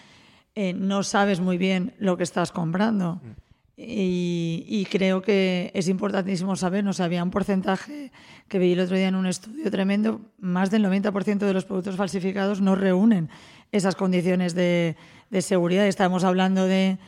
eh, 0.54 0.72
no 0.72 1.02
sabes 1.02 1.40
muy 1.40 1.58
bien 1.58 1.94
lo 1.98 2.16
que 2.16 2.22
estás 2.22 2.52
comprando. 2.52 3.20
Mm. 3.22 3.50
Y, 3.82 4.86
creo 4.90 5.22
que 5.22 5.70
es 5.72 5.88
importantísimo 5.88 6.54
saber, 6.54 6.84
no 6.84 6.90
había 6.98 7.22
un 7.22 7.30
porcentaje 7.30 8.12
que 8.46 8.58
vi 8.58 8.72
el 8.72 8.80
otro 8.80 8.94
día 8.94 9.08
en 9.08 9.14
un 9.14 9.24
estudio 9.24 9.70
tremendo, 9.70 10.20
más 10.38 10.70
del 10.70 10.84
90% 10.84 11.38
de 11.38 11.54
los 11.54 11.64
productos 11.64 11.96
falsificados 11.96 12.60
no 12.60 12.74
reúnen 12.74 13.30
esas 13.72 13.94
condiciones 13.94 14.54
de, 14.54 14.96
de 15.30 15.40
seguridad. 15.40 15.86
Estamos 15.86 16.24
hablando 16.24 16.66
de 16.66 16.98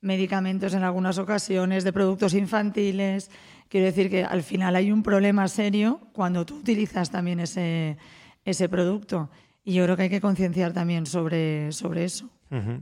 medicamentos 0.00 0.72
en 0.72 0.82
algunas 0.82 1.18
ocasiones, 1.18 1.84
de 1.84 1.92
productos 1.92 2.32
infantiles, 2.32 3.30
Quiero 3.68 3.86
decir 3.86 4.10
que 4.10 4.24
al 4.24 4.42
final 4.42 4.76
hay 4.76 4.92
un 4.92 5.02
problema 5.02 5.48
serio 5.48 6.00
cuando 6.12 6.46
tú 6.46 6.56
utilizas 6.56 7.10
también 7.10 7.40
ese, 7.40 7.96
ese 8.44 8.68
producto. 8.68 9.30
Y 9.64 9.74
yo 9.74 9.84
creo 9.84 9.96
que 9.96 10.02
hay 10.04 10.10
que 10.10 10.20
concienciar 10.20 10.72
también 10.72 11.06
sobre, 11.06 11.72
sobre 11.72 12.04
eso. 12.04 12.30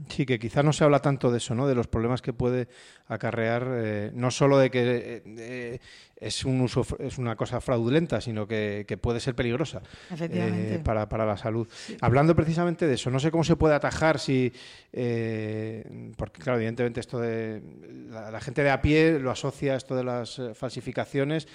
Sí, 0.09 0.25
que 0.25 0.37
quizás 0.37 0.63
no 0.63 0.73
se 0.73 0.83
habla 0.83 0.99
tanto 0.99 1.31
de 1.31 1.37
eso, 1.37 1.55
¿no? 1.55 1.67
De 1.67 1.73
los 1.73 1.87
problemas 1.87 2.21
que 2.21 2.33
puede 2.33 2.67
acarrear, 3.07 3.67
eh, 3.71 4.11
no 4.13 4.29
solo 4.29 4.57
de 4.57 4.69
que 4.69 5.23
eh, 5.25 5.79
es 6.15 6.45
un 6.45 6.61
uso, 6.61 6.85
es 6.99 7.17
una 7.17 7.35
cosa 7.35 7.59
fraudulenta, 7.59 8.21
sino 8.21 8.47
que, 8.47 8.85
puede 9.01 9.19
ser 9.19 9.35
peligrosa 9.35 9.81
eh, 10.19 10.79
para, 10.83 11.09
para, 11.09 11.25
la 11.25 11.37
salud. 11.37 11.67
Hablando 12.01 12.35
precisamente 12.35 12.87
de 12.87 12.93
eso, 12.93 13.09
no 13.09 13.19
sé 13.19 13.31
cómo 13.31 13.43
se 13.43 13.55
puede 13.55 13.73
atajar 13.73 14.19
si, 14.19 14.53
porque 14.91 16.41
claro, 16.41 16.57
evidentemente 16.57 16.99
esto 16.99 17.19
de 17.19 17.61
la, 18.09 18.39
gente 18.41 18.63
de 18.63 18.69
a 18.69 18.81
pie 18.81 19.17
lo 19.19 19.31
asocia 19.31 19.75
esto 19.75 19.95
de 19.95 20.03
las 20.03 20.39
falsificaciones 20.53 21.47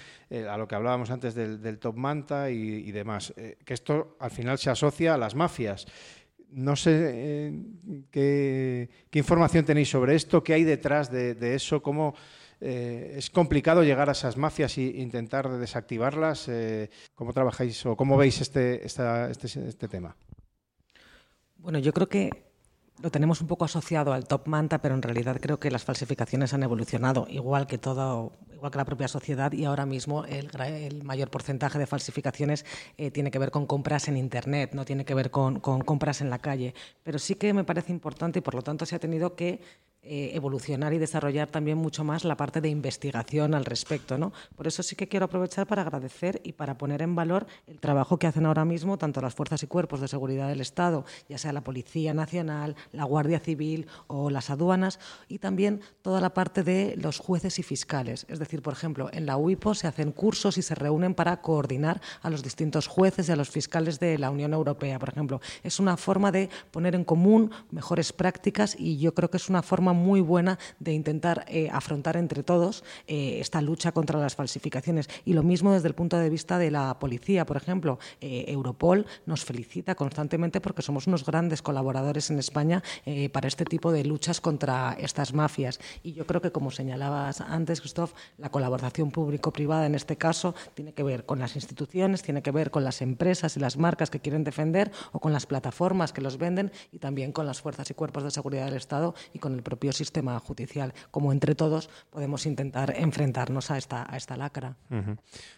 a 0.49 0.57
lo 0.57 0.67
que 0.67 0.75
hablábamos 0.75 1.09
antes 1.09 1.33
del, 1.35 1.79
top 1.79 1.95
manta 1.95 2.49
y 2.49 2.91
demás, 2.91 3.33
que 3.35 3.73
esto 3.73 4.17
al 4.19 4.31
final 4.31 4.57
se 4.57 4.69
asocia 4.69 5.13
a 5.13 5.17
las 5.17 5.35
mafias 5.35 5.87
no 6.51 6.75
sé 6.75 7.11
eh, 7.13 8.07
qué, 8.11 8.89
información 9.13 9.65
tenéis 9.65 9.89
sobre 9.89 10.15
esto, 10.15 10.43
qué 10.43 10.53
hay 10.53 10.63
detrás 10.63 11.11
de, 11.11 11.55
eso, 11.55 11.81
cómo 11.81 12.15
eh, 12.61 13.15
es 13.17 13.29
complicado 13.29 13.83
llegar 13.83 14.09
a 14.09 14.13
esas 14.13 14.37
mafias 14.37 14.77
e 14.77 14.81
intentar 14.81 15.49
desactivarlas. 15.49 16.47
Eh, 16.49 16.89
¿Cómo 17.15 17.33
trabajáis 17.33 17.85
o 17.85 17.95
cómo 17.95 18.17
veis 18.17 18.41
este, 18.41 18.85
este, 18.85 19.67
este 19.67 19.87
tema? 19.87 20.15
Bueno, 21.57 21.79
yo 21.79 21.93
creo 21.93 22.07
que 22.07 22.48
lo 23.01 23.11
tenemos 23.11 23.41
un 23.41 23.47
poco 23.47 23.65
asociado 23.65 24.13
al 24.13 24.27
top 24.27 24.47
manta, 24.47 24.81
pero 24.81 24.95
en 24.95 25.01
realidad 25.01 25.37
creo 25.41 25.59
que 25.59 25.71
las 25.71 25.83
falsificaciones 25.83 26.53
han 26.53 26.63
evolucionado, 26.63 27.27
igual 27.29 27.67
que 27.67 27.77
todo, 27.77 28.33
igual 28.53 28.71
que 28.71 28.77
la 28.77 28.85
propia 28.85 29.07
sociedad, 29.07 29.51
y 29.53 29.65
ahora 29.65 29.85
mismo 29.85 30.25
el, 30.25 31.03
mayor 31.03 31.29
porcentaje 31.29 31.79
de 31.79 31.87
falsificaciones 31.87 32.65
eh, 32.97 33.11
tiene 33.11 33.31
que 33.31 33.39
ver 33.39 33.51
con 33.51 33.65
compras 33.65 34.07
en 34.07 34.17
internet, 34.17 34.71
no 34.73 34.85
tiene 34.85 35.05
que 35.05 35.13
ver 35.13 35.31
con, 35.31 35.59
con 35.59 35.81
compras 35.81 36.21
en 36.21 36.29
la 36.29 36.39
calle. 36.39 36.73
Pero 37.03 37.19
sí 37.19 37.35
que 37.35 37.53
me 37.53 37.63
parece 37.63 37.91
importante 37.91 38.39
y 38.39 38.41
por 38.41 38.55
lo 38.55 38.61
tanto 38.61 38.85
se 38.85 38.95
ha 38.95 38.99
tenido 38.99 39.35
que 39.35 39.61
eh, 40.01 40.31
evolucionar 40.33 40.93
y 40.93 40.97
desarrollar 40.97 41.49
también 41.49 41.77
mucho 41.77 42.05
más 42.05 42.23
la 42.23 42.37
parte 42.37 42.61
de 42.61 42.69
investigación 42.69 43.53
al 43.53 43.65
respecto. 43.65 44.17
¿no? 44.17 44.31
Por 44.55 44.65
eso 44.65 44.81
sí 44.81 44.95
que 44.95 45.09
quiero 45.09 45.25
aprovechar 45.25 45.67
para 45.67 45.81
agradecer 45.81 46.39
y 46.45 46.53
para 46.53 46.77
poner 46.77 47.01
en 47.01 47.15
valor 47.15 47.45
el 47.67 47.81
trabajo 47.81 48.17
que 48.17 48.25
hacen 48.25 48.45
ahora 48.45 48.63
mismo 48.63 48.97
tanto 48.97 49.19
las 49.19 49.35
fuerzas 49.35 49.61
y 49.63 49.67
cuerpos 49.67 49.99
de 49.99 50.07
seguridad 50.07 50.47
del 50.47 50.61
Estado, 50.61 51.03
ya 51.27 51.37
sea 51.37 51.51
la 51.51 51.65
Policía 51.65 52.13
Nacional, 52.13 52.77
la 52.93 53.03
Guardia 53.03 53.41
Civil 53.41 53.87
o 54.07 54.29
las 54.29 54.49
aduanas, 54.49 54.99
y 55.27 55.39
también 55.39 55.81
toda 56.01 56.21
la 56.21 56.33
parte 56.33 56.63
de 56.63 56.95
los 56.95 57.19
jueces 57.19 57.59
y 57.59 57.63
fiscales. 57.63 58.25
Es 58.29 58.39
decir, 58.39 58.61
por 58.61 58.71
ejemplo, 58.71 59.09
en 59.11 59.25
la 59.25 59.35
UIPO 59.35 59.75
se 59.75 59.87
hacen 59.87 60.13
cursos 60.13 60.57
y 60.57 60.61
se 60.61 60.75
reúnen 60.75 61.13
para 61.13 61.41
coordinar 61.41 62.01
a 62.21 62.29
los 62.29 62.41
distintos 62.41 62.87
jueces 62.87 63.27
y 63.27 63.33
a 63.33 63.35
los 63.35 63.49
fiscales 63.49 63.99
de 63.99 64.17
la 64.17 64.31
Unión 64.31 64.53
Europea, 64.53 64.97
por 64.97 65.09
ejemplo. 65.09 65.41
Es 65.61 65.79
una 65.81 65.97
forma 65.97 66.31
de 66.31 66.49
poner 66.71 66.95
en 66.95 67.03
común 67.03 67.51
mejores 67.69 68.13
prácticas 68.13 68.77
y 68.79 68.97
yo 68.97 69.13
creo 69.13 69.29
que 69.29 69.37
es 69.37 69.49
una 69.49 69.61
forma 69.61 69.88
muy 69.93 70.21
buena 70.21 70.59
de 70.79 70.93
intentar 70.93 71.45
eh, 71.47 71.69
afrontar 71.71 72.17
entre 72.17 72.43
todos 72.43 72.83
eh, 73.07 73.39
esta 73.39 73.61
lucha 73.61 73.91
contra 73.91 74.19
las 74.19 74.35
falsificaciones. 74.35 75.09
Y 75.25 75.33
lo 75.33 75.43
mismo 75.43 75.73
desde 75.73 75.87
el 75.87 75.95
punto 75.95 76.17
de 76.17 76.29
vista 76.29 76.57
de 76.57 76.71
la 76.71 76.99
policía, 76.99 77.45
por 77.45 77.57
ejemplo. 77.57 77.99
Eh, 78.21 78.45
Europol 78.47 79.05
nos 79.25 79.45
felicita 79.45 79.95
constantemente 79.95 80.61
porque 80.61 80.81
somos 80.81 81.07
unos 81.07 81.25
grandes 81.25 81.61
colaboradores 81.61 82.29
en 82.29 82.39
España 82.39 82.83
para 83.31 83.47
este 83.47 83.65
tipo 83.65 83.91
de 83.91 84.03
luchas 84.03 84.41
contra 84.41 84.95
estas 84.99 85.33
mafias. 85.33 85.79
Y 86.03 86.13
yo 86.13 86.25
creo 86.25 86.41
que, 86.41 86.51
como 86.51 86.71
señalabas 86.71 87.41
antes, 87.41 87.81
Christoph, 87.81 88.13
la 88.37 88.49
colaboración 88.49 89.11
público-privada 89.11 89.85
en 89.85 89.95
este 89.95 90.17
caso 90.17 90.55
tiene 90.73 90.93
que 90.93 91.03
ver 91.03 91.25
con 91.25 91.39
las 91.39 91.55
instituciones, 91.55 92.21
tiene 92.21 92.41
que 92.41 92.51
ver 92.51 92.71
con 92.71 92.83
las 92.83 93.01
empresas 93.01 93.55
y 93.57 93.59
las 93.59 93.77
marcas 93.77 94.09
que 94.09 94.19
quieren 94.19 94.43
defender 94.43 94.91
o 95.11 95.19
con 95.19 95.33
las 95.33 95.45
plataformas 95.45 96.13
que 96.13 96.21
los 96.21 96.37
venden 96.37 96.71
y 96.91 96.99
también 96.99 97.31
con 97.31 97.45
las 97.45 97.61
fuerzas 97.61 97.89
y 97.89 97.93
cuerpos 97.93 98.23
de 98.23 98.31
seguridad 98.31 98.65
del 98.65 98.75
Estado 98.75 99.15
y 99.33 99.39
con 99.39 99.53
el 99.53 99.63
propio 99.63 99.78
sistema 99.93 100.39
judicial. 100.39 100.93
Como 101.11 101.31
entre 101.31 101.55
todos 101.55 101.89
podemos 102.09 102.45
intentar 102.45 102.93
enfrentarnos 102.97 103.71
a 103.71 103.77
esta, 103.77 104.05
a 104.11 104.17
esta 104.17 104.37
lacra. 104.37 104.75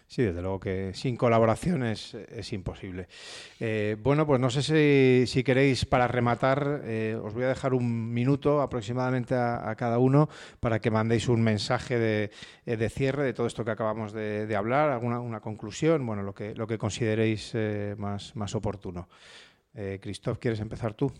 Sí, 0.06 0.22
desde 0.22 0.42
luego 0.42 0.60
que 0.60 0.92
sin 0.94 1.16
colaboración 1.16 1.82
es, 1.84 2.14
imposible. 2.52 3.08
Eh, 3.60 3.96
bueno, 4.02 4.26
pues 4.26 4.40
no 4.40 4.50
sé 4.50 5.26
si, 5.26 5.42
queréis, 5.42 5.84
para 5.84 6.06
rematar, 6.06 6.82
eh, 6.84 7.18
os 7.22 7.32
voy 7.34 7.44
a 7.44 7.48
dejar 7.48 7.74
un 7.74 8.12
minuto 8.12 8.60
aproximadamente 8.60 9.34
a, 9.34 9.74
cada 9.76 9.98
uno 9.98 10.28
para 10.60 10.80
que 10.80 10.90
mandéis 10.90 11.28
un 11.28 11.42
mensaje 11.42 11.98
de, 11.98 12.30
eh, 12.66 12.76
de, 12.76 12.90
cierre 12.90 13.24
de 13.24 13.32
todo 13.32 13.46
esto 13.46 13.64
que 13.64 13.70
acabamos 13.70 14.12
de, 14.12 14.54
hablar, 14.54 14.90
alguna 14.90 15.20
una 15.20 15.40
conclusión, 15.40 16.04
bueno, 16.04 16.22
lo 16.22 16.34
que, 16.34 16.54
lo 16.54 16.66
que 16.66 16.78
consideréis 16.78 17.54
más, 17.96 18.36
más 18.36 18.54
oportuno. 18.54 19.08
Christoph, 20.00 20.38
¿quieres 20.38 20.60
empezar 20.60 20.92
tú? 20.92 21.10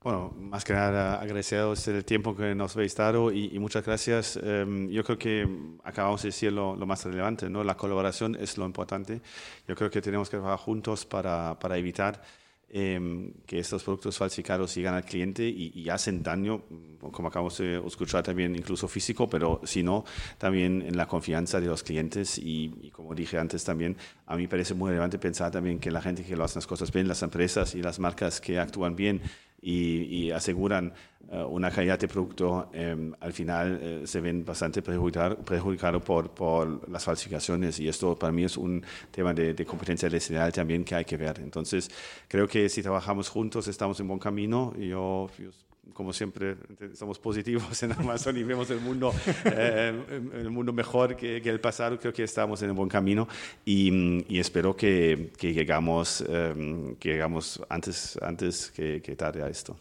Bueno, 0.00 0.32
más 0.38 0.64
que 0.64 0.72
nada 0.74 1.20
agradeceros 1.20 1.88
el 1.88 2.04
tiempo 2.04 2.36
que 2.36 2.54
nos 2.54 2.76
habéis 2.76 2.94
dado 2.94 3.32
y, 3.32 3.58
muchas 3.58 3.84
gracias. 3.84 4.38
Em, 4.40 4.88
yo 4.90 5.02
creo 5.02 5.18
que 5.18 5.48
acabamos 5.82 6.22
de 6.22 6.28
decir 6.28 6.52
lo, 6.52 6.76
más 6.86 7.04
relevante, 7.04 7.50
¿no? 7.50 7.64
La 7.64 7.76
colaboración 7.76 8.36
es 8.36 8.56
lo 8.58 8.64
importante. 8.64 9.20
Yo 9.66 9.74
creo 9.74 9.90
que 9.90 10.00
tenemos 10.00 10.30
que 10.30 10.36
trabajar 10.36 10.60
juntos 10.60 11.04
para, 11.04 11.58
para 11.58 11.76
evitar 11.78 12.22
em, 12.70 13.32
que 13.44 13.58
estos 13.58 13.82
productos 13.82 14.16
falsificados 14.18 14.72
lleguen 14.74 14.94
al 14.94 15.04
cliente 15.04 15.42
y, 15.48 15.88
hacen 15.88 16.22
daño, 16.22 16.62
como 17.10 17.28
acabamos 17.28 17.58
de 17.58 17.82
escuchar 17.84 18.22
también, 18.22 18.54
incluso 18.54 18.86
físico, 18.86 19.28
pero 19.28 19.60
si 19.64 19.82
no, 19.82 20.04
también 20.38 20.82
en 20.82 20.96
la 20.96 21.06
confianza 21.08 21.60
de 21.60 21.66
los 21.66 21.82
clientes. 21.82 22.38
Y, 22.38 22.72
y, 22.82 22.90
como 22.92 23.16
dije 23.16 23.36
antes 23.36 23.64
también, 23.64 23.96
a 24.26 24.36
mí 24.36 24.46
parece 24.46 24.74
muy 24.74 24.90
relevante 24.90 25.18
pensar 25.18 25.50
también 25.50 25.80
que 25.80 25.90
la 25.90 26.00
gente 26.02 26.22
que 26.22 26.36
lo 26.36 26.44
hace 26.44 26.58
las 26.58 26.68
cosas 26.68 26.92
bien, 26.92 27.08
las 27.08 27.22
empresas 27.22 27.74
y 27.74 27.82
las 27.82 27.98
marcas 27.98 28.40
que 28.40 28.60
actúan 28.60 28.94
bien, 28.94 29.22
y, 29.60 30.30
aseguran 30.30 30.92
eh, 31.30 31.42
una 31.42 31.70
calidad 31.70 31.98
de 31.98 32.08
producto, 32.08 32.70
em, 32.72 33.12
al 33.20 33.32
final 33.32 33.78
eh, 33.82 34.02
se 34.06 34.20
ven 34.20 34.44
bastante 34.44 34.82
perjudicados 34.82 36.02
por, 36.02 36.30
por, 36.30 36.88
las 36.88 37.04
falsificaciones 37.04 37.78
y 37.80 37.88
esto 37.88 38.18
para 38.18 38.32
mí 38.32 38.44
es 38.44 38.56
un 38.56 38.84
tema 39.10 39.34
de, 39.34 39.54
competencia 39.66 40.08
legal 40.08 40.52
también 40.52 40.84
que 40.84 40.94
hay 40.94 41.04
que 41.04 41.16
ver. 41.16 41.40
Entonces, 41.40 41.90
creo 42.28 42.46
que 42.46 42.68
si 42.68 42.82
trabajamos 42.82 43.28
juntos 43.28 43.68
estamos 43.68 43.98
en 44.00 44.08
buen 44.08 44.20
camino. 44.20 44.74
Yo, 44.78 45.28
yo 45.38 45.50
como 45.92 46.12
siempre, 46.12 46.56
somos 46.94 47.18
positivos 47.18 47.82
en 47.82 47.92
Amazon 47.92 48.36
y 48.36 48.42
vemos 48.42 48.70
el 48.70 48.80
mundo, 48.80 49.12
eh, 49.44 49.92
el 50.34 50.50
mundo 50.50 50.72
mejor 50.72 51.16
que, 51.16 51.38
el 51.38 51.60
pasado. 51.60 51.98
Creo 51.98 52.12
que 52.12 52.24
estamos 52.24 52.62
en 52.62 52.68
el 52.68 52.74
buen 52.74 52.88
camino 52.88 53.28
y, 53.64 54.38
espero 54.38 54.76
que, 54.76 55.32
que 55.36 55.52
llegamos, 55.52 56.24
eh, 56.28 56.94
que 56.98 57.10
llegamos 57.10 57.60
antes, 57.68 58.18
antes 58.22 58.70
que, 58.70 59.02
que 59.02 59.16
tarde 59.16 59.42
a 59.42 59.48
esto. 59.48 59.76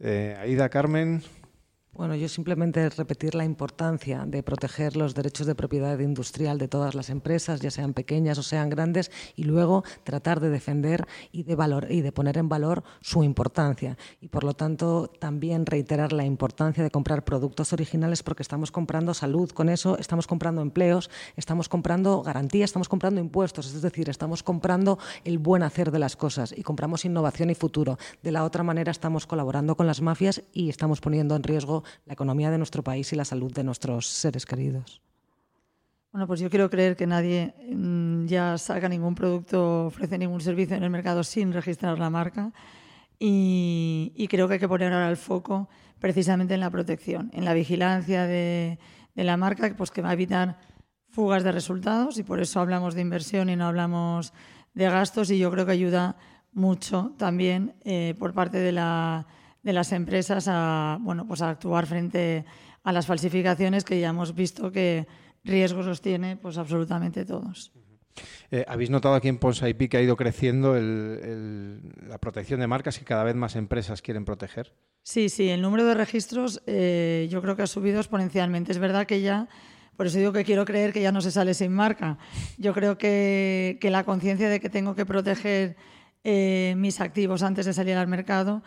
Eh, 0.00 0.36
Aida 0.40 0.68
Carmen. 0.68 1.22
Bueno, 1.94 2.14
yo 2.14 2.26
simplemente 2.26 2.88
repetir 2.88 3.34
la 3.34 3.44
importancia 3.44 4.24
de 4.26 4.42
proteger 4.42 4.96
los 4.96 5.14
derechos 5.14 5.46
de 5.46 5.54
propiedad 5.54 5.98
industrial 5.98 6.56
de 6.56 6.66
todas 6.66 6.94
las 6.94 7.10
empresas, 7.10 7.60
ya 7.60 7.70
sean 7.70 7.92
pequeñas 7.92 8.38
o 8.38 8.42
sean 8.42 8.70
grandes, 8.70 9.10
y 9.36 9.44
luego 9.44 9.84
tratar 10.02 10.40
de 10.40 10.48
defender 10.48 11.06
y 11.32 11.42
de, 11.42 11.54
valor, 11.54 11.88
y 11.90 12.00
de 12.00 12.10
poner 12.10 12.38
en 12.38 12.48
valor 12.48 12.82
su 13.02 13.22
importancia. 13.24 13.98
Y 14.22 14.28
por 14.28 14.42
lo 14.42 14.54
tanto, 14.54 15.12
también 15.18 15.66
reiterar 15.66 16.14
la 16.14 16.24
importancia 16.24 16.82
de 16.82 16.90
comprar 16.90 17.26
productos 17.26 17.74
originales 17.74 18.22
porque 18.22 18.42
estamos 18.42 18.72
comprando 18.72 19.12
salud 19.12 19.50
con 19.50 19.68
eso, 19.68 19.98
estamos 19.98 20.26
comprando 20.26 20.62
empleos, 20.62 21.10
estamos 21.36 21.68
comprando 21.68 22.22
garantías, 22.22 22.70
estamos 22.70 22.88
comprando 22.88 23.20
impuestos, 23.20 23.66
es 23.66 23.82
decir, 23.82 24.08
estamos 24.08 24.42
comprando 24.42 24.98
el 25.24 25.38
buen 25.38 25.62
hacer 25.62 25.90
de 25.90 25.98
las 25.98 26.16
cosas 26.16 26.54
y 26.56 26.62
compramos 26.62 27.04
innovación 27.04 27.50
y 27.50 27.54
futuro. 27.54 27.98
De 28.22 28.32
la 28.32 28.44
otra 28.44 28.62
manera, 28.62 28.90
estamos 28.90 29.26
colaborando 29.26 29.76
con 29.76 29.86
las 29.86 30.00
mafias 30.00 30.42
y 30.54 30.70
estamos 30.70 31.02
poniendo 31.02 31.36
en 31.36 31.42
riesgo 31.42 31.81
la 32.06 32.14
economía 32.14 32.50
de 32.50 32.58
nuestro 32.58 32.82
país 32.82 33.12
y 33.12 33.16
la 33.16 33.24
salud 33.24 33.52
de 33.52 33.64
nuestros 33.64 34.06
seres 34.06 34.46
queridos. 34.46 35.02
Bueno, 36.12 36.26
pues 36.26 36.40
yo 36.40 36.50
quiero 36.50 36.68
creer 36.68 36.94
que 36.94 37.06
nadie 37.06 37.54
mm, 37.74 38.26
ya 38.26 38.58
saca 38.58 38.86
ningún 38.86 39.14
producto, 39.14 39.86
ofrece 39.86 40.18
ningún 40.18 40.42
servicio 40.42 40.76
en 40.76 40.82
el 40.82 40.90
mercado 40.90 41.24
sin 41.24 41.54
registrar 41.54 41.98
la 41.98 42.10
marca. 42.10 42.52
Y, 43.18 44.26
creo 44.28 44.48
que 44.48 44.54
hay 44.54 44.60
que 44.60 44.68
poner 44.68 44.92
ahora 44.92 45.08
el 45.08 45.16
foco 45.16 45.68
precisamente 46.00 46.54
en 46.54 46.60
la 46.60 46.70
protección, 46.70 47.30
en 47.32 47.44
la 47.44 47.54
vigilancia 47.54 48.26
de, 48.26 48.78
la 49.14 49.36
marca, 49.36 49.72
pues 49.76 49.90
que 49.90 50.02
va 50.02 50.10
a 50.10 50.14
evitar 50.14 50.58
fugas 51.08 51.44
de 51.44 51.52
resultados 51.52 52.18
y 52.18 52.24
por 52.24 52.40
eso 52.40 52.60
hablamos 52.60 52.94
de 52.94 53.00
inversión 53.00 53.48
y 53.48 53.56
no 53.56 53.66
hablamos 53.66 54.32
de 54.74 54.86
gastos 54.86 55.30
y 55.30 55.38
yo 55.38 55.50
creo 55.50 55.64
que 55.64 55.72
ayuda 55.72 56.16
mucho 56.52 57.14
también 57.16 57.74
eh, 57.84 58.14
por 58.18 58.34
parte 58.34 58.58
de 58.58 58.72
la 58.72 59.26
de 59.62 59.72
las 59.72 59.92
empresas 59.92 60.46
a, 60.48 60.98
bueno, 61.00 61.26
pues 61.26 61.42
a 61.42 61.50
actuar 61.50 61.86
frente 61.86 62.44
a 62.84 62.92
las 62.92 63.06
falsificaciones 63.06 63.84
que 63.84 64.00
ya 64.00 64.08
hemos 64.08 64.34
visto 64.34 64.72
que 64.72 65.06
riesgos 65.44 65.86
los 65.86 66.00
tiene 66.00 66.36
pues 66.36 66.58
absolutamente 66.58 67.24
todos. 67.24 67.72
Eh, 68.50 68.64
¿Habéis 68.68 68.90
notado 68.90 69.14
aquí 69.14 69.28
en 69.28 69.38
IP 69.40 69.88
que 69.88 69.96
ha 69.96 70.02
ido 70.02 70.16
creciendo 70.16 70.74
la 70.78 72.18
protección 72.18 72.60
de 72.60 72.66
marcas 72.66 73.00
y 73.00 73.04
cada 73.04 73.24
vez 73.24 73.34
más 73.34 73.56
empresas 73.56 74.02
quieren 74.02 74.24
proteger? 74.24 74.74
Sí, 75.02 75.28
sí, 75.28 75.48
el 75.48 75.62
número 75.62 75.84
de 75.86 75.94
registros 75.94 76.62
eh, 76.66 77.28
yo 77.30 77.40
creo 77.42 77.56
que 77.56 77.62
ha 77.62 77.66
subido 77.66 77.98
exponencialmente. 77.98 78.72
Es 78.72 78.78
verdad 78.78 79.06
que 79.06 79.22
ya, 79.22 79.48
por 79.96 80.06
eso 80.06 80.18
digo 80.18 80.32
que 80.32 80.44
quiero 80.44 80.64
creer 80.64 80.92
que 80.92 81.00
ya 81.00 81.12
no 81.12 81.20
se 81.20 81.30
sale 81.30 81.54
sin 81.54 81.72
marca. 81.72 82.18
Yo 82.58 82.74
creo 82.74 82.98
que, 82.98 83.78
la 83.82 84.04
conciencia 84.04 84.48
de 84.48 84.60
que 84.60 84.68
tengo 84.68 84.94
que 84.94 85.06
proteger 85.06 85.76
eh, 86.22 86.74
mis 86.76 87.00
activos 87.00 87.42
antes 87.42 87.66
de 87.66 87.72
salir 87.72 87.96
al 87.96 88.06
mercado 88.06 88.62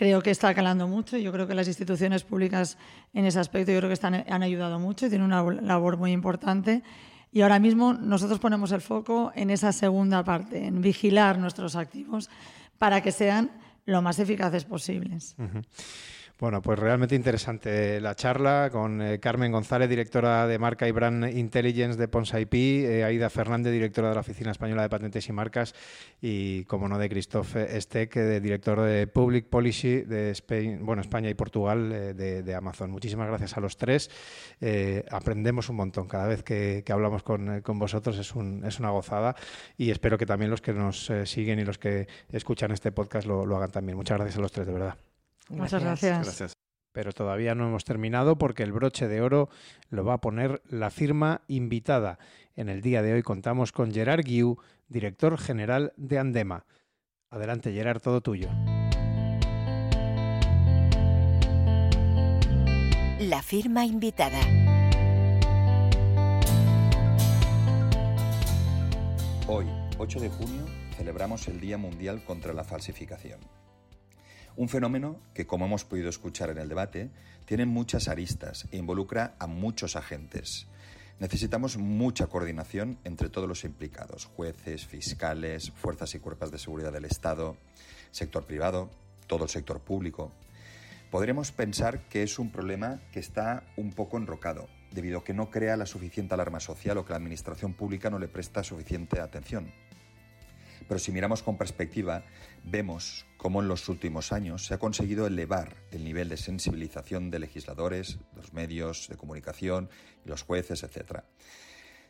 creo 0.00 0.22
que 0.22 0.30
está 0.30 0.54
calando 0.54 0.88
mucho. 0.88 1.18
Yo 1.18 1.30
creo 1.30 1.46
que 1.46 1.52
las 1.52 1.68
instituciones 1.68 2.24
públicas 2.24 2.78
en 3.12 3.26
ese 3.26 3.38
aspecto 3.38 3.70
yo 3.70 3.80
creo 3.80 3.90
que 3.90 3.94
están, 4.00 4.14
han 4.14 4.42
ayudado 4.42 4.78
mucho 4.78 5.04
y 5.04 5.10
tienen 5.10 5.26
una 5.26 5.42
labor 5.42 5.98
muy 5.98 6.12
importante. 6.12 6.82
Y 7.32 7.42
ahora 7.42 7.58
mismo 7.58 7.92
nosotros 7.92 8.38
ponemos 8.38 8.72
el 8.72 8.80
foco 8.80 9.30
en 9.34 9.50
esa 9.50 9.72
segunda 9.72 10.24
parte, 10.24 10.64
en 10.64 10.80
vigilar 10.80 11.38
nuestros 11.38 11.76
activos 11.76 12.30
para 12.78 13.02
que 13.02 13.12
sean 13.12 13.50
lo 13.84 14.00
más 14.00 14.18
eficaces 14.18 14.64
posibles. 14.64 15.36
Bueno, 16.40 16.62
pues 16.62 16.78
realmente 16.78 17.14
interesante 17.14 18.00
la 18.00 18.14
charla 18.14 18.70
con 18.72 19.02
eh, 19.02 19.20
Carmen 19.20 19.52
González, 19.52 19.90
directora 19.90 20.46
de 20.46 20.58
Marca 20.58 20.88
y 20.88 20.90
Brand 20.90 21.36
Intelligence 21.36 21.98
de 21.98 22.08
Ponsa 22.08 22.40
IP, 22.40 22.54
eh, 22.54 23.04
Aida 23.04 23.28
Fernández, 23.28 23.74
directora 23.74 24.08
de 24.08 24.14
la 24.14 24.22
Oficina 24.22 24.50
Española 24.50 24.80
de 24.80 24.88
Patentes 24.88 25.28
y 25.28 25.32
Marcas, 25.32 25.74
y, 26.22 26.64
como 26.64 26.88
no, 26.88 26.96
de 26.96 27.10
Christophe 27.10 27.78
Steck, 27.78 28.14
de 28.14 28.40
director 28.40 28.80
de 28.80 29.06
Public 29.06 29.48
Policy 29.50 30.00
de 30.00 30.34
bueno, 30.80 31.02
España 31.02 31.28
y 31.28 31.34
Portugal 31.34 31.92
eh, 31.92 32.14
de, 32.14 32.54
Amazon. 32.54 32.90
Muchísimas 32.90 33.28
gracias 33.28 33.58
a 33.58 33.60
los 33.60 33.76
tres. 33.76 34.10
aprendemos 35.10 35.68
un 35.68 35.76
montón 35.76 36.08
cada 36.08 36.26
vez 36.26 36.42
que, 36.42 36.82
hablamos 36.88 37.22
con, 37.22 37.62
vosotros, 37.78 38.16
es, 38.18 38.34
un, 38.34 38.64
es, 38.64 38.80
una 38.80 38.88
gozada, 38.88 39.36
y 39.76 39.90
espero 39.90 40.16
que 40.16 40.24
también 40.24 40.50
los 40.50 40.62
que 40.62 40.72
nos 40.72 41.12
siguen 41.24 41.58
y 41.58 41.66
los 41.66 41.76
que 41.76 42.08
escuchan 42.32 42.70
este 42.70 42.92
podcast 42.92 43.26
lo 43.26 43.56
hagan 43.58 43.70
también. 43.70 43.98
Muchas 43.98 44.16
gracias 44.16 44.38
a 44.38 44.40
los 44.40 44.52
tres, 44.52 44.66
de 44.66 44.72
verdad. 44.72 45.09
Muchas 45.50 45.82
gracias. 45.82 46.54
Pero 46.92 47.12
todavía 47.12 47.54
no 47.54 47.66
hemos 47.66 47.84
terminado 47.84 48.36
porque 48.36 48.62
el 48.62 48.72
broche 48.72 49.06
de 49.06 49.20
oro 49.20 49.48
lo 49.90 50.04
va 50.04 50.14
a 50.14 50.20
poner 50.20 50.60
la 50.68 50.90
firma 50.90 51.42
invitada. 51.46 52.18
En 52.56 52.68
el 52.68 52.82
día 52.82 53.02
de 53.02 53.12
hoy 53.12 53.22
contamos 53.22 53.70
con 53.70 53.92
Gerard 53.92 54.24
Guiu, 54.24 54.58
director 54.88 55.38
general 55.38 55.92
de 55.96 56.18
Andema. 56.18 56.66
Adelante, 57.30 57.72
Gerard, 57.72 58.00
todo 58.00 58.20
tuyo. 58.20 58.48
La 63.20 63.42
firma 63.42 63.84
invitada. 63.84 64.40
Hoy, 69.46 69.66
8 69.98 70.20
de 70.20 70.28
junio, 70.28 70.64
celebramos 70.96 71.46
el 71.46 71.60
Día 71.60 71.78
Mundial 71.78 72.24
contra 72.24 72.52
la 72.52 72.64
Falsificación. 72.64 73.59
Un 74.56 74.68
fenómeno 74.68 75.18
que, 75.34 75.46
como 75.46 75.66
hemos 75.66 75.84
podido 75.84 76.08
escuchar 76.08 76.50
en 76.50 76.58
el 76.58 76.68
debate, 76.68 77.10
tiene 77.44 77.66
muchas 77.66 78.08
aristas 78.08 78.66
e 78.70 78.76
involucra 78.76 79.34
a 79.38 79.46
muchos 79.46 79.96
agentes. 79.96 80.66
Necesitamos 81.18 81.76
mucha 81.76 82.28
coordinación 82.28 82.98
entre 83.04 83.28
todos 83.28 83.48
los 83.48 83.64
implicados, 83.64 84.24
jueces, 84.24 84.86
fiscales, 84.86 85.70
fuerzas 85.70 86.14
y 86.14 86.18
cuerpos 86.18 86.50
de 86.50 86.58
seguridad 86.58 86.92
del 86.92 87.04
Estado, 87.04 87.56
sector 88.10 88.46
privado, 88.46 88.90
todo 89.26 89.44
el 89.44 89.50
sector 89.50 89.80
público. 89.80 90.32
Podremos 91.10 91.52
pensar 91.52 92.08
que 92.08 92.22
es 92.22 92.38
un 92.38 92.50
problema 92.50 93.00
que 93.12 93.20
está 93.20 93.64
un 93.76 93.92
poco 93.92 94.16
enrocado, 94.16 94.68
debido 94.92 95.18
a 95.18 95.24
que 95.24 95.34
no 95.34 95.50
crea 95.50 95.76
la 95.76 95.86
suficiente 95.86 96.34
alarma 96.34 96.60
social 96.60 96.98
o 96.98 97.04
que 97.04 97.12
la 97.12 97.18
Administración 97.18 97.74
pública 97.74 98.10
no 98.10 98.18
le 98.18 98.28
presta 98.28 98.64
suficiente 98.64 99.20
atención. 99.20 99.72
Pero 100.88 100.98
si 100.98 101.12
miramos 101.12 101.42
con 101.42 101.58
perspectiva, 101.58 102.24
vemos 102.64 103.26
cómo 103.40 103.62
en 103.62 103.68
los 103.68 103.88
últimos 103.88 104.32
años 104.32 104.66
se 104.66 104.74
ha 104.74 104.78
conseguido 104.78 105.26
elevar 105.26 105.74
el 105.92 106.04
nivel 106.04 106.28
de 106.28 106.36
sensibilización 106.36 107.30
de 107.30 107.38
legisladores, 107.38 108.18
los 108.36 108.52
medios 108.52 109.08
de 109.08 109.16
comunicación, 109.16 109.88
los 110.26 110.42
jueces, 110.42 110.82
etc. 110.82 111.22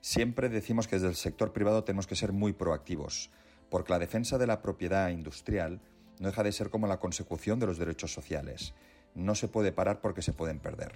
Siempre 0.00 0.48
decimos 0.48 0.88
que 0.88 0.96
desde 0.96 1.06
el 1.06 1.14
sector 1.14 1.52
privado 1.52 1.84
tenemos 1.84 2.08
que 2.08 2.16
ser 2.16 2.32
muy 2.32 2.52
proactivos, 2.52 3.30
porque 3.70 3.92
la 3.92 4.00
defensa 4.00 4.38
de 4.38 4.48
la 4.48 4.60
propiedad 4.60 5.10
industrial 5.10 5.80
no 6.18 6.26
deja 6.26 6.42
de 6.42 6.50
ser 6.50 6.68
como 6.68 6.88
la 6.88 6.98
consecución 6.98 7.60
de 7.60 7.66
los 7.66 7.78
derechos 7.78 8.12
sociales. 8.12 8.74
no 9.14 9.36
se 9.36 9.46
puede 9.46 9.70
parar 9.70 10.00
porque 10.00 10.22
se 10.22 10.32
pueden 10.32 10.58
perder. 10.58 10.94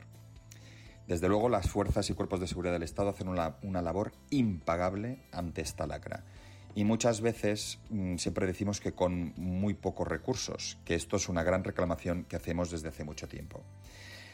Desde 1.07 1.29
luego, 1.29 1.49
las 1.49 1.71
fuerzas 1.71 2.11
y 2.11 2.15
cuerpos 2.15 2.41
de 2.41 2.49
seguridad 2.49 2.73
del 2.73 2.83
Estado 2.83 3.11
hacen 3.11 3.29
una, 3.29 3.57
una 3.63 3.83
labor 3.83 4.11
impagable 4.31 5.21
ante 5.31 5.63
esta 5.63 5.87
lacra. 5.87 6.25
Y 6.75 6.85
muchas 6.85 7.21
veces 7.21 7.79
mm, 7.91 8.17
siempre 8.17 8.47
decimos 8.47 8.81
que 8.81 8.93
con 8.93 9.33
muy 9.37 9.75
pocos 9.75 10.09
recursos, 10.09 10.79
que 10.85 10.95
esto 10.95 11.17
es 11.17 11.29
una 11.29 11.45
gran 11.45 11.63
reclamación 11.63 12.25
que 12.25 12.37
hacemos 12.37 12.71
desde 12.71 12.89
hace 12.89 13.05
mucho 13.05 13.29
tiempo. 13.29 13.63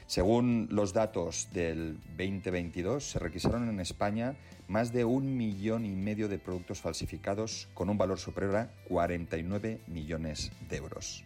Según 0.06 0.66
los 0.72 0.92
datos 0.92 1.48
del 1.52 2.00
2022, 2.16 3.10
se 3.10 3.18
requisaron 3.20 3.68
en 3.68 3.78
España 3.78 4.36
más 4.66 4.92
de 4.92 5.04
un 5.04 5.36
millón 5.36 5.84
y 5.84 5.90
medio 5.90 6.28
de 6.28 6.38
productos 6.38 6.80
falsificados 6.80 7.68
con 7.74 7.90
un 7.90 7.98
valor 7.98 8.18
superior 8.18 8.56
a 8.56 8.70
49 8.88 9.82
millones 9.86 10.50
de 10.68 10.76
euros. 10.76 11.24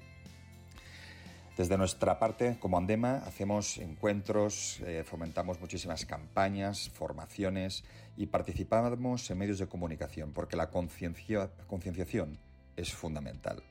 Desde 1.56 1.78
nuestra 1.78 2.18
parte, 2.18 2.56
como 2.58 2.76
Andema, 2.76 3.22
hacemos 3.26 3.78
encuentros, 3.78 4.80
eh, 4.80 5.04
fomentamos 5.06 5.60
muchísimas 5.60 6.04
campañas, 6.04 6.90
formaciones 6.90 7.84
y 8.16 8.26
participamos 8.26 9.30
en 9.30 9.38
medios 9.38 9.58
de 9.58 9.66
comunicación, 9.66 10.32
porque 10.32 10.56
la 10.56 10.70
concienciación 10.70 12.38
es 12.76 12.92
fundamental. 12.92 13.62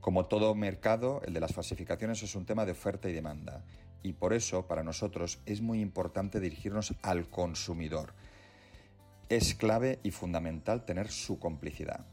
Como 0.00 0.26
todo 0.26 0.54
mercado, 0.54 1.22
el 1.24 1.32
de 1.32 1.40
las 1.40 1.54
falsificaciones 1.54 2.22
es 2.22 2.34
un 2.34 2.44
tema 2.44 2.66
de 2.66 2.72
oferta 2.72 3.08
y 3.08 3.12
demanda, 3.12 3.64
y 4.02 4.12
por 4.12 4.34
eso 4.34 4.66
para 4.66 4.82
nosotros 4.82 5.40
es 5.46 5.62
muy 5.62 5.80
importante 5.80 6.40
dirigirnos 6.40 6.94
al 7.02 7.30
consumidor. 7.30 8.12
Es 9.30 9.54
clave 9.54 10.00
y 10.02 10.10
fundamental 10.10 10.84
tener 10.84 11.10
su 11.10 11.38
complicidad. 11.38 12.04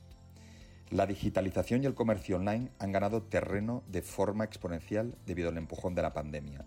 La 0.89 1.05
digitalización 1.05 1.83
y 1.83 1.85
el 1.85 1.93
comercio 1.93 2.37
online 2.37 2.69
han 2.79 2.91
ganado 2.91 3.23
terreno 3.23 3.83
de 3.87 4.01
forma 4.01 4.45
exponencial 4.45 5.15
debido 5.25 5.49
al 5.49 5.57
empujón 5.57 5.95
de 5.95 6.01
la 6.01 6.13
pandemia. 6.13 6.65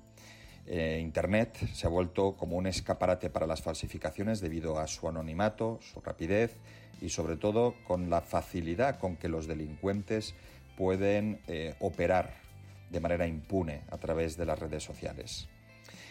Eh, 0.66 0.98
Internet 1.02 1.58
se 1.74 1.86
ha 1.86 1.90
vuelto 1.90 2.36
como 2.36 2.56
un 2.56 2.66
escaparate 2.66 3.28
para 3.28 3.46
las 3.46 3.62
falsificaciones 3.62 4.40
debido 4.40 4.78
a 4.78 4.86
su 4.86 5.08
anonimato, 5.08 5.78
su 5.82 6.00
rapidez 6.00 6.56
y 7.00 7.10
sobre 7.10 7.36
todo 7.36 7.74
con 7.86 8.08
la 8.08 8.22
facilidad 8.22 8.98
con 8.98 9.16
que 9.16 9.28
los 9.28 9.46
delincuentes 9.46 10.34
pueden 10.76 11.40
eh, 11.48 11.74
operar 11.80 12.34
de 12.90 13.00
manera 13.00 13.26
impune 13.26 13.82
a 13.90 13.98
través 13.98 14.36
de 14.36 14.46
las 14.46 14.58
redes 14.58 14.82
sociales. 14.82 15.48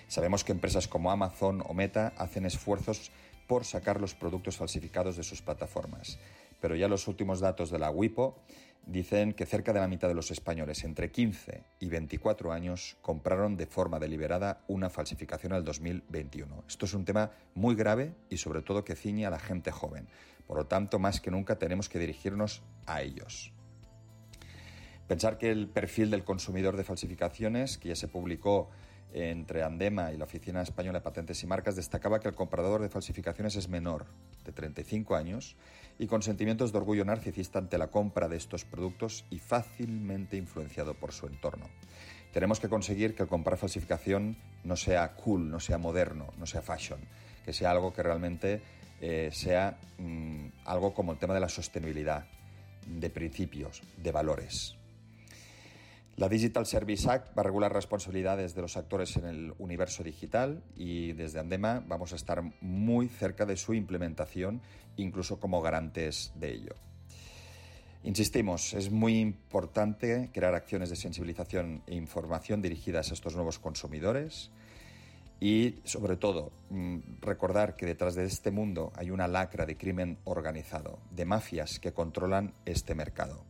Sabemos 0.07 0.43
que 0.43 0.51
empresas 0.51 0.87
como 0.87 1.11
Amazon 1.11 1.63
o 1.65 1.73
Meta 1.73 2.13
hacen 2.17 2.45
esfuerzos 2.45 3.11
por 3.47 3.65
sacar 3.65 3.99
los 3.99 4.13
productos 4.13 4.57
falsificados 4.57 5.17
de 5.17 5.23
sus 5.23 5.41
plataformas 5.41 6.19
pero 6.63 6.77
ya 6.77 6.87
los 6.87 7.09
últimos 7.09 7.41
datos 7.41 7.71
de 7.71 7.77
la 7.77 7.91
WIPO 7.91 8.37
dicen 8.85 9.33
que 9.33 9.45
cerca 9.45 9.73
de 9.73 9.81
la 9.81 9.87
mitad 9.89 10.07
de 10.07 10.13
los 10.13 10.31
españoles 10.31 10.85
entre 10.85 11.11
15 11.11 11.61
y 11.81 11.89
24 11.89 12.53
años 12.53 12.95
compraron 13.01 13.57
de 13.57 13.65
forma 13.65 13.99
deliberada 13.99 14.63
una 14.69 14.89
falsificación 14.89 15.51
al 15.51 15.65
2021. 15.65 16.63
Esto 16.65 16.85
es 16.85 16.93
un 16.93 17.03
tema 17.03 17.31
muy 17.53 17.75
grave 17.75 18.13
y 18.29 18.37
sobre 18.37 18.61
todo 18.61 18.85
que 18.85 18.95
ciñe 18.95 19.25
a 19.25 19.29
la 19.29 19.39
gente 19.39 19.71
joven. 19.71 20.07
Por 20.47 20.55
lo 20.55 20.65
tanto, 20.65 20.99
más 20.99 21.19
que 21.19 21.31
nunca 21.31 21.59
tenemos 21.59 21.89
que 21.89 21.99
dirigirnos 21.99 22.61
a 22.85 23.01
ellos. 23.01 23.51
Pensar 25.09 25.37
que 25.37 25.51
el 25.51 25.67
perfil 25.67 26.11
del 26.11 26.23
consumidor 26.23 26.77
de 26.77 26.85
falsificaciones, 26.85 27.77
que 27.77 27.89
ya 27.89 27.97
se 27.97 28.07
publicó 28.07 28.69
entre 29.13 29.61
Andema 29.61 30.11
y 30.11 30.17
la 30.17 30.25
Oficina 30.25 30.61
Española 30.61 30.99
de 30.99 31.03
Patentes 31.03 31.41
y 31.43 31.47
Marcas 31.47 31.75
destacaba 31.75 32.19
que 32.19 32.27
el 32.27 32.35
comprador 32.35 32.81
de 32.81 32.89
falsificaciones 32.89 33.55
es 33.55 33.69
menor, 33.69 34.05
de 34.43 34.51
35 34.51 35.15
años, 35.15 35.55
y 35.99 36.07
con 36.07 36.23
sentimientos 36.23 36.71
de 36.71 36.79
orgullo 36.79 37.05
narcisista 37.05 37.59
ante 37.59 37.77
la 37.77 37.87
compra 37.87 38.27
de 38.27 38.37
estos 38.37 38.65
productos 38.65 39.25
y 39.29 39.37
fácilmente 39.37 40.35
influenciado 40.35 40.95
por 40.95 41.11
su 41.11 41.27
entorno. 41.27 41.67
Tenemos 42.33 42.59
que 42.59 42.69
conseguir 42.69 43.13
que 43.13 43.23
el 43.23 43.29
comprar 43.29 43.57
falsificación 43.57 44.35
no 44.63 44.75
sea 44.75 45.13
cool, 45.13 45.51
no 45.51 45.59
sea 45.59 45.77
moderno, 45.77 46.33
no 46.39 46.47
sea 46.47 46.63
fashion, 46.63 46.99
que 47.45 47.53
sea 47.53 47.69
algo 47.69 47.93
que 47.93 48.01
realmente 48.01 48.61
eh, 48.99 49.29
sea 49.31 49.77
mm, 49.99 50.47
algo 50.65 50.93
como 50.95 51.11
el 51.11 51.19
tema 51.19 51.35
de 51.35 51.39
la 51.39 51.49
sostenibilidad, 51.49 52.25
de 52.87 53.09
principios, 53.11 53.83
de 53.97 54.11
valores. 54.11 54.75
La 56.15 56.29
Digital 56.29 56.67
Service 56.67 57.09
Act 57.09 57.35
va 57.35 57.41
a 57.41 57.43
regular 57.43 57.73
responsabilidades 57.73 58.53
de 58.53 58.61
los 58.61 58.77
actores 58.77 59.17
en 59.17 59.25
el 59.25 59.53
universo 59.57 60.03
digital 60.03 60.61
y 60.75 61.13
desde 61.13 61.39
Andema 61.39 61.83
vamos 61.87 62.13
a 62.13 62.17
estar 62.17 62.43
muy 62.61 63.07
cerca 63.07 63.47
de 63.47 63.57
su 63.57 63.73
implementación, 63.73 64.61
incluso 64.95 65.39
como 65.39 65.59
garantes 65.59 66.31
de 66.35 66.51
ello. 66.51 66.75
Insistimos, 68.03 68.75
es 68.75 68.91
muy 68.91 69.19
importante 69.19 70.29
crear 70.31 70.53
acciones 70.53 70.91
de 70.91 70.97
sensibilización 70.97 71.81
e 71.87 71.95
información 71.95 72.61
dirigidas 72.61 73.09
a 73.09 73.15
estos 73.15 73.33
nuevos 73.33 73.57
consumidores 73.57 74.51
y, 75.39 75.79
sobre 75.83 76.15
todo, 76.15 76.51
mm, 76.69 76.97
recordar 77.21 77.75
que 77.75 77.87
detrás 77.87 78.13
de 78.13 78.25
este 78.25 78.51
mundo 78.51 78.93
hay 78.95 79.09
una 79.09 79.27
lacra 79.27 79.65
de 79.65 79.77
crimen 79.77 80.19
organizado, 80.25 80.99
de 81.09 81.25
mafias 81.25 81.79
que 81.79 81.91
controlan 81.91 82.53
este 82.65 82.93
mercado. 82.93 83.43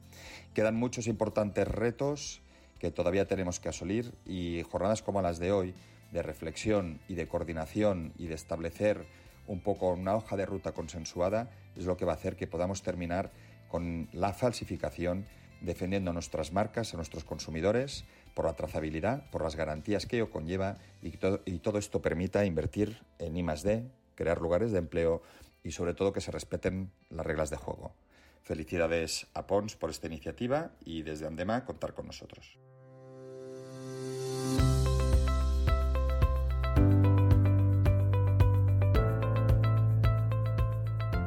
Quedan 0.54 0.76
muchos 0.76 1.08
importantes 1.08 1.68
retos 1.68 2.43
que 2.84 2.92
todavía 2.92 3.26
tenemos 3.26 3.62
que 3.62 3.70
asolir 3.70 4.14
y 4.26 4.62
jornadas 4.70 5.02
como 5.02 5.22
las 5.22 5.40
de 5.40 5.54
hoy, 5.54 5.74
de 6.12 6.22
reflexión 6.22 7.00
y 7.08 7.16
de 7.16 7.30
coordinación 7.30 8.12
y 8.18 8.28
de 8.28 8.36
establecer 8.36 9.06
un 9.48 9.62
poco 9.62 9.94
una 9.94 10.16
hoja 10.16 10.36
de 10.36 10.46
ruta 10.46 10.74
consensuada, 10.74 11.50
es 11.78 11.86
lo 11.86 11.96
que 11.96 12.04
va 12.04 12.12
a 12.12 12.16
hacer 12.16 12.36
que 12.36 12.46
podamos 12.46 12.84
terminar 12.84 13.32
con 13.70 14.10
la 14.12 14.34
falsificación 14.34 15.26
defendiendo 15.62 16.12
nuestras 16.12 16.52
marcas 16.52 16.94
a 16.94 16.98
nuestros 16.98 17.24
consumidores 17.24 18.04
por 18.34 18.44
la 18.44 18.54
trazabilidad, 18.58 19.30
por 19.30 19.44
las 19.44 19.56
garantías 19.56 20.06
que 20.06 20.18
ello 20.18 20.30
conlleva 20.30 20.78
y 21.02 21.12
todo, 21.12 21.40
y 21.46 21.60
todo 21.60 21.78
esto 21.80 22.02
permita 22.02 22.44
invertir 22.44 23.02
en 23.18 23.38
I+D, 23.38 23.86
crear 24.16 24.42
lugares 24.42 24.74
de 24.74 24.80
empleo 24.80 25.22
y 25.64 25.72
sobre 25.72 25.94
todo 25.94 26.12
que 26.12 26.20
se 26.20 26.32
respeten 26.32 26.92
las 27.10 27.26
reglas 27.26 27.50
de 27.50 27.56
juego. 27.56 27.94
Felicidades 28.42 29.28
a 29.34 29.48
Pons 29.48 29.78
por 29.78 29.90
esta 29.90 30.08
iniciativa 30.08 30.72
y 30.84 31.04
desde 31.04 31.28
Andema 31.28 31.64
contar 31.64 31.94
con 31.94 32.08
nosotros. 32.08 32.60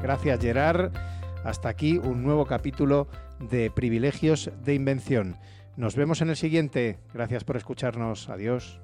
Gracias 0.07 0.39
Gerard. 0.39 0.93
Hasta 1.43 1.69
aquí 1.69 1.99
un 1.99 2.23
nuevo 2.23 2.47
capítulo 2.47 3.09
de 3.41 3.73
Privilegios 3.73 4.53
de 4.63 4.73
Invención. 4.73 5.37
Nos 5.77 5.97
vemos 5.97 6.21
en 6.21 6.31
el 6.31 6.37
siguiente. 6.37 7.01
Gracias 7.13 7.43
por 7.43 7.57
escucharnos. 7.57 8.29
Adiós. 8.29 8.81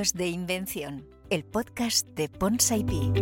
De 0.00 0.28
Invención, 0.28 1.06
el 1.28 1.44
podcast 1.44 2.08
de 2.16 2.30
Ponsai 2.30 2.84
Pi. 2.86 3.12